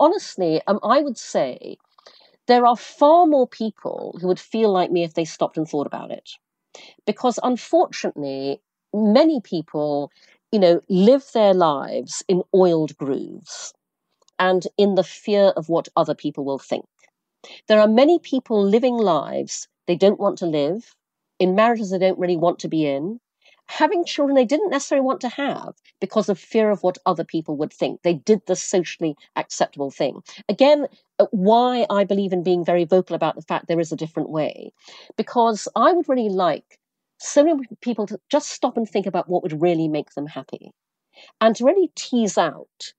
Honestly, 0.00 0.62
um, 0.66 0.80
I 0.82 1.02
would 1.02 1.18
say 1.18 1.76
there 2.48 2.66
are 2.66 2.76
far 2.76 3.26
more 3.26 3.46
people 3.46 4.18
who 4.20 4.28
would 4.28 4.40
feel 4.40 4.70
like 4.72 4.90
me 4.90 5.04
if 5.04 5.14
they 5.14 5.24
stopped 5.24 5.56
and 5.56 5.68
thought 5.68 5.86
about 5.86 6.10
it. 6.10 6.30
Because 7.06 7.38
unfortunately, 7.42 8.60
many 8.92 9.40
people, 9.40 10.10
you 10.50 10.58
know, 10.58 10.80
live 10.88 11.24
their 11.34 11.54
lives 11.54 12.24
in 12.28 12.42
oiled 12.54 12.96
grooves 12.96 13.72
and 14.38 14.66
in 14.76 14.94
the 14.94 15.04
fear 15.04 15.52
of 15.56 15.68
what 15.68 15.88
other 15.96 16.14
people 16.14 16.44
will 16.44 16.58
think. 16.58 16.84
There 17.68 17.80
are 17.80 17.88
many 17.88 18.18
people 18.18 18.62
living 18.64 18.96
lives 18.96 19.68
they 19.86 19.96
don't 19.96 20.20
want 20.20 20.38
to 20.38 20.46
live, 20.46 20.94
in 21.38 21.54
marriages 21.54 21.90
they 21.90 21.98
don't 21.98 22.18
really 22.18 22.36
want 22.36 22.60
to 22.60 22.68
be 22.68 22.86
in, 22.86 23.20
having 23.72 24.04
children 24.04 24.34
they 24.34 24.44
didn't 24.44 24.70
necessarily 24.70 25.04
want 25.04 25.20
to 25.22 25.28
have 25.28 25.74
because 26.00 26.28
of 26.28 26.38
fear 26.38 26.70
of 26.70 26.82
what 26.82 26.98
other 27.06 27.24
people 27.24 27.56
would 27.56 27.72
think. 27.72 28.02
They 28.02 28.14
did 28.14 28.42
the 28.46 28.56
socially 28.56 29.16
acceptable 29.36 29.90
thing. 29.90 30.22
Again, 30.48 30.86
uh, 31.18 31.26
why 31.30 31.86
I 31.88 32.04
believe 32.04 32.32
in 32.32 32.42
being 32.42 32.64
very 32.64 32.84
vocal 32.84 33.16
about 33.16 33.34
the 33.34 33.42
fact 33.42 33.68
there 33.68 33.80
is 33.80 33.92
a 33.92 33.96
different 33.96 34.30
way. 34.30 34.72
Because 35.16 35.68
I 35.74 35.92
would 35.92 36.08
really 36.08 36.28
like 36.28 36.78
so 37.18 37.44
many 37.44 37.66
people 37.80 38.06
to 38.08 38.20
just 38.30 38.50
stop 38.50 38.76
and 38.76 38.88
think 38.88 39.06
about 39.06 39.28
what 39.28 39.42
would 39.42 39.62
really 39.62 39.88
make 39.88 40.12
them 40.14 40.26
happy 40.26 40.72
and 41.40 41.54
to 41.56 41.64
really 41.64 41.90
tease 41.94 42.36
out 42.36 42.92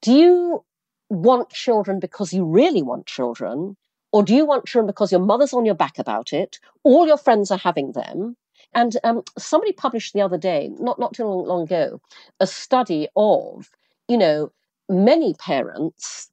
do 0.00 0.12
you 0.12 0.64
want 1.10 1.50
children 1.50 2.00
because 2.00 2.32
you 2.32 2.44
really 2.44 2.82
want 2.82 3.06
children? 3.06 3.76
Or 4.12 4.22
do 4.22 4.34
you 4.34 4.46
want 4.46 4.66
children 4.66 4.86
because 4.86 5.12
your 5.12 5.20
mother's 5.20 5.52
on 5.52 5.64
your 5.64 5.74
back 5.74 5.98
about 5.98 6.32
it? 6.32 6.58
All 6.84 7.06
your 7.06 7.18
friends 7.18 7.50
are 7.50 7.58
having 7.58 7.92
them. 7.92 8.36
And 8.74 8.96
um, 9.04 9.22
somebody 9.38 9.72
published 9.72 10.12
the 10.12 10.20
other 10.20 10.38
day, 10.38 10.70
not 10.78 10.98
not 10.98 11.14
too 11.14 11.24
long, 11.24 11.46
long 11.46 11.62
ago, 11.62 12.00
a 12.38 12.46
study 12.46 13.08
of 13.16 13.70
you 14.08 14.16
know 14.18 14.52
many 14.88 15.34
parents 15.34 16.30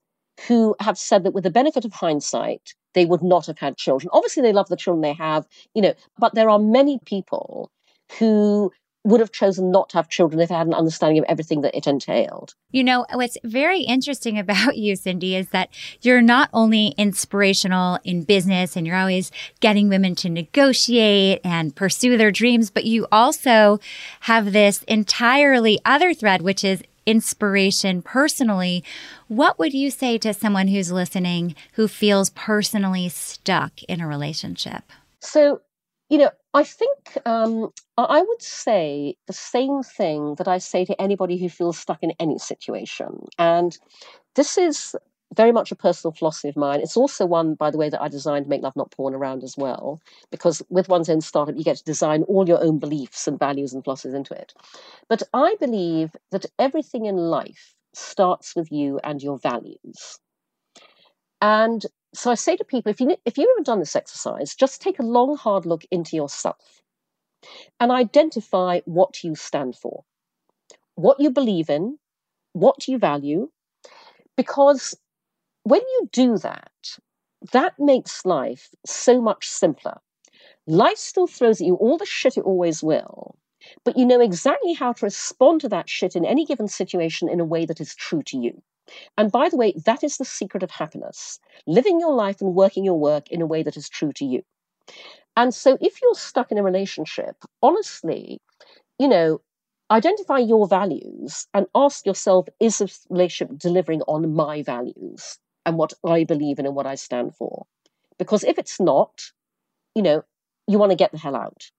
who 0.47 0.75
have 0.79 0.97
said 0.97 1.23
that 1.23 1.33
with 1.33 1.43
the 1.43 1.49
benefit 1.49 1.83
of 1.85 1.93
hindsight, 1.93 2.75
they 2.93 3.05
would 3.05 3.23
not 3.23 3.47
have 3.47 3.57
had 3.57 3.77
children. 3.77 4.09
Obviously, 4.13 4.43
they 4.43 4.53
love 4.53 4.69
the 4.69 4.75
children 4.75 5.01
they 5.01 5.13
have, 5.13 5.47
you 5.73 5.81
know, 5.81 5.93
but 6.19 6.35
there 6.35 6.49
are 6.49 6.59
many 6.59 6.99
people 7.05 7.71
who 8.19 8.71
would 9.07 9.21
have 9.21 9.31
chosen 9.31 9.71
not 9.71 9.87
to 9.89 9.97
have 9.97 10.09
children 10.09 10.41
if 10.41 10.49
they 10.49 10.55
had 10.55 10.67
an 10.67 10.73
understanding 10.73 11.19
of 11.19 11.25
everything 11.29 11.61
that 11.61 11.73
it 11.73 11.87
entailed. 11.87 12.53
You 12.71 12.83
know, 12.83 13.05
what's 13.13 13.37
very 13.43 13.81
interesting 13.81 14.37
about 14.47 14.75
you, 14.75 14.97
Cindy, 14.97 15.35
is 15.35 15.47
that 15.49 15.69
you're 16.01 16.21
not 16.21 16.49
only 16.51 16.93
inspirational 16.97 17.99
in 18.03 18.23
business 18.23 18.75
and 18.75 18.85
you're 18.85 18.97
always 18.97 19.31
getting 19.61 19.87
women 19.87 20.13
to 20.15 20.29
negotiate 20.29 21.39
and 21.45 21.73
pursue 21.73 22.17
their 22.17 22.31
dreams, 22.31 22.69
but 22.69 22.83
you 22.83 23.07
also 23.09 23.79
have 24.21 24.51
this 24.51 24.83
entirely 24.83 25.79
other 25.85 26.13
thread, 26.13 26.41
which 26.41 26.65
is 26.65 26.83
inspiration 27.05 28.01
personally. 28.01 28.83
What 29.29 29.57
would 29.57 29.73
you 29.73 29.89
say 29.89 30.17
to 30.17 30.33
someone 30.33 30.67
who's 30.67 30.91
listening 30.91 31.55
who 31.73 31.87
feels 31.87 32.31
personally 32.31 33.07
stuck 33.07 33.81
in 33.83 34.01
a 34.01 34.07
relationship? 34.07 34.83
So, 35.21 35.61
you 36.09 36.17
know, 36.17 36.31
I 36.57 36.63
think 36.63 37.15
um, 37.27 37.71
I 37.99 38.23
would 38.23 38.41
say 38.41 39.15
the 39.27 39.33
same 39.33 39.83
thing 39.83 40.33
that 40.39 40.47
I 40.47 40.57
say 40.57 40.85
to 40.85 40.99
anybody 40.99 41.37
who 41.37 41.49
feels 41.49 41.77
stuck 41.77 42.01
in 42.01 42.13
any 42.19 42.39
situation. 42.39 43.27
And 43.37 43.77
this 44.33 44.57
is 44.57 44.95
very 45.35 45.51
much 45.51 45.71
a 45.71 45.75
personal 45.75 46.13
philosophy 46.13 46.49
of 46.49 46.57
mine. 46.57 46.79
It's 46.81 46.97
also 46.97 47.27
one, 47.27 47.53
by 47.53 47.69
the 47.69 47.77
way, 47.77 47.89
that 47.89 48.01
I 48.01 48.07
designed 48.07 48.47
Make 48.47 48.63
Love 48.63 48.75
Not 48.75 48.89
Porn 48.89 49.13
around 49.13 49.43
as 49.43 49.55
well, 49.55 50.01
because 50.31 50.63
with 50.67 50.89
one's 50.89 51.09
own 51.09 51.21
startup, 51.21 51.55
you 51.55 51.63
get 51.63 51.77
to 51.77 51.83
design 51.83 52.23
all 52.23 52.47
your 52.47 52.63
own 52.63 52.79
beliefs 52.79 53.27
and 53.27 53.37
values 53.37 53.71
and 53.71 53.83
philosophies 53.83 54.15
into 54.15 54.33
it. 54.33 54.55
But 55.09 55.21
I 55.35 55.57
believe 55.59 56.15
that 56.31 56.47
everything 56.57 57.05
in 57.05 57.17
life 57.17 57.75
starts 57.93 58.55
with 58.55 58.71
you 58.71 58.99
and 59.03 59.21
your 59.21 59.37
values. 59.37 60.19
And 61.39 61.85
so 62.18 62.32
I 62.32 62.36
say 62.36 62.55
to 62.57 62.63
people, 62.63 62.89
if 62.89 62.99
you 62.99 63.15
if 63.26 63.38
you 63.38 63.47
haven't 63.47 63.68
done 63.68 63.80
this 63.80 63.95
exercise, 63.95 64.55
just 64.55 64.82
take 64.82 64.97
a 64.99 65.03
long, 65.03 65.38
hard 65.38 65.65
look 65.65 65.86
into 65.91 66.15
yourself 66.15 66.82
and 67.80 67.91
identify 67.91 68.80
what 68.86 69.24
you 69.24 69.36
stand 69.36 69.76
for, 69.76 70.03
what 70.95 71.20
you 71.20 71.30
believe 71.30 71.70
in, 71.70 71.99
what 72.53 72.88
you 72.88 72.97
value, 72.97 73.49
because 74.36 74.95
when 75.63 75.82
you 75.82 76.09
do 76.11 76.38
that, 76.39 76.72
that 77.51 77.74
makes 77.78 78.26
life 78.26 78.70
so 78.86 79.22
much 79.22 79.47
simpler. 79.47 79.99
Life 80.65 80.97
still 80.97 81.28
throws 81.28 81.61
at 81.61 81.68
you 81.68 81.76
all 81.76 81.97
the 81.97 82.05
shit 82.05 82.38
it 82.38 82.45
always 82.45 82.82
will, 82.82 83.38
but 83.84 83.95
you 83.95 84.05
know 84.05 84.22
exactly 84.22 84.74
how 84.74 84.93
to 84.93 85.05
respond 85.05 85.61
to 85.61 85.70
that 85.70 85.88
shit 85.88 86.15
in 86.15 86.26
any 86.26 86.45
given 86.45 86.68
situation 86.68 87.30
in 87.30 87.39
a 87.39 87.45
way 87.45 87.65
that 87.65 87.80
is 87.80 87.93
true 87.93 88.24
to 88.24 88.38
you. 88.38 88.63
And 89.17 89.31
by 89.31 89.49
the 89.49 89.57
way, 89.57 89.73
that 89.85 90.03
is 90.03 90.17
the 90.17 90.25
secret 90.25 90.63
of 90.63 90.71
happiness 90.71 91.39
living 91.65 91.99
your 91.99 92.13
life 92.13 92.41
and 92.41 92.55
working 92.55 92.83
your 92.83 92.99
work 92.99 93.29
in 93.29 93.41
a 93.41 93.45
way 93.45 93.63
that 93.63 93.77
is 93.77 93.89
true 93.89 94.13
to 94.13 94.25
you. 94.25 94.43
And 95.35 95.53
so 95.53 95.77
if 95.81 96.01
you're 96.01 96.15
stuck 96.15 96.51
in 96.51 96.57
a 96.57 96.63
relationship, 96.63 97.35
honestly, 97.61 98.41
you 98.97 99.07
know, 99.07 99.41
identify 99.91 100.39
your 100.39 100.67
values 100.67 101.47
and 101.53 101.67
ask 101.75 102.05
yourself 102.05 102.47
is 102.59 102.79
this 102.79 103.05
relationship 103.09 103.57
delivering 103.57 104.01
on 104.03 104.33
my 104.33 104.63
values 104.63 105.38
and 105.65 105.77
what 105.77 105.93
I 106.05 106.23
believe 106.23 106.59
in 106.59 106.65
and 106.65 106.75
what 106.75 106.88
I 106.88 106.95
stand 106.95 107.35
for? 107.35 107.65
Because 108.17 108.43
if 108.43 108.57
it's 108.57 108.79
not, 108.79 109.31
you 109.93 110.01
know, 110.01 110.23
you 110.67 110.79
want 110.79 110.91
to 110.91 110.97
get 110.97 111.11
the 111.11 111.17
hell 111.17 111.35
out, 111.35 111.69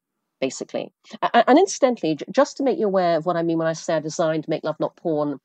basically. 0.41 0.93
And, 1.35 1.59
incidentally, 1.59 2.19
just 2.31 2.57
to 2.57 2.63
make 2.63 2.79
you 2.79 2.87
aware 2.87 3.17
of 3.17 3.27
what 3.27 3.37
I 3.37 3.43
mean 3.43 3.59
when 3.59 3.67
I 3.67 3.73
say 3.73 3.97
I 3.97 4.01
designed 4.01 4.45
to 4.45 4.51
Make 4.51 4.65
Love 4.65 4.79
Not 4.79 4.97
Porn 4.97 5.41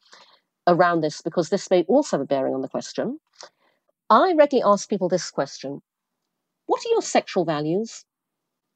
around 0.68 1.02
this, 1.02 1.22
because 1.22 1.50
this 1.50 1.70
may 1.70 1.84
also 1.84 2.18
have 2.18 2.24
a 2.24 2.28
bearing 2.28 2.54
on 2.54 2.62
the 2.62 2.70
question, 2.70 3.20
I 4.10 4.34
regularly 4.34 4.64
ask 4.72 4.90
people 4.90 5.10
this 5.10 5.32
question 5.32 5.82
What 6.66 6.86
are 6.86 6.90
your 6.90 7.02
sexual 7.02 7.46
values? 7.46 8.06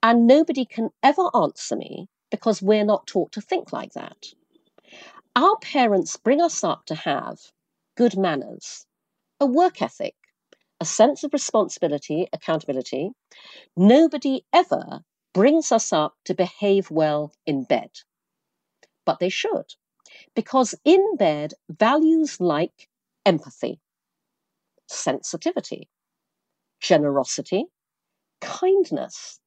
And 0.04 0.28
nobody 0.28 0.66
can 0.66 0.90
ever 1.02 1.30
answer 1.36 1.76
me 1.76 2.08
because 2.30 2.62
we're 2.62 2.86
not 2.86 3.08
taught 3.08 3.32
to 3.34 3.42
think 3.42 3.74
like 3.74 3.94
that. 3.94 4.28
Our 5.36 5.58
parents 5.58 6.18
bring 6.18 6.42
us 6.42 6.64
up 6.64 6.86
to 6.86 6.96
have 6.96 7.40
good 7.96 8.18
manners, 8.18 8.86
a 9.40 9.46
work 9.46 9.82
ethic, 9.82 10.16
a 10.80 10.86
sense 10.86 11.24
of 11.24 11.34
responsibility, 11.34 12.28
accountability. 12.32 13.12
Nobody 13.76 14.46
ever 14.54 15.02
brings 15.34 15.72
us 15.72 15.94
up 15.94 16.16
to 16.26 16.34
behave 16.34 16.90
well 16.90 17.32
in 17.46 17.64
bed. 17.64 17.92
But 19.06 19.20
they 19.20 19.30
should, 19.30 19.76
because 20.38 20.76
in 20.86 21.16
bed, 21.18 21.56
values 21.68 22.40
like 22.40 22.88
empathy, 23.26 23.80
sensitivity, 24.88 25.90
generosity, 26.80 27.66
kindness, 28.40 29.40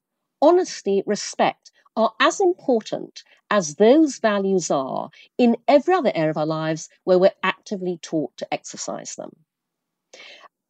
honesty, 0.43 1.05
respect 1.07 1.71
are 1.95 2.13
as 2.19 2.41
important 2.41 3.23
as 3.51 3.77
those 3.77 4.19
values 4.19 4.69
are 4.69 5.11
in 5.39 5.57
every 5.69 5.95
other 5.95 6.11
area 6.13 6.31
of 6.31 6.37
our 6.37 6.45
lives 6.45 6.89
where 7.05 7.21
we're 7.21 7.31
actively 7.45 8.01
taught 8.03 8.37
to 8.37 8.53
exercise 8.53 9.15
them. 9.15 9.31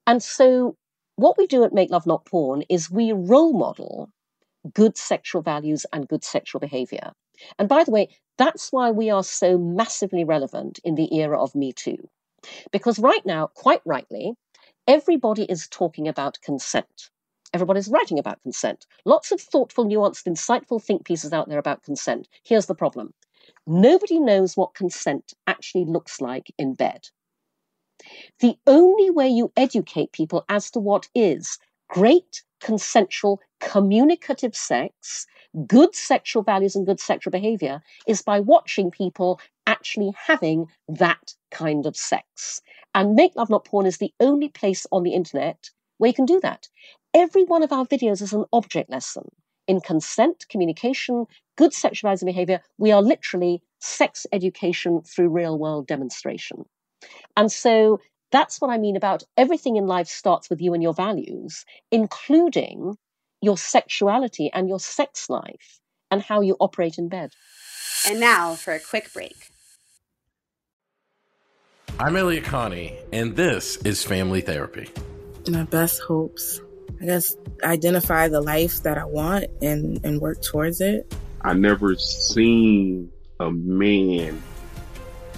And 0.07 0.23
so, 0.23 0.77
what 1.16 1.39
we 1.39 1.47
do 1.47 1.64
at 1.64 1.73
Make 1.73 1.91
Love 1.91 2.07
Not 2.07 2.27
Porn 2.27 2.62
is 2.68 2.91
we 2.91 3.12
role 3.12 3.55
model 3.55 4.11
good 4.75 4.99
sexual 4.99 5.41
values 5.41 5.87
and 5.95 6.07
good 6.09 6.25
sexual 6.25 6.61
behavior. 6.61 7.12
And 7.59 7.71
by 7.71 7.85
the 7.85 7.91
way, 7.91 8.09
that's 8.41 8.72
why 8.72 8.91
we 8.91 9.11
are 9.11 9.22
so 9.22 9.59
massively 9.59 10.24
relevant 10.24 10.80
in 10.82 10.95
the 10.95 11.14
era 11.14 11.38
of 11.38 11.55
Me 11.55 11.72
Too. 11.74 12.09
Because 12.72 12.99
right 12.99 13.24
now, 13.26 13.49
quite 13.49 13.82
rightly, 13.84 14.32
everybody 14.88 15.43
is 15.45 15.68
talking 15.68 16.09
about 16.09 16.41
consent. 16.41 17.11
Everybody's 17.53 17.88
writing 17.88 18.18
about 18.18 18.41
consent. 18.41 18.86
Lots 19.05 19.30
of 19.30 19.43
thoughtful, 19.43 19.84
nuanced, 19.84 20.26
insightful 20.26 20.82
think 20.82 21.05
pieces 21.05 21.34
out 21.34 21.51
there 21.51 21.59
about 21.59 21.82
consent. 21.82 22.28
Here's 22.43 22.64
the 22.64 22.74
problem 22.74 23.12
nobody 23.66 24.18
knows 24.18 24.57
what 24.57 24.72
consent 24.74 25.34
actually 25.47 25.84
looks 25.84 26.18
like 26.22 26.51
in 26.57 26.72
bed. 26.72 27.09
The 28.38 28.57
only 28.66 29.11
way 29.11 29.28
you 29.28 29.53
educate 29.55 30.12
people 30.12 30.47
as 30.49 30.70
to 30.70 30.80
what 30.80 31.09
is 31.14 31.59
great, 31.91 32.43
consensual, 32.61 33.41
communicative 33.61 34.55
sex, 34.55 35.27
good 35.67 35.95
sexual 35.95 36.43
values, 36.43 36.77
and 36.77 36.87
good 36.87 37.01
sexual 37.01 37.31
behavior 37.31 37.83
is 38.07 38.23
by 38.23 38.41
watching 38.41 38.91
people 38.91 39.41
actually 39.67 40.13
having 40.27 40.67
that 40.89 41.35
kind 41.51 41.87
of 41.87 41.97
sex. 41.97 42.61
And 42.95 43.15
Make 43.15 43.37
Love 43.37 43.51
Not 43.51 43.65
Porn 43.65 43.87
is 43.87 43.99
the 43.99 44.13
only 44.21 44.49
place 44.49 44.87
on 44.93 45.03
the 45.03 45.15
internet 45.15 45.71
where 45.99 46.09
you 46.09 46.15
can 46.15 46.27
do 46.27 46.41
that. 46.41 46.69
Every 47.15 47.45
one 47.45 47.63
of 47.63 47.73
our 47.73 47.87
videos 47.87 48.23
is 48.23 48.33
an 48.33 48.45
object 48.53 48.91
lesson 48.91 49.25
in 49.67 49.81
consent, 49.81 50.47
communication, 50.49 51.27
good 51.57 51.73
sexualizing 51.73 52.25
behavior. 52.25 52.61
We 52.79 52.91
are 52.91 53.03
literally 53.03 53.63
sex 53.81 54.27
education 54.33 55.03
through 55.03 55.29
real 55.29 55.59
world 55.59 55.87
demonstration. 55.87 56.65
And 57.37 57.51
so 57.53 58.01
that's 58.31 58.61
what 58.61 58.70
I 58.70 58.78
mean 58.78 58.97
about 58.97 59.22
everything 59.37 59.76
in 59.76 59.87
life 59.87 60.09
starts 60.09 60.51
with 60.51 60.61
you 60.61 60.74
and 60.74 60.83
your 60.83 60.95
values, 60.95 61.64
including 61.91 62.97
your 63.41 63.57
sexuality 63.57 64.51
and 64.53 64.68
your 64.68 64.81
sex 64.81 65.28
life 65.28 65.81
and 66.11 66.22
how 66.22 66.41
you 66.41 66.57
operate 66.61 66.99
in 66.99 67.09
bed. 67.09 67.33
And 68.07 68.20
now 68.20 68.55
for 68.55 68.72
a 68.72 68.81
quick 68.81 69.12
break. 69.12 69.37
I'm 71.99 72.16
Elliott 72.16 72.45
Connie, 72.45 72.97
and 73.12 73.37
this 73.37 73.76
is 73.78 74.05
Family 74.05 74.41
Therapy. 74.41 74.89
My 75.49 75.64
best 75.64 76.01
hopes 76.01 76.61
I 77.01 77.07
guess 77.07 77.37
identify 77.64 78.28
the 78.28 78.43
life 78.43 78.83
that 78.83 78.99
I 78.99 79.05
want 79.05 79.47
and 79.62 80.05
and 80.05 80.20
work 80.20 80.43
towards 80.43 80.81
it. 80.81 81.14
I 81.41 81.55
never 81.55 81.95
seen 81.97 83.11
a 83.39 83.51
man 83.51 84.43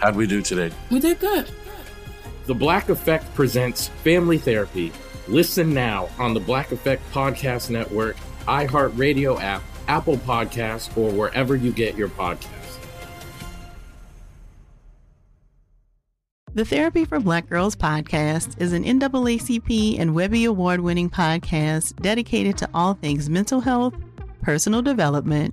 how'd 0.00 0.16
we 0.16 0.26
do 0.26 0.42
today? 0.42 0.74
We 0.90 1.00
did 1.00 1.20
good. 1.20 1.50
The 2.46 2.54
Black 2.54 2.88
Effect 2.88 3.34
presents 3.34 3.88
Family 3.88 4.38
Therapy. 4.38 4.92
Listen 5.28 5.72
now 5.72 6.08
on 6.18 6.34
the 6.34 6.40
Black 6.40 6.72
Effect 6.72 7.02
Podcast 7.12 7.70
Network, 7.70 8.16
iHeartRadio 8.46 9.40
app, 9.40 9.62
Apple 9.88 10.18
Podcasts, 10.18 10.94
or 10.96 11.10
wherever 11.10 11.56
you 11.56 11.72
get 11.72 11.96
your 11.96 12.08
podcasts. 12.08 12.64
The 16.52 16.64
Therapy 16.64 17.04
for 17.04 17.18
Black 17.18 17.48
Girls 17.48 17.74
podcast 17.74 18.60
is 18.60 18.72
an 18.72 18.84
NAACP 18.84 19.98
and 19.98 20.14
Webby 20.14 20.44
Award 20.44 20.80
winning 20.80 21.10
podcast 21.10 22.00
dedicated 22.00 22.56
to 22.58 22.68
all 22.72 22.94
things 22.94 23.28
mental 23.28 23.60
health, 23.60 23.94
personal 24.40 24.80
development, 24.80 25.52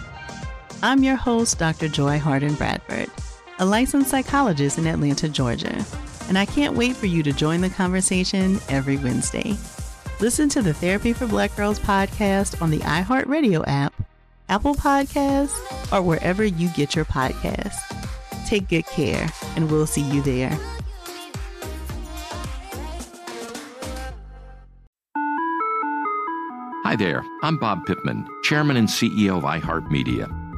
I'm 0.83 1.03
your 1.03 1.15
host, 1.15 1.59
Dr. 1.59 1.87
Joy 1.87 2.17
Harden 2.17 2.55
Bradford, 2.55 3.07
a 3.59 3.65
licensed 3.65 4.09
psychologist 4.09 4.79
in 4.79 4.87
Atlanta, 4.87 5.29
Georgia, 5.29 5.85
and 6.27 6.39
I 6.39 6.45
can't 6.47 6.75
wait 6.75 6.95
for 6.95 7.05
you 7.05 7.21
to 7.21 7.31
join 7.31 7.61
the 7.61 7.69
conversation 7.69 8.59
every 8.67 8.97
Wednesday. 8.97 9.55
Listen 10.19 10.49
to 10.49 10.63
the 10.63 10.73
Therapy 10.73 11.13
for 11.13 11.27
Black 11.27 11.55
Girls 11.55 11.77
podcast 11.77 12.59
on 12.63 12.71
the 12.71 12.79
iHeartRadio 12.79 13.63
app, 13.67 13.93
Apple 14.49 14.73
Podcasts, 14.73 15.55
or 15.93 16.01
wherever 16.01 16.43
you 16.43 16.67
get 16.69 16.95
your 16.95 17.05
podcasts. 17.05 17.77
Take 18.47 18.67
good 18.67 18.87
care, 18.87 19.29
and 19.55 19.69
we'll 19.69 19.85
see 19.85 20.01
you 20.01 20.23
there. 20.23 20.57
Hi 26.83 26.95
there, 26.95 27.23
I'm 27.43 27.59
Bob 27.59 27.85
Pittman, 27.85 28.27
Chairman 28.41 28.77
and 28.77 28.87
CEO 28.87 29.37
of 29.37 29.43
iHeartMedia. 29.43 30.40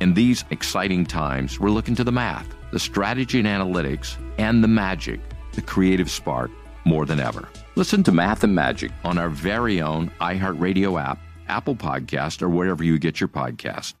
In 0.00 0.14
these 0.14 0.46
exciting 0.48 1.04
times, 1.04 1.60
we're 1.60 1.68
looking 1.68 1.94
to 1.96 2.04
the 2.04 2.10
math, 2.10 2.48
the 2.72 2.78
strategy 2.78 3.38
and 3.38 3.46
analytics, 3.46 4.16
and 4.38 4.64
the 4.64 4.68
magic, 4.68 5.20
the 5.52 5.60
creative 5.60 6.10
spark 6.10 6.50
more 6.86 7.04
than 7.04 7.20
ever. 7.20 7.46
Listen 7.76 8.02
to 8.04 8.12
Math 8.12 8.42
and 8.42 8.54
Magic 8.54 8.90
on 9.04 9.18
our 9.18 9.28
very 9.28 9.82
own 9.82 10.10
iHeartRadio 10.22 10.98
app, 10.98 11.18
Apple 11.48 11.76
Podcast, 11.76 12.40
or 12.40 12.48
wherever 12.48 12.82
you 12.82 12.98
get 12.98 13.20
your 13.20 13.28
podcast. 13.28 13.92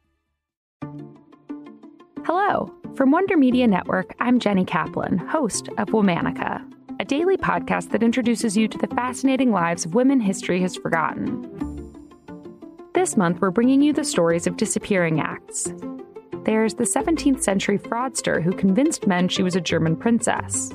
Hello. 2.24 2.74
From 2.94 3.10
Wonder 3.10 3.36
Media 3.36 3.66
Network, 3.66 4.14
I'm 4.20 4.38
Jenny 4.38 4.64
Kaplan, 4.64 5.18
host 5.18 5.68
of 5.76 5.88
Womanica, 5.88 6.64
a 6.98 7.04
daily 7.04 7.36
podcast 7.36 7.90
that 7.90 8.02
introduces 8.02 8.56
you 8.56 8.68
to 8.68 8.78
the 8.78 8.88
fascinating 8.88 9.52
lives 9.52 9.84
of 9.84 9.94
women 9.94 10.20
history 10.20 10.62
has 10.62 10.76
forgotten. 10.76 11.69
This 12.94 13.16
month, 13.16 13.40
we're 13.40 13.50
bringing 13.50 13.82
you 13.82 13.92
the 13.92 14.04
stories 14.04 14.46
of 14.46 14.56
disappearing 14.56 15.20
acts. 15.20 15.72
There's 16.44 16.74
the 16.74 16.84
17th 16.84 17.42
century 17.42 17.78
fraudster 17.78 18.42
who 18.42 18.52
convinced 18.52 19.06
men 19.06 19.28
she 19.28 19.42
was 19.42 19.54
a 19.54 19.60
German 19.60 19.96
princess 19.96 20.74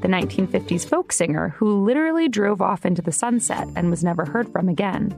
the 0.00 0.08
1950s 0.08 0.88
folk 0.88 1.12
singer 1.12 1.50
who 1.50 1.84
literally 1.84 2.28
drove 2.28 2.62
off 2.62 2.86
into 2.86 3.02
the 3.02 3.12
sunset 3.12 3.68
and 3.76 3.90
was 3.90 4.02
never 4.02 4.24
heard 4.24 4.50
from 4.50 4.68
again. 4.68 5.14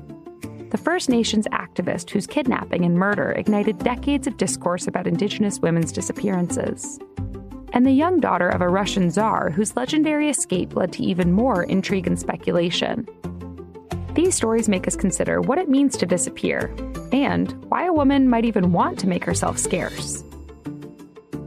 The 0.71 0.79
First 0.79 1.09
Nations 1.09 1.47
activist 1.53 2.11
whose 2.11 2.27
kidnapping 2.27 2.85
and 2.85 2.97
murder 2.97 3.31
ignited 3.33 3.79
decades 3.79 4.27
of 4.27 4.39
discourse 4.39 4.87
about 4.87 5.07
Indigenous 5.07 5.61
women's 5.61 5.93
disappearances. 5.93 6.99
And 7.73 7.87
the 7.87 7.93
young 7.93 8.21
daughter 8.21 8.49
of 8.49 8.61
a 8.61 8.69
Russian 8.69 9.11
czar 9.11 9.51
whose 9.51 9.77
legendary 9.77 10.29
escape 10.29 10.75
led 10.75 10.93
to 10.95 11.05
even 11.05 11.33
more 11.33 11.63
intrigue 11.63 12.07
and 12.07 12.19
speculation. 12.19 13.07
These 14.15 14.35
stories 14.35 14.69
make 14.69 14.87
us 14.87 14.95
consider 14.95 15.41
what 15.41 15.57
it 15.57 15.71
means 15.71 15.97
to 15.97 16.05
disappear 16.05 16.75
and 17.13 17.51
why 17.71 17.87
a 17.87 17.93
woman 17.93 18.29
might 18.29 18.45
even 18.45 18.73
want 18.73 18.99
to 18.99 19.09
make 19.09 19.25
herself 19.25 19.57
scarce. 19.57 20.23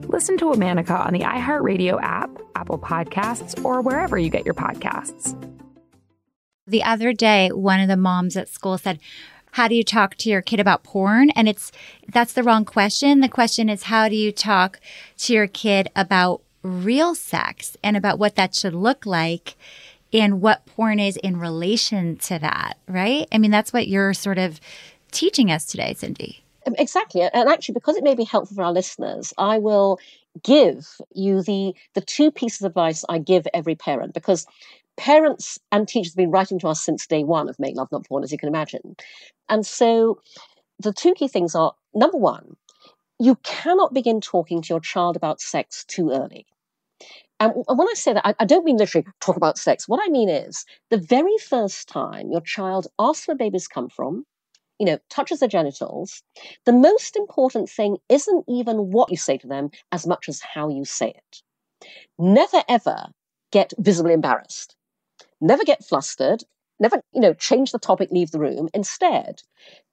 Listen 0.08 0.36
to 0.38 0.46
Womanica 0.46 1.06
on 1.06 1.14
the 1.14 1.20
iHeartRadio 1.20 2.02
app, 2.02 2.32
Apple 2.56 2.80
Podcasts, 2.80 3.64
or 3.64 3.82
wherever 3.82 4.18
you 4.18 4.30
get 4.30 4.46
your 4.46 4.56
podcasts. 4.56 5.40
The 6.66 6.84
other 6.84 7.14
day, 7.14 7.50
one 7.50 7.80
of 7.80 7.88
the 7.88 7.98
moms 7.98 8.36
at 8.36 8.50
school 8.50 8.80
said, 8.80 9.00
how 9.52 9.68
do 9.68 9.76
you 9.76 9.84
talk 9.84 10.16
to 10.16 10.30
your 10.30 10.42
kid 10.42 10.60
about 10.60 10.84
porn? 10.84 11.30
And 11.30 11.48
it's, 11.48 11.72
that's 12.12 12.34
the 12.34 12.44
wrong 12.44 12.66
question. 12.66 13.20
The 13.20 13.30
question 13.30 13.70
is, 13.70 13.84
how 13.84 14.10
do 14.10 14.16
you 14.16 14.32
talk 14.32 14.80
to 15.18 15.34
your 15.34 15.48
kid 15.48 15.90
about 15.96 16.42
real 16.64 17.14
sex 17.14 17.78
and 17.84 17.96
about 17.96 18.18
what 18.18 18.36
that 18.36 18.56
should 18.56 18.74
look 18.74 19.06
like 19.06 19.56
and 20.14 20.42
what 20.42 20.66
porn 20.66 21.00
is 21.00 21.18
in 21.18 21.40
relation 21.40 22.18
to 22.18 22.40
that, 22.40 22.78
right? 22.88 23.28
I 23.32 23.38
mean, 23.38 23.52
that's 23.52 23.74
what 23.74 23.88
you're 23.88 24.14
sort 24.14 24.38
of 24.38 24.60
teaching 25.12 25.52
us 25.52 25.66
today, 25.66 25.94
Cindy. 25.98 26.44
Um, 26.68 26.76
exactly. 26.78 27.22
And 27.22 27.50
actually, 27.50 27.74
because 27.74 27.96
it 27.96 28.04
may 28.04 28.16
be 28.16 28.24
helpful 28.24 28.56
for 28.56 28.64
our 28.64 28.74
listeners, 28.74 29.34
I 29.38 29.60
will 29.60 30.00
give 30.44 30.88
you 31.14 31.42
the, 31.44 31.74
the 31.94 32.02
two 32.02 32.32
pieces 32.32 32.62
of 32.62 32.70
advice 32.70 33.06
I 33.08 33.20
give 33.20 33.48
every 33.54 33.76
parent 33.76 34.14
because 34.14 34.46
parents 34.98 35.60
and 35.72 35.88
teachers 35.88 36.14
have 36.14 36.18
been 36.18 36.32
writing 36.32 36.60
to 36.60 36.68
us 36.68 36.82
since 36.82 37.08
day 37.08 37.24
one 37.24 37.50
of 37.50 37.60
Make 37.60 37.76
Love 37.76 37.92
Not 37.92 38.08
Porn, 38.08 38.24
as 38.24 38.32
you 38.32 38.38
can 38.38 38.50
imagine. 38.50 38.96
And 39.50 39.66
so 39.66 40.22
the 40.80 40.94
two 40.94 41.14
key 41.14 41.28
things 41.28 41.56
are 41.56 41.74
number 41.94 42.18
one, 42.18 42.56
you 43.20 43.36
cannot 43.44 43.94
begin 43.94 44.22
talking 44.22 44.62
to 44.62 44.74
your 44.74 44.80
child 44.80 45.16
about 45.16 45.42
sex 45.42 45.86
too 45.86 46.12
early. 46.12 46.46
And 47.40 47.54
when 47.68 47.88
I 47.88 47.94
say 47.96 48.14
that, 48.14 48.26
I, 48.26 48.34
I, 48.40 48.46
don't 48.46 48.64
mean 48.64 48.78
literally 48.78 49.06
talk 49.20 49.36
about 49.36 49.58
sex. 49.58 49.88
What 49.88 50.00
I 50.04 50.10
mean 50.10 50.30
is 50.30 50.66
the 50.90 50.98
very 50.98 51.38
first 51.38 51.88
time 51.90 52.32
your 52.32 52.42
child 52.42 52.88
asks 52.98 53.28
where 53.28 53.36
babies 53.36 53.68
come 53.68 53.90
from, 53.90 54.26
you 54.80 54.86
know, 54.86 55.00
touches 55.10 55.40
their 55.40 55.50
genitals, 55.50 56.22
the 56.66 56.74
most 56.74 57.16
important 57.16 57.70
thing 57.70 57.98
isn't 58.10 58.46
even 58.48 58.92
what 58.92 59.12
you 59.12 59.18
say 59.18 59.38
to 59.38 59.48
them 59.48 59.70
as 59.92 60.08
much 60.08 60.30
as 60.30 60.42
how 60.42 60.70
you 60.70 60.86
say 60.86 61.10
it. 61.10 61.42
Never 62.18 62.64
ever 62.70 63.08
get 63.52 63.74
visibly 63.78 64.14
embarrassed. 64.14 64.76
Never 65.42 65.64
get 65.64 65.84
flustered. 65.84 66.44
Never, 66.80 67.02
you 67.14 67.22
know, 67.22 67.34
change 67.34 67.72
the 67.72 67.80
topic, 67.80 68.10
leave 68.12 68.32
the 68.32 68.40
room. 68.40 68.68
Instead, 68.74 69.42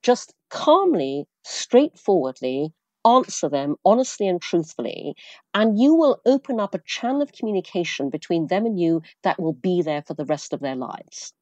just 0.02 0.34
calmly, 0.50 1.26
straightforwardly 1.44 2.72
answer 3.04 3.48
them 3.48 3.76
honestly 3.84 4.28
and 4.28 4.40
truthfully, 4.40 5.14
and 5.54 5.78
you 5.78 5.94
will 5.94 6.20
open 6.26 6.60
up 6.60 6.74
a 6.74 6.82
channel 6.86 7.22
of 7.22 7.32
communication 7.32 8.10
between 8.10 8.46
them 8.46 8.66
and 8.66 8.78
you 8.78 9.02
that 9.22 9.40
will 9.40 9.52
be 9.52 9.82
there 9.82 10.02
for 10.02 10.14
the 10.14 10.24
rest 10.24 10.52
of 10.52 10.60
their 10.60 10.76
lives. 10.76 11.32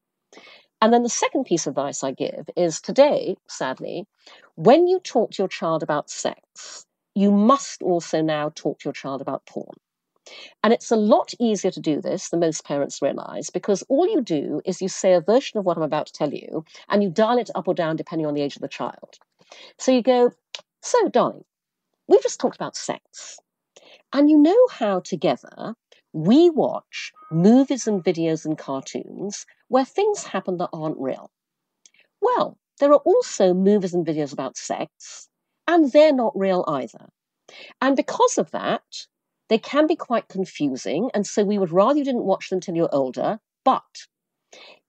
And 0.81 0.91
then 0.91 1.03
the 1.03 1.09
second 1.09 1.45
piece 1.45 1.67
of 1.67 1.71
advice 1.71 2.03
I 2.03 2.11
give 2.11 2.49
is 2.55 2.81
today, 2.81 3.35
sadly, 3.47 4.05
when 4.55 4.87
you 4.87 4.99
talk 4.99 5.31
to 5.31 5.43
your 5.43 5.47
child 5.47 5.83
about 5.83 6.09
sex, 6.09 6.85
you 7.13 7.31
must 7.31 7.83
also 7.83 8.21
now 8.21 8.51
talk 8.55 8.79
to 8.79 8.85
your 8.85 8.93
child 8.93 9.21
about 9.21 9.45
porn. 9.45 9.75
And 10.63 10.73
it's 10.73 10.91
a 10.91 10.95
lot 10.95 11.33
easier 11.39 11.71
to 11.71 11.79
do 11.79 12.01
this 12.01 12.29
than 12.29 12.39
most 12.39 12.65
parents 12.65 13.01
realize 13.01 13.49
because 13.49 13.83
all 13.89 14.07
you 14.07 14.21
do 14.21 14.61
is 14.65 14.81
you 14.81 14.87
say 14.89 15.13
a 15.13 15.21
version 15.21 15.59
of 15.59 15.65
what 15.65 15.77
I'm 15.77 15.83
about 15.83 16.07
to 16.07 16.13
tell 16.13 16.33
you 16.33 16.65
and 16.89 17.03
you 17.03 17.09
dial 17.09 17.37
it 17.37 17.49
up 17.55 17.67
or 17.67 17.73
down 17.73 17.95
depending 17.95 18.25
on 18.25 18.33
the 18.33 18.41
age 18.41 18.55
of 18.55 18.61
the 18.61 18.67
child. 18.67 19.17
So 19.77 19.91
you 19.91 20.01
go, 20.01 20.31
So, 20.81 21.09
darling, 21.09 21.43
we've 22.07 22.23
just 22.23 22.39
talked 22.39 22.55
about 22.55 22.75
sex. 22.75 23.39
And 24.13 24.29
you 24.29 24.37
know 24.37 24.67
how 24.71 24.99
together 24.99 25.75
we 26.13 26.49
watch 26.49 27.13
movies 27.31 27.87
and 27.87 28.03
videos 28.03 28.45
and 28.45 28.57
cartoons 28.57 29.45
where 29.69 29.85
things 29.85 30.23
happen 30.23 30.57
that 30.57 30.69
aren't 30.73 30.99
real. 30.99 31.31
Well, 32.21 32.57
there 32.79 32.91
are 32.91 33.01
also 33.05 33.53
movies 33.53 33.93
and 33.93 34.05
videos 34.05 34.33
about 34.33 34.57
sex, 34.57 35.29
and 35.67 35.91
they're 35.91 36.13
not 36.13 36.37
real 36.37 36.65
either. 36.67 37.09
And 37.79 37.95
because 37.95 38.37
of 38.37 38.51
that, 38.51 39.07
they 39.49 39.57
can 39.57 39.87
be 39.87 39.95
quite 39.95 40.27
confusing, 40.27 41.09
and 41.13 41.25
so 41.25 41.43
we 41.43 41.57
would 41.57 41.71
rather 41.71 41.99
you 41.99 42.05
didn't 42.05 42.25
watch 42.25 42.49
them 42.49 42.59
till 42.59 42.75
you're 42.75 42.93
older. 42.93 43.39
But 43.63 44.07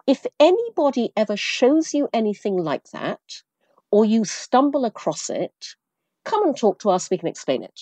if 0.07 0.27
anybody 0.41 1.13
ever 1.17 1.37
shows 1.37 1.95
you 1.95 2.09
anything 2.13 2.57
like 2.57 2.91
that, 2.91 3.43
or 3.91 4.05
you 4.05 4.25
stumble 4.25 4.85
across 4.85 5.31
it, 5.31 5.77
come 6.25 6.45
and 6.45 6.57
talk 6.57 6.79
to 6.81 6.91
us, 6.91 7.11
we 7.11 7.19
can 7.19 7.29
explain 7.29 7.63
it. 7.63 7.81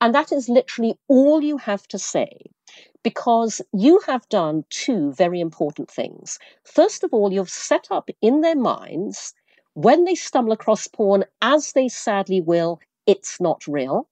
And 0.00 0.14
that 0.14 0.32
is 0.32 0.48
literally 0.48 0.98
all 1.08 1.42
you 1.42 1.58
have 1.58 1.86
to 1.88 1.98
say 1.98 2.30
because 3.02 3.60
you 3.72 4.00
have 4.06 4.28
done 4.28 4.64
two 4.70 5.12
very 5.12 5.40
important 5.40 5.90
things. 5.90 6.38
First 6.64 7.04
of 7.04 7.12
all, 7.12 7.32
you've 7.32 7.50
set 7.50 7.88
up 7.90 8.10
in 8.20 8.40
their 8.40 8.56
minds, 8.56 9.34
when 9.74 10.04
they 10.04 10.14
stumble 10.14 10.52
across 10.52 10.88
porn, 10.88 11.24
as 11.40 11.72
they 11.72 11.88
sadly 11.88 12.40
will, 12.40 12.80
it's 13.06 13.40
not 13.40 13.66
real. 13.66 14.08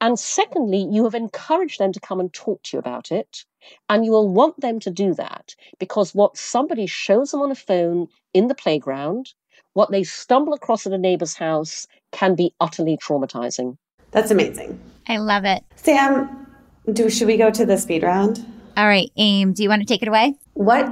And 0.00 0.18
secondly, 0.18 0.88
you 0.90 1.04
have 1.04 1.14
encouraged 1.14 1.78
them 1.78 1.92
to 1.92 2.00
come 2.00 2.18
and 2.18 2.32
talk 2.32 2.62
to 2.64 2.76
you 2.76 2.78
about 2.80 3.12
it. 3.12 3.44
And 3.88 4.04
you 4.04 4.10
will 4.10 4.28
want 4.28 4.60
them 4.60 4.80
to 4.80 4.90
do 4.90 5.14
that 5.14 5.54
because 5.78 6.14
what 6.14 6.36
somebody 6.36 6.86
shows 6.86 7.30
them 7.30 7.40
on 7.40 7.52
a 7.52 7.54
phone 7.54 8.08
in 8.34 8.48
the 8.48 8.54
playground, 8.56 9.32
what 9.74 9.90
they 9.90 10.02
stumble 10.02 10.52
across 10.54 10.86
at 10.86 10.92
a 10.92 10.98
neighbor's 10.98 11.34
house, 11.34 11.86
can 12.12 12.34
be 12.34 12.54
utterly 12.60 12.96
traumatizing. 12.96 13.76
That's 14.10 14.30
amazing. 14.30 14.78
I 15.08 15.16
love 15.16 15.44
it. 15.44 15.64
Sam, 15.76 16.46
do 16.92 17.08
should 17.08 17.26
we 17.26 17.36
go 17.36 17.50
to 17.50 17.64
the 17.64 17.78
speed 17.78 18.02
round? 18.02 18.44
All 18.76 18.86
right, 18.86 19.10
Aim, 19.16 19.52
do 19.52 19.62
you 19.62 19.68
want 19.68 19.82
to 19.82 19.86
take 19.86 20.02
it 20.02 20.08
away? 20.08 20.34
What 20.54 20.90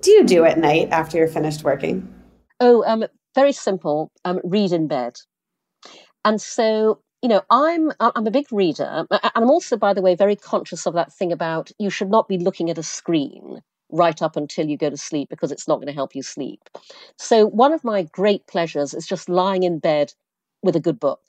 do 0.00 0.10
you 0.10 0.24
do 0.24 0.44
at 0.44 0.58
night 0.58 0.88
after 0.90 1.18
you're 1.18 1.28
finished 1.28 1.62
working? 1.62 2.12
Oh, 2.60 2.84
um, 2.84 3.04
very 3.34 3.52
simple. 3.52 4.10
Um, 4.24 4.40
read 4.44 4.72
in 4.72 4.88
bed. 4.88 5.16
And 6.24 6.40
so, 6.40 7.00
you 7.22 7.28
know, 7.28 7.42
I'm 7.50 7.92
I'm 8.00 8.26
a 8.26 8.30
big 8.30 8.46
reader, 8.52 9.04
and 9.10 9.20
I'm 9.34 9.50
also, 9.50 9.76
by 9.76 9.94
the 9.94 10.02
way, 10.02 10.14
very 10.14 10.36
conscious 10.36 10.86
of 10.86 10.94
that 10.94 11.12
thing 11.12 11.32
about 11.32 11.70
you 11.78 11.90
should 11.90 12.10
not 12.10 12.28
be 12.28 12.38
looking 12.38 12.70
at 12.70 12.78
a 12.78 12.82
screen 12.82 13.60
right 13.92 14.20
up 14.20 14.36
until 14.36 14.68
you 14.68 14.76
go 14.76 14.90
to 14.90 14.96
sleep 14.96 15.28
because 15.28 15.52
it's 15.52 15.68
not 15.68 15.76
going 15.76 15.86
to 15.86 15.92
help 15.92 16.14
you 16.14 16.22
sleep. 16.22 16.68
So, 17.18 17.46
one 17.46 17.72
of 17.72 17.84
my 17.84 18.02
great 18.02 18.46
pleasures 18.46 18.94
is 18.94 19.06
just 19.06 19.28
lying 19.28 19.62
in 19.62 19.78
bed 19.78 20.12
with 20.62 20.76
a 20.76 20.80
good 20.80 20.98
book 20.98 21.20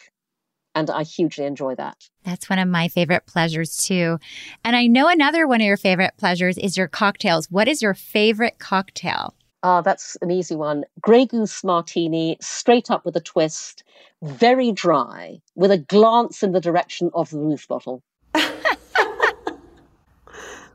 and 0.76 0.90
I 0.90 1.04
hugely 1.04 1.46
enjoy 1.46 1.76
that. 1.76 2.10
That's 2.24 2.50
one 2.50 2.60
of 2.60 2.68
my 2.68 2.88
favorite 2.88 3.26
pleasures 3.26 3.78
too. 3.78 4.20
And 4.64 4.76
I 4.76 4.88
know 4.88 5.08
another 5.08 5.48
one 5.48 5.62
of 5.62 5.68
your 5.68 5.78
favorite 5.78 6.14
pleasures 6.18 6.58
is 6.58 6.78
your 6.78 6.88
cocktails. 6.88 7.48
What 7.52 7.68
is 7.68 7.82
your 7.82 7.94
favorite 7.94 8.60
cocktail? 8.60 9.36
Ah, 9.62 9.82
that's 9.82 10.18
an 10.22 10.32
easy 10.32 10.56
one. 10.56 10.84
Grey 11.00 11.26
Goose 11.26 11.64
Martini, 11.64 12.38
straight 12.42 12.92
up 12.92 13.06
with 13.06 13.16
a 13.16 13.22
twist, 13.22 13.84
very 14.22 14.72
dry, 14.72 15.40
with 15.56 15.72
a 15.72 15.78
glance 15.78 16.44
in 16.44 16.52
the 16.52 16.60
direction 16.60 17.10
of 17.14 17.30
the 17.30 17.38
vermouth 17.38 17.68
bottle. 17.68 18.04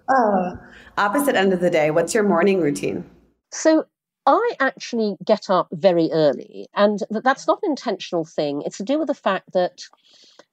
Oh, 0.09 0.59
opposite 0.97 1.35
end 1.35 1.53
of 1.53 1.61
the 1.61 1.71
day. 1.71 1.91
What's 1.91 2.15
your 2.15 2.25
morning 2.25 2.61
routine? 2.61 3.09
So 3.51 3.85
I 4.27 4.53
actually 4.61 5.17
get 5.25 5.49
up 5.49 5.69
very 5.73 6.11
early, 6.13 6.69
and 6.75 7.01
that's 7.11 7.47
not 7.47 7.61
an 7.63 7.71
intentional 7.71 8.25
thing. 8.25 8.63
It's 8.65 8.77
to 8.79 8.83
do 8.85 8.99
with 8.99 9.09
the 9.09 9.15
fact 9.15 9.53
that 9.53 9.83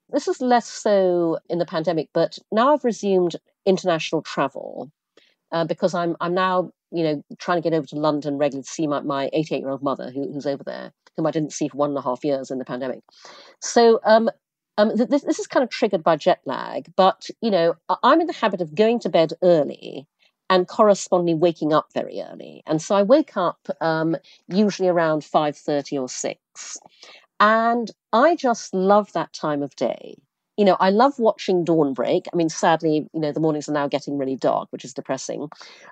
this 0.10 0.28
is 0.28 0.40
less 0.42 0.68
so 0.68 1.40
in 1.50 1.60
the 1.60 1.66
pandemic, 1.66 2.10
but 2.14 2.38
now 2.52 2.74
I've 2.74 2.84
resumed 2.84 3.36
international 3.66 4.22
travel 4.22 4.92
uh, 5.52 5.66
because 5.66 5.94
I'm 5.94 6.16
I'm 6.22 6.34
now 6.34 6.72
you 6.92 7.04
know 7.04 7.24
trying 7.40 7.62
to 7.62 7.70
get 7.70 7.76
over 7.76 7.88
to 7.88 7.96
London 7.96 8.38
regularly 8.38 8.64
to 8.64 8.70
see 8.70 8.88
my, 8.88 9.02
my 9.02 9.30
88 9.34 9.60
year 9.60 9.70
old 9.70 9.84
mother 9.84 10.12
who, 10.12 10.32
who's 10.32 10.46
over 10.46 10.64
there, 10.64 10.92
whom 11.18 11.26
I 11.26 11.32
didn't 11.32 11.54
see 11.54 11.68
for 11.68 11.78
one 11.78 11.90
and 11.90 11.98
a 11.98 12.02
half 12.02 12.24
years 12.24 12.52
in 12.52 12.60
the 12.60 12.66
pandemic. 12.66 13.02
So 13.62 14.00
um, 14.06 14.30
um, 14.78 14.96
th- 14.96 15.10
this, 15.10 15.24
this 15.24 15.40
is 15.40 15.48
kind 15.48 15.64
of 15.64 15.70
triggered 15.70 16.04
by 16.04 16.16
jet 16.16 16.42
lag, 16.46 16.92
but 16.96 17.30
you 17.42 17.52
know 17.52 17.76
I'm 18.04 18.22
in 18.22 18.28
the 18.28 18.34
habit 18.34 18.62
of 18.62 18.76
going 18.76 19.00
to 19.02 19.10
bed 19.10 19.34
early 19.42 20.08
and 20.50 20.68
correspondingly 20.68 21.34
waking 21.40 21.74
up 21.74 21.88
very 21.94 22.22
early. 22.22 22.62
And 22.66 22.82
so 22.82 22.96
I 22.96 23.04
wake 23.04 23.36
up 23.36 23.68
um, 23.82 24.16
usually 24.48 24.90
around 24.90 25.24
5.30 25.24 26.00
or 26.00 26.10
6. 26.10 26.78
And 27.40 27.92
I 28.14 28.36
just 28.36 28.74
love 28.74 29.12
that 29.14 29.34
time 29.34 29.62
of 29.64 29.76
day. 29.76 30.16
You 30.58 30.64
know, 30.64 30.78
I 30.80 30.90
love 30.90 31.20
watching 31.20 31.66
dawn 31.66 31.94
break. 31.94 32.28
I 32.32 32.38
mean, 32.38 32.48
sadly, 32.48 33.10
you 33.14 33.20
know, 33.20 33.34
the 33.34 33.42
mornings 33.42 33.68
are 33.68 33.74
now 33.74 33.88
getting 33.88 34.18
really 34.18 34.38
dark, 34.38 34.72
which 34.72 34.86
is 34.86 34.94
depressing. 34.94 35.50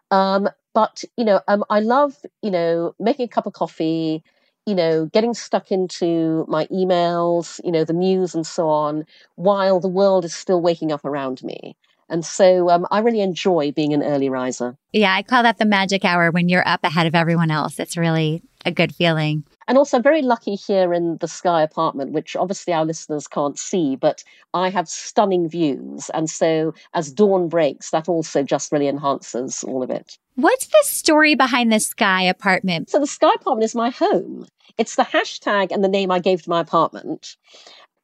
Um, 0.09 0.49
but, 0.73 1.03
you 1.17 1.25
know, 1.25 1.41
um, 1.49 1.65
I 1.69 1.81
love, 1.81 2.15
you 2.41 2.51
know, 2.51 2.95
making 2.99 3.25
a 3.25 3.27
cup 3.27 3.45
of 3.45 3.53
coffee, 3.53 4.23
you 4.66 4.76
know, 4.76 5.05
getting 5.07 5.34
stuck 5.34 5.72
into 5.72 6.45
my 6.47 6.66
emails, 6.68 7.59
you 7.64 7.72
know, 7.72 7.84
the 7.84 7.93
news 7.93 8.34
and 8.36 8.45
so 8.47 8.70
on, 8.70 9.05
while 9.36 9.80
the 9.80 9.88
world 9.89 10.26
is 10.26 10.34
still 10.36 10.61
waking 10.61 10.91
up 10.91 11.03
around 11.05 11.43
me. 11.43 11.76
And 12.14 12.24
so 12.24 12.70
um, 12.70 12.86
I 12.91 12.99
really 12.99 13.22
enjoy 13.22 13.72
being 13.72 13.91
an 13.91 14.03
early 14.03 14.30
riser. 14.30 14.78
Yeah, 14.91 15.16
I 15.16 15.24
call 15.24 15.41
that 15.41 15.57
the 15.57 15.66
magic 15.66 16.05
hour 16.05 16.30
when 16.30 16.47
you're 16.47 16.68
up 16.68 16.82
ahead 16.84 17.07
of 17.07 17.16
everyone 17.16 17.49
else. 17.49 17.80
It's 17.80 17.97
really 17.97 18.43
a 18.66 18.72
good 18.72 18.93
feeling. 18.93 19.43
And 19.68 19.80
also, 19.80 19.97
I'm 19.97 20.03
very 20.03 20.22
lucky 20.22 20.53
here 20.53 20.93
in 20.93 21.18
the 21.22 21.28
Sky 21.28 21.64
apartment, 21.64 22.11
which 22.11 22.36
obviously 22.36 22.72
our 22.72 22.86
listeners 22.86 23.28
can't 23.28 23.57
see, 23.57 23.95
but 23.95 24.24
I 24.53 24.70
have 24.70 24.88
stunning 24.88 25.49
views. 25.49 26.11
And 26.14 26.30
so, 26.30 26.76
as 26.93 27.11
dawn 27.11 27.49
breaks, 27.49 27.89
that 27.89 28.07
also 28.07 28.43
just 28.43 28.72
really 28.72 28.88
enhances 28.88 29.64
all 29.64 29.82
of 29.82 29.89
it. 29.89 30.20
What's 30.36 30.68
the 30.68 30.84
story 30.84 31.34
behind 31.34 31.74
the 31.74 31.80
Sky 31.80 32.22
apartment? 32.22 32.91
So, 32.91 32.99
the 32.99 33.07
Sky 33.07 33.32
apartment 33.34 33.66
is 33.66 33.74
my 33.74 33.89
home. 33.89 34.45
It's 34.78 34.97
the 34.97 35.03
hashtag 35.03 35.72
and 35.72 35.84
the 35.84 35.89
name 35.89 36.11
I 36.11 36.20
gave 36.20 36.43
to 36.43 36.49
my 36.51 36.59
apartment. 36.59 37.38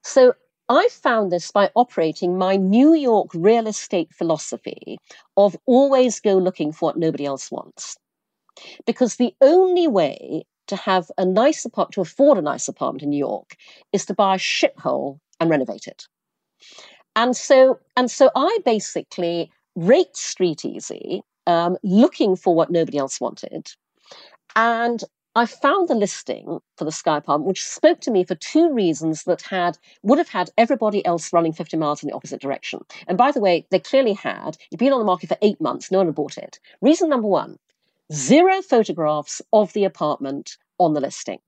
So, 0.02 0.34
I 0.70 0.88
found 0.92 1.32
this 1.32 1.52
by 1.52 1.72
operating 1.76 2.38
my 2.38 2.56
New 2.56 2.94
York 2.94 3.30
real 3.34 3.68
estate 3.68 4.14
philosophy 4.14 5.00
of 5.36 5.58
always 5.66 6.20
go 6.20 6.38
looking 6.38 6.72
for 6.72 6.90
what 6.90 6.98
nobody 6.98 7.26
else 7.26 7.52
wants. 7.52 7.98
Because 8.86 9.16
the 9.16 9.34
only 9.42 9.88
way 9.88 10.44
to 10.68 10.76
have 10.76 11.10
a 11.18 11.26
nice 11.26 11.66
apartment, 11.66 11.94
to 11.94 12.02
afford 12.02 12.38
a 12.38 12.42
nice 12.42 12.68
apartment 12.68 13.02
in 13.02 13.10
New 13.10 13.18
York, 13.18 13.56
is 13.92 14.06
to 14.06 14.14
buy 14.14 14.36
a 14.36 14.38
shithole 14.38 15.20
and 15.40 15.50
renovate 15.50 15.88
it. 15.88 16.06
And 17.16 17.36
so, 17.36 17.80
and 17.98 18.12
so 18.12 18.30
I 18.36 18.60
basically 18.64 19.52
rate 19.76 20.14
StreetEasy, 20.14 21.22
um, 21.48 21.78
looking 21.84 22.36
for 22.36 22.54
what 22.54 22.70
nobody 22.70 23.00
else 23.00 23.20
wanted. 23.20 23.72
And 24.56 25.04
I 25.40 25.46
found 25.46 25.88
the 25.88 25.96
listing 25.96 26.60
for 26.76 26.84
the 26.84 26.92
Sky 26.92 27.16
Apartment, 27.16 27.48
which 27.48 27.64
spoke 27.64 28.02
to 28.02 28.12
me 28.12 28.26
for 28.26 28.36
two 28.36 28.74
reasons 28.74 29.24
that 29.24 29.42
had 29.44 29.78
would 30.04 30.18
have 30.18 30.28
had 30.28 30.50
everybody 30.58 31.06
else 31.06 31.32
running 31.32 31.54
50 31.54 31.78
miles 31.78 32.04
in 32.04 32.10
the 32.10 32.16
opposite 32.16 32.42
direction. 32.42 32.82
And 33.08 33.18
by 33.18 33.32
the 33.32 33.40
way, 33.40 33.66
they 33.72 33.80
clearly 33.80 34.12
had. 34.12 34.58
It'd 34.70 34.80
been 34.80 34.92
on 34.92 35.00
the 35.00 35.06
market 35.06 35.30
for 35.30 35.38
eight 35.42 35.62
months, 35.62 35.92
no 35.92 36.00
one 36.00 36.08
had 36.08 36.16
bought 36.16 36.38
it. 36.38 36.60
Reason 36.82 37.08
number 37.08 37.30
one 37.30 37.58
zero 38.12 38.62
photographs 38.62 39.42
of 39.54 39.72
the 39.72 39.86
apartment 39.86 40.58
on 40.78 40.94
the 40.94 41.00
listing. 41.00 41.40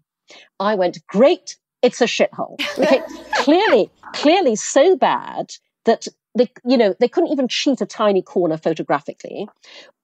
I 0.58 0.76
went, 0.76 1.06
great, 1.08 1.58
it's 1.82 2.00
a 2.00 2.06
shithole. 2.06 2.56
Okay, 2.80 3.02
clearly, 3.40 3.92
clearly 4.14 4.56
so 4.56 4.96
bad 4.96 5.52
that 5.84 6.08
they, 6.34 6.50
you 6.66 6.78
know, 6.78 6.96
they 7.02 7.10
couldn't 7.10 7.32
even 7.34 7.50
cheat 7.50 7.82
a 7.82 7.86
tiny 7.86 8.22
corner 8.22 8.56
photographically. 8.56 9.50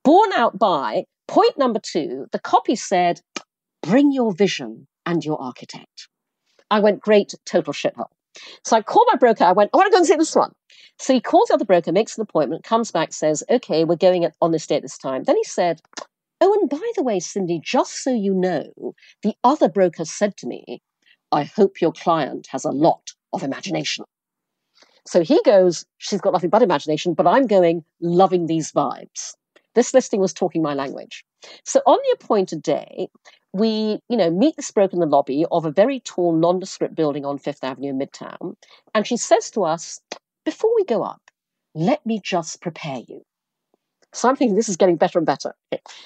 Borne 0.03 0.33
out 0.35 0.59
by 0.59 1.05
point 1.27 1.57
number 1.57 1.79
two, 1.79 2.27
the 2.33 2.39
copy 2.39 2.75
said, 2.75 3.21
bring 3.81 4.11
your 4.11 4.33
vision 4.33 4.87
and 5.05 5.23
your 5.23 5.41
architect. 5.41 6.09
I 6.69 6.79
went, 6.79 6.99
great, 7.01 7.33
total 7.45 7.73
shithole. 7.73 8.09
So 8.63 8.75
I 8.77 8.81
called 8.81 9.07
my 9.11 9.17
broker. 9.17 9.43
I 9.43 9.53
went, 9.53 9.71
I 9.73 9.77
want 9.77 9.87
to 9.87 9.91
go 9.91 9.97
and 9.97 10.05
see 10.05 10.15
this 10.15 10.35
one. 10.35 10.51
So 10.99 11.13
he 11.13 11.21
calls 11.21 11.47
the 11.47 11.55
other 11.55 11.65
broker, 11.65 11.91
makes 11.91 12.17
an 12.17 12.23
appointment, 12.23 12.63
comes 12.63 12.91
back, 12.91 13.13
says, 13.13 13.43
okay, 13.49 13.83
we're 13.83 13.95
going 13.95 14.27
on 14.41 14.51
this 14.51 14.67
date 14.67 14.81
this 14.81 14.97
time. 14.97 15.23
Then 15.23 15.35
he 15.35 15.43
said, 15.43 15.81
Oh, 16.39 16.53
and 16.53 16.69
by 16.69 16.91
the 16.95 17.01
way, 17.03 17.19
Cindy, 17.19 17.59
just 17.63 18.03
so 18.03 18.13
you 18.13 18.33
know, 18.33 18.93
the 19.23 19.33
other 19.43 19.69
broker 19.69 20.05
said 20.05 20.37
to 20.37 20.47
me, 20.47 20.81
I 21.31 21.43
hope 21.43 21.81
your 21.81 21.91
client 21.91 22.47
has 22.51 22.63
a 22.63 22.69
lot 22.69 23.11
of 23.33 23.41
imagination. 23.41 24.05
So 25.07 25.23
he 25.23 25.41
goes, 25.43 25.85
She's 25.97 26.21
got 26.21 26.33
nothing 26.33 26.51
but 26.51 26.61
imagination, 26.61 27.15
but 27.15 27.25
I'm 27.25 27.47
going, 27.47 27.83
loving 28.01 28.45
these 28.45 28.71
vibes. 28.71 29.33
This 29.77 29.93
listing 29.93 30.19
was 30.19 30.33
talking 30.33 30.63
my 30.63 30.73
language. 30.73 31.23
So 31.63 31.81
on 31.85 31.99
the 31.99 32.17
appointed 32.19 32.63
day, 32.63 33.09
we, 33.53 33.99
you 34.09 34.17
know, 34.17 34.31
meet 34.31 34.55
this 34.55 34.71
broker 34.71 34.95
in 34.95 35.01
the 35.01 35.05
lobby 35.05 35.45
of 35.51 35.65
a 35.65 35.71
very 35.71 35.99
tall, 35.99 36.33
nondescript 36.35 36.95
building 36.95 37.25
on 37.25 37.37
Fifth 37.37 37.63
Avenue 37.63 37.91
in 37.91 37.99
Midtown. 37.99 38.55
And 38.95 39.05
she 39.05 39.17
says 39.17 39.51
to 39.51 39.65
us, 39.65 40.01
Before 40.45 40.73
we 40.75 40.83
go 40.83 41.03
up, 41.03 41.21
let 41.75 42.03
me 42.07 42.19
just 42.19 42.59
prepare 42.59 43.01
you. 43.07 43.21
So 44.13 44.27
I'm 44.27 44.35
thinking 44.35 44.55
this 44.55 44.67
is 44.67 44.77
getting 44.77 44.95
better 44.95 45.19
and 45.19 45.27
better. 45.27 45.53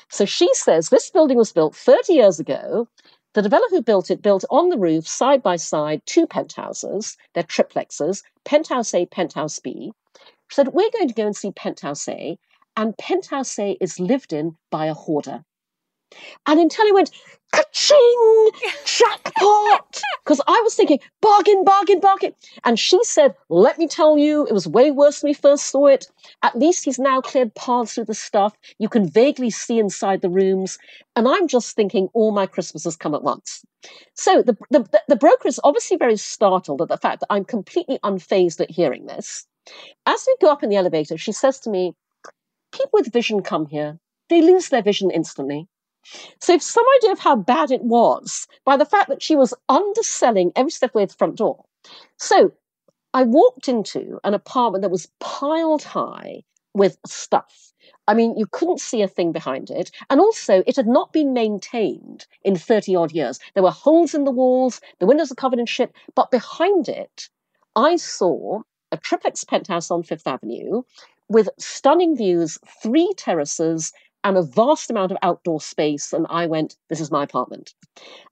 So 0.09 0.25
she 0.25 0.53
says 0.53 0.89
this 0.89 1.09
building 1.09 1.37
was 1.37 1.53
built 1.53 1.73
30 1.73 2.11
years 2.11 2.41
ago. 2.41 2.89
The 3.35 3.41
developer 3.41 3.77
who 3.77 3.81
built 3.81 4.11
it 4.11 4.21
built 4.21 4.43
on 4.49 4.67
the 4.67 4.77
roof, 4.77 5.07
side 5.07 5.41
by 5.41 5.55
side, 5.55 6.01
two 6.05 6.27
penthouses. 6.27 7.15
They're 7.33 7.43
triplexes, 7.43 8.21
penthouse 8.43 8.93
A, 8.93 9.05
penthouse 9.05 9.59
B. 9.59 9.93
She 10.49 10.55
said, 10.55 10.73
We're 10.73 10.91
going 10.91 11.07
to 11.07 11.13
go 11.13 11.25
and 11.25 11.37
see 11.37 11.51
penthouse 11.51 12.09
A, 12.09 12.37
and 12.75 12.97
penthouse 12.97 13.57
A 13.59 13.77
is 13.81 13.99
lived 13.99 14.33
in 14.33 14.55
by 14.69 14.85
a 14.85 14.93
hoarder. 14.93 15.43
And 16.45 16.59
until 16.59 16.85
he 16.85 16.91
went, 16.91 17.11
ka-ching, 17.53 18.49
jackpot. 18.85 20.01
Because 20.23 20.41
I 20.47 20.61
was 20.63 20.75
thinking, 20.75 20.99
bargain, 21.19 21.63
bargain, 21.65 21.99
bargain. 21.99 22.33
And 22.63 22.77
she 22.77 23.03
said, 23.03 23.33
let 23.49 23.79
me 23.79 23.87
tell 23.87 24.17
you, 24.17 24.45
it 24.45 24.53
was 24.53 24.67
way 24.67 24.91
worse 24.91 25.21
when 25.21 25.31
we 25.31 25.33
first 25.33 25.65
saw 25.67 25.87
it. 25.87 26.07
At 26.43 26.57
least 26.57 26.85
he's 26.85 26.99
now 26.99 27.21
cleared 27.21 27.55
paths 27.55 27.95
through 27.95 28.05
the 28.05 28.13
stuff. 28.13 28.55
You 28.77 28.87
can 28.87 29.09
vaguely 29.09 29.49
see 29.49 29.79
inside 29.79 30.21
the 30.21 30.29
rooms. 30.29 30.77
And 31.15 31.27
I'm 31.27 31.47
just 31.47 31.75
thinking, 31.75 32.07
all 32.13 32.31
my 32.31 32.45
Christmases 32.45 32.95
come 32.95 33.15
at 33.15 33.23
once. 33.23 33.65
So 34.13 34.43
the, 34.43 34.55
the, 34.69 35.01
the 35.07 35.15
broker 35.15 35.47
is 35.47 35.59
obviously 35.63 35.97
very 35.97 36.17
startled 36.17 36.81
at 36.83 36.87
the 36.87 36.97
fact 36.97 37.21
that 37.21 37.33
I'm 37.33 37.43
completely 37.43 37.97
unfazed 38.03 38.61
at 38.61 38.69
hearing 38.69 39.07
this. 39.07 39.47
As 40.05 40.23
we 40.27 40.35
go 40.39 40.51
up 40.51 40.63
in 40.63 40.69
the 40.69 40.75
elevator, 40.75 41.17
she 41.17 41.31
says 41.31 41.59
to 41.61 41.69
me, 41.69 41.95
people 42.71 42.91
with 42.93 43.13
vision 43.13 43.41
come 43.41 43.67
here. 43.67 43.99
They 44.29 44.41
lose 44.41 44.69
their 44.69 44.81
vision 44.81 45.11
instantly. 45.11 45.67
So, 46.39 46.53
if 46.53 46.63
some 46.63 46.85
idea 46.97 47.11
of 47.11 47.19
how 47.19 47.35
bad 47.35 47.69
it 47.69 47.83
was 47.83 48.47
by 48.65 48.75
the 48.75 48.85
fact 48.85 49.09
that 49.09 49.21
she 49.21 49.35
was 49.35 49.53
underselling 49.69 50.51
every 50.55 50.71
step 50.71 50.95
away 50.95 51.05
to 51.05 51.13
the 51.13 51.17
front 51.17 51.35
door. 51.35 51.65
So, 52.17 52.53
I 53.13 53.23
walked 53.23 53.67
into 53.67 54.19
an 54.23 54.33
apartment 54.33 54.81
that 54.81 54.89
was 54.89 55.11
piled 55.19 55.83
high 55.83 56.43
with 56.73 56.97
stuff. 57.05 57.73
I 58.07 58.13
mean, 58.13 58.37
you 58.37 58.45
couldn't 58.45 58.79
see 58.79 59.01
a 59.01 59.07
thing 59.07 59.31
behind 59.31 59.69
it. 59.69 59.91
And 60.09 60.19
also, 60.19 60.63
it 60.65 60.75
had 60.75 60.87
not 60.87 61.13
been 61.13 61.33
maintained 61.33 62.25
in 62.43 62.55
30 62.55 62.95
odd 62.95 63.11
years. 63.11 63.39
There 63.53 63.63
were 63.63 63.71
holes 63.71 64.13
in 64.13 64.23
the 64.23 64.31
walls, 64.31 64.81
the 64.99 65.05
windows 65.05 65.29
were 65.29 65.35
covered 65.35 65.59
in 65.59 65.65
shit. 65.65 65.93
But 66.15 66.31
behind 66.31 66.89
it, 66.89 67.29
I 67.75 67.97
saw 67.97 68.61
a 68.91 68.97
triplex 68.97 69.43
penthouse 69.43 69.91
on 69.91 70.03
Fifth 70.03 70.27
Avenue 70.27 70.83
with 71.31 71.49
stunning 71.57 72.15
views, 72.15 72.59
three 72.83 73.13
terraces, 73.15 73.93
and 74.23 74.37
a 74.37 74.43
vast 74.43 74.91
amount 74.91 75.11
of 75.11 75.17
outdoor 75.23 75.61
space. 75.61 76.11
And 76.11 76.27
I 76.29 76.45
went, 76.45 76.75
this 76.89 76.99
is 76.99 77.09
my 77.09 77.23
apartment. 77.23 77.73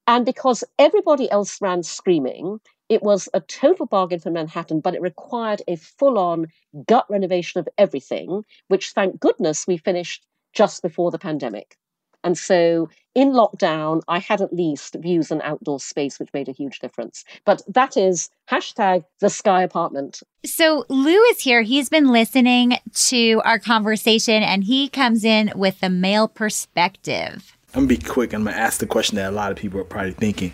And 0.05 0.25
because 0.25 0.65
everybody 0.77 1.31
else 1.31 1.61
ran 1.61 1.81
screaming, 1.81 2.59
it 2.89 3.01
was 3.01 3.29
a 3.33 3.39
total 3.39 3.85
bargain 3.85 4.19
for 4.19 4.31
Manhattan, 4.31 4.81
but 4.81 4.95
it 4.95 5.01
required 5.01 5.61
a 5.67 5.77
full 5.77 6.19
on 6.19 6.47
gut 6.87 7.05
renovation 7.09 7.59
of 7.59 7.69
everything, 7.77 8.43
which 8.67 8.91
thank 8.91 9.19
goodness 9.19 9.65
we 9.65 9.77
finished 9.77 10.25
just 10.53 10.81
before 10.81 11.09
the 11.09 11.19
pandemic. 11.19 11.77
And 12.23 12.37
so 12.37 12.89
in 13.15 13.31
lockdown, 13.31 14.01
I 14.07 14.19
had 14.19 14.41
at 14.41 14.53
least 14.53 14.95
views 14.99 15.31
and 15.31 15.41
outdoor 15.41 15.79
space, 15.79 16.19
which 16.19 16.29
made 16.33 16.47
a 16.47 16.53
huge 16.53 16.79
difference. 16.79 17.23
But 17.45 17.61
that 17.67 17.97
is 17.97 18.29
hashtag 18.49 19.03
the 19.19 19.29
sky 19.29 19.63
apartment. 19.63 20.21
So 20.45 20.85
Lou 20.89 21.21
is 21.23 21.41
here. 21.41 21.61
He's 21.61 21.89
been 21.89 22.09
listening 22.09 22.77
to 22.93 23.41
our 23.43 23.59
conversation 23.59 24.43
and 24.43 24.63
he 24.63 24.89
comes 24.89 25.23
in 25.23 25.51
with 25.55 25.79
the 25.79 25.89
male 25.89 26.27
perspective. 26.27 27.55
I'm 27.73 27.81
gonna 27.81 27.87
be 27.87 27.97
quick. 27.97 28.33
I'm 28.33 28.43
gonna 28.43 28.55
ask 28.55 28.79
the 28.79 28.87
question 28.87 29.17
that 29.17 29.29
a 29.29 29.35
lot 29.35 29.51
of 29.51 29.57
people 29.57 29.79
are 29.79 29.85
probably 29.85 30.11
thinking. 30.11 30.53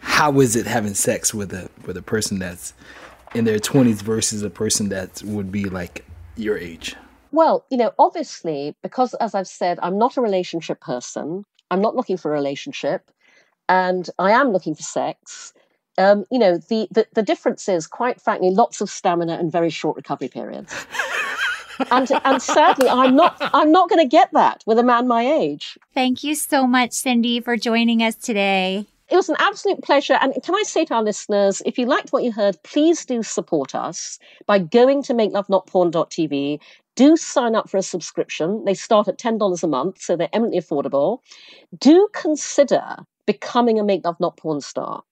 How 0.00 0.40
is 0.40 0.56
it 0.56 0.66
having 0.66 0.94
sex 0.94 1.32
with 1.32 1.52
a 1.52 1.68
with 1.84 1.96
a 1.96 2.02
person 2.02 2.38
that's 2.38 2.74
in 3.34 3.44
their 3.44 3.58
20s 3.58 4.02
versus 4.02 4.42
a 4.42 4.50
person 4.50 4.88
that 4.88 5.22
would 5.24 5.52
be 5.52 5.64
like 5.64 6.04
your 6.36 6.56
age? 6.58 6.96
Well, 7.36 7.66
you 7.70 7.76
know, 7.76 7.92
obviously, 7.98 8.74
because 8.82 9.12
as 9.12 9.34
I've 9.34 9.46
said, 9.46 9.78
I'm 9.82 9.98
not 9.98 10.16
a 10.16 10.22
relationship 10.22 10.80
person. 10.80 11.44
I'm 11.70 11.82
not 11.82 11.94
looking 11.94 12.16
for 12.16 12.30
a 12.30 12.34
relationship, 12.34 13.10
and 13.68 14.08
I 14.18 14.30
am 14.30 14.52
looking 14.52 14.74
for 14.74 14.82
sex. 14.82 15.52
Um, 15.98 16.24
you 16.30 16.38
know, 16.38 16.56
the, 16.56 16.88
the 16.90 17.06
the 17.12 17.22
difference 17.22 17.68
is, 17.68 17.86
quite 17.86 18.22
frankly, 18.22 18.48
lots 18.52 18.80
of 18.80 18.88
stamina 18.88 19.34
and 19.34 19.52
very 19.52 19.68
short 19.68 19.96
recovery 19.96 20.28
periods. 20.28 20.86
and 21.90 22.10
and 22.24 22.40
sadly, 22.40 22.88
I'm 22.88 23.14
not 23.14 23.36
I'm 23.52 23.70
not 23.70 23.90
going 23.90 24.02
to 24.02 24.08
get 24.08 24.32
that 24.32 24.64
with 24.64 24.78
a 24.78 24.82
man 24.82 25.06
my 25.06 25.26
age. 25.30 25.76
Thank 25.92 26.24
you 26.24 26.34
so 26.34 26.66
much, 26.66 26.92
Cindy, 26.92 27.40
for 27.40 27.58
joining 27.58 28.02
us 28.02 28.14
today. 28.14 28.86
It 29.10 29.14
was 29.14 29.28
an 29.28 29.36
absolute 29.38 29.82
pleasure. 29.82 30.18
And 30.20 30.32
can 30.42 30.54
I 30.54 30.62
say 30.64 30.86
to 30.86 30.94
our 30.94 31.02
listeners, 31.02 31.62
if 31.64 31.78
you 31.78 31.86
liked 31.86 32.12
what 32.12 32.24
you 32.24 32.32
heard, 32.32 32.60
please 32.64 33.04
do 33.04 33.22
support 33.22 33.74
us 33.74 34.18
by 34.46 34.58
going 34.58 35.02
to 35.04 35.14
makelovenotporn.tv 35.14 36.60
do 36.96 37.16
sign 37.16 37.54
up 37.54 37.70
for 37.70 37.76
a 37.76 37.82
subscription. 37.82 38.64
They 38.64 38.74
start 38.74 39.08
at 39.08 39.18
$10 39.18 39.62
a 39.62 39.66
month, 39.68 40.00
so 40.00 40.16
they're 40.16 40.28
eminently 40.32 40.60
affordable. 40.60 41.20
Do 41.78 42.08
consider 42.12 42.96
becoming 43.26 43.78
a 43.78 43.84
Make 43.84 44.04
Love 44.04 44.16
Not 44.18 44.36
Porn 44.36 44.60
star. 44.60 45.02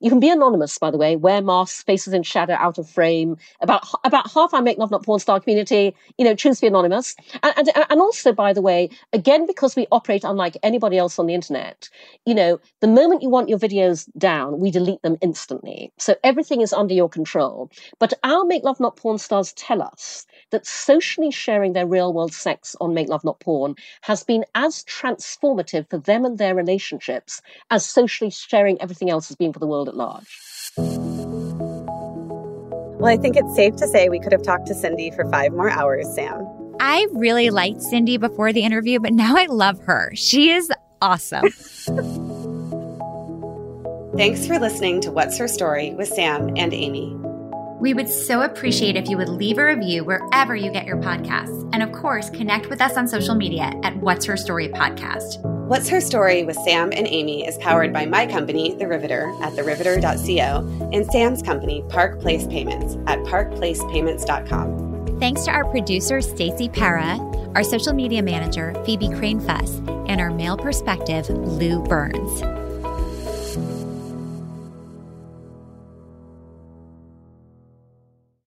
You 0.00 0.10
can 0.10 0.20
be 0.20 0.30
anonymous, 0.30 0.78
by 0.78 0.90
the 0.90 0.98
way, 0.98 1.16
wear 1.16 1.42
masks, 1.42 1.82
faces 1.82 2.12
in 2.12 2.22
shadow, 2.22 2.54
out 2.54 2.78
of 2.78 2.88
frame. 2.88 3.36
About 3.60 3.86
about 4.04 4.30
half 4.30 4.54
our 4.54 4.62
Make 4.62 4.78
Love 4.78 4.90
Not 4.90 5.04
Porn 5.04 5.20
star 5.20 5.40
community, 5.40 5.94
you 6.18 6.24
know, 6.24 6.34
choose 6.34 6.56
to 6.58 6.62
be 6.62 6.66
anonymous. 6.68 7.16
And, 7.42 7.54
and, 7.56 7.86
and 7.90 8.00
also, 8.00 8.32
by 8.32 8.52
the 8.52 8.62
way, 8.62 8.90
again, 9.12 9.46
because 9.46 9.76
we 9.76 9.86
operate 9.92 10.24
unlike 10.24 10.56
anybody 10.62 10.98
else 10.98 11.18
on 11.18 11.26
the 11.26 11.34
internet, 11.34 11.88
you 12.26 12.34
know, 12.34 12.60
the 12.80 12.88
moment 12.88 13.22
you 13.22 13.28
want 13.28 13.48
your 13.48 13.58
videos 13.58 14.08
down, 14.18 14.60
we 14.60 14.70
delete 14.70 15.02
them 15.02 15.16
instantly. 15.20 15.92
So 15.98 16.14
everything 16.24 16.60
is 16.60 16.72
under 16.72 16.94
your 16.94 17.08
control. 17.08 17.70
But 17.98 18.14
our 18.22 18.44
Make 18.44 18.64
Love 18.64 18.80
Not 18.80 18.96
Porn 18.96 19.18
stars 19.18 19.52
tell 19.54 19.82
us 19.82 20.26
that 20.50 20.66
socially 20.66 21.30
sharing 21.30 21.72
their 21.72 21.86
real 21.86 22.12
world 22.12 22.32
sex 22.32 22.76
on 22.80 22.94
Make 22.94 23.08
Love 23.08 23.24
Not 23.24 23.40
Porn 23.40 23.74
has 24.02 24.24
been 24.24 24.44
as 24.54 24.84
transformative 24.84 25.88
for 25.88 25.98
them 25.98 26.24
and 26.24 26.38
their 26.38 26.54
relationships 26.54 27.40
as 27.70 27.86
socially 27.86 28.30
sharing 28.30 28.80
everything 28.80 29.10
else 29.10 29.28
has 29.28 29.36
been 29.36 29.52
for 29.52 29.58
the 29.58 29.66
world 29.66 29.79
at 29.88 29.96
large. 29.96 30.40
Well, 33.00 33.10
I 33.10 33.16
think 33.16 33.36
it's 33.36 33.56
safe 33.56 33.76
to 33.76 33.88
say 33.88 34.08
we 34.08 34.20
could 34.20 34.32
have 34.32 34.42
talked 34.42 34.66
to 34.66 34.74
Cindy 34.74 35.10
for 35.10 35.24
five 35.30 35.52
more 35.52 35.70
hours, 35.70 36.06
Sam. 36.14 36.46
I 36.80 37.06
really 37.12 37.50
liked 37.50 37.82
Cindy 37.82 38.18
before 38.18 38.52
the 38.52 38.62
interview, 38.62 39.00
but 39.00 39.12
now 39.12 39.36
I 39.36 39.46
love 39.46 39.80
her. 39.84 40.12
She 40.14 40.50
is 40.50 40.70
awesome. 41.00 41.48
Thanks 44.16 44.46
for 44.46 44.58
listening 44.58 45.00
to 45.02 45.10
What's 45.10 45.38
Her 45.38 45.48
Story 45.48 45.94
with 45.94 46.08
Sam 46.08 46.50
and 46.56 46.74
Amy. 46.74 47.16
We 47.80 47.94
would 47.94 48.08
so 48.08 48.42
appreciate 48.42 48.96
if 48.96 49.08
you 49.08 49.16
would 49.16 49.30
leave 49.30 49.56
a 49.56 49.64
review 49.64 50.04
wherever 50.04 50.54
you 50.54 50.70
get 50.70 50.84
your 50.84 50.98
podcasts. 50.98 51.70
And 51.72 51.82
of 51.82 51.92
course, 51.92 52.28
connect 52.28 52.68
with 52.68 52.82
us 52.82 52.98
on 52.98 53.08
social 53.08 53.34
media 53.34 53.72
at 53.82 53.96
What's 53.96 54.26
Her 54.26 54.36
Story 54.36 54.68
Podcast. 54.68 55.59
What's 55.70 55.88
Her 55.88 56.00
Story 56.00 56.42
with 56.42 56.56
Sam 56.64 56.90
and 56.92 57.06
Amy 57.06 57.46
is 57.46 57.56
powered 57.58 57.92
by 57.92 58.04
my 58.04 58.26
company, 58.26 58.74
The 58.74 58.88
Riveter, 58.88 59.32
at 59.40 59.52
theriveter.co, 59.52 60.90
and 60.92 61.06
Sam's 61.06 61.42
company, 61.42 61.84
Park 61.88 62.18
Place 62.18 62.44
Payments, 62.48 62.96
at 63.06 63.20
parkplacepayments.com. 63.20 65.20
Thanks 65.20 65.44
to 65.44 65.52
our 65.52 65.64
producer, 65.64 66.20
Stacey 66.22 66.68
Para, 66.68 67.18
our 67.54 67.62
social 67.62 67.92
media 67.92 68.20
manager, 68.20 68.74
Phoebe 68.84 69.10
Crane 69.10 69.38
Fuss, 69.38 69.76
and 70.08 70.20
our 70.20 70.32
male 70.32 70.56
perspective, 70.56 71.28
Lou 71.28 71.80
Burns. 71.84 72.59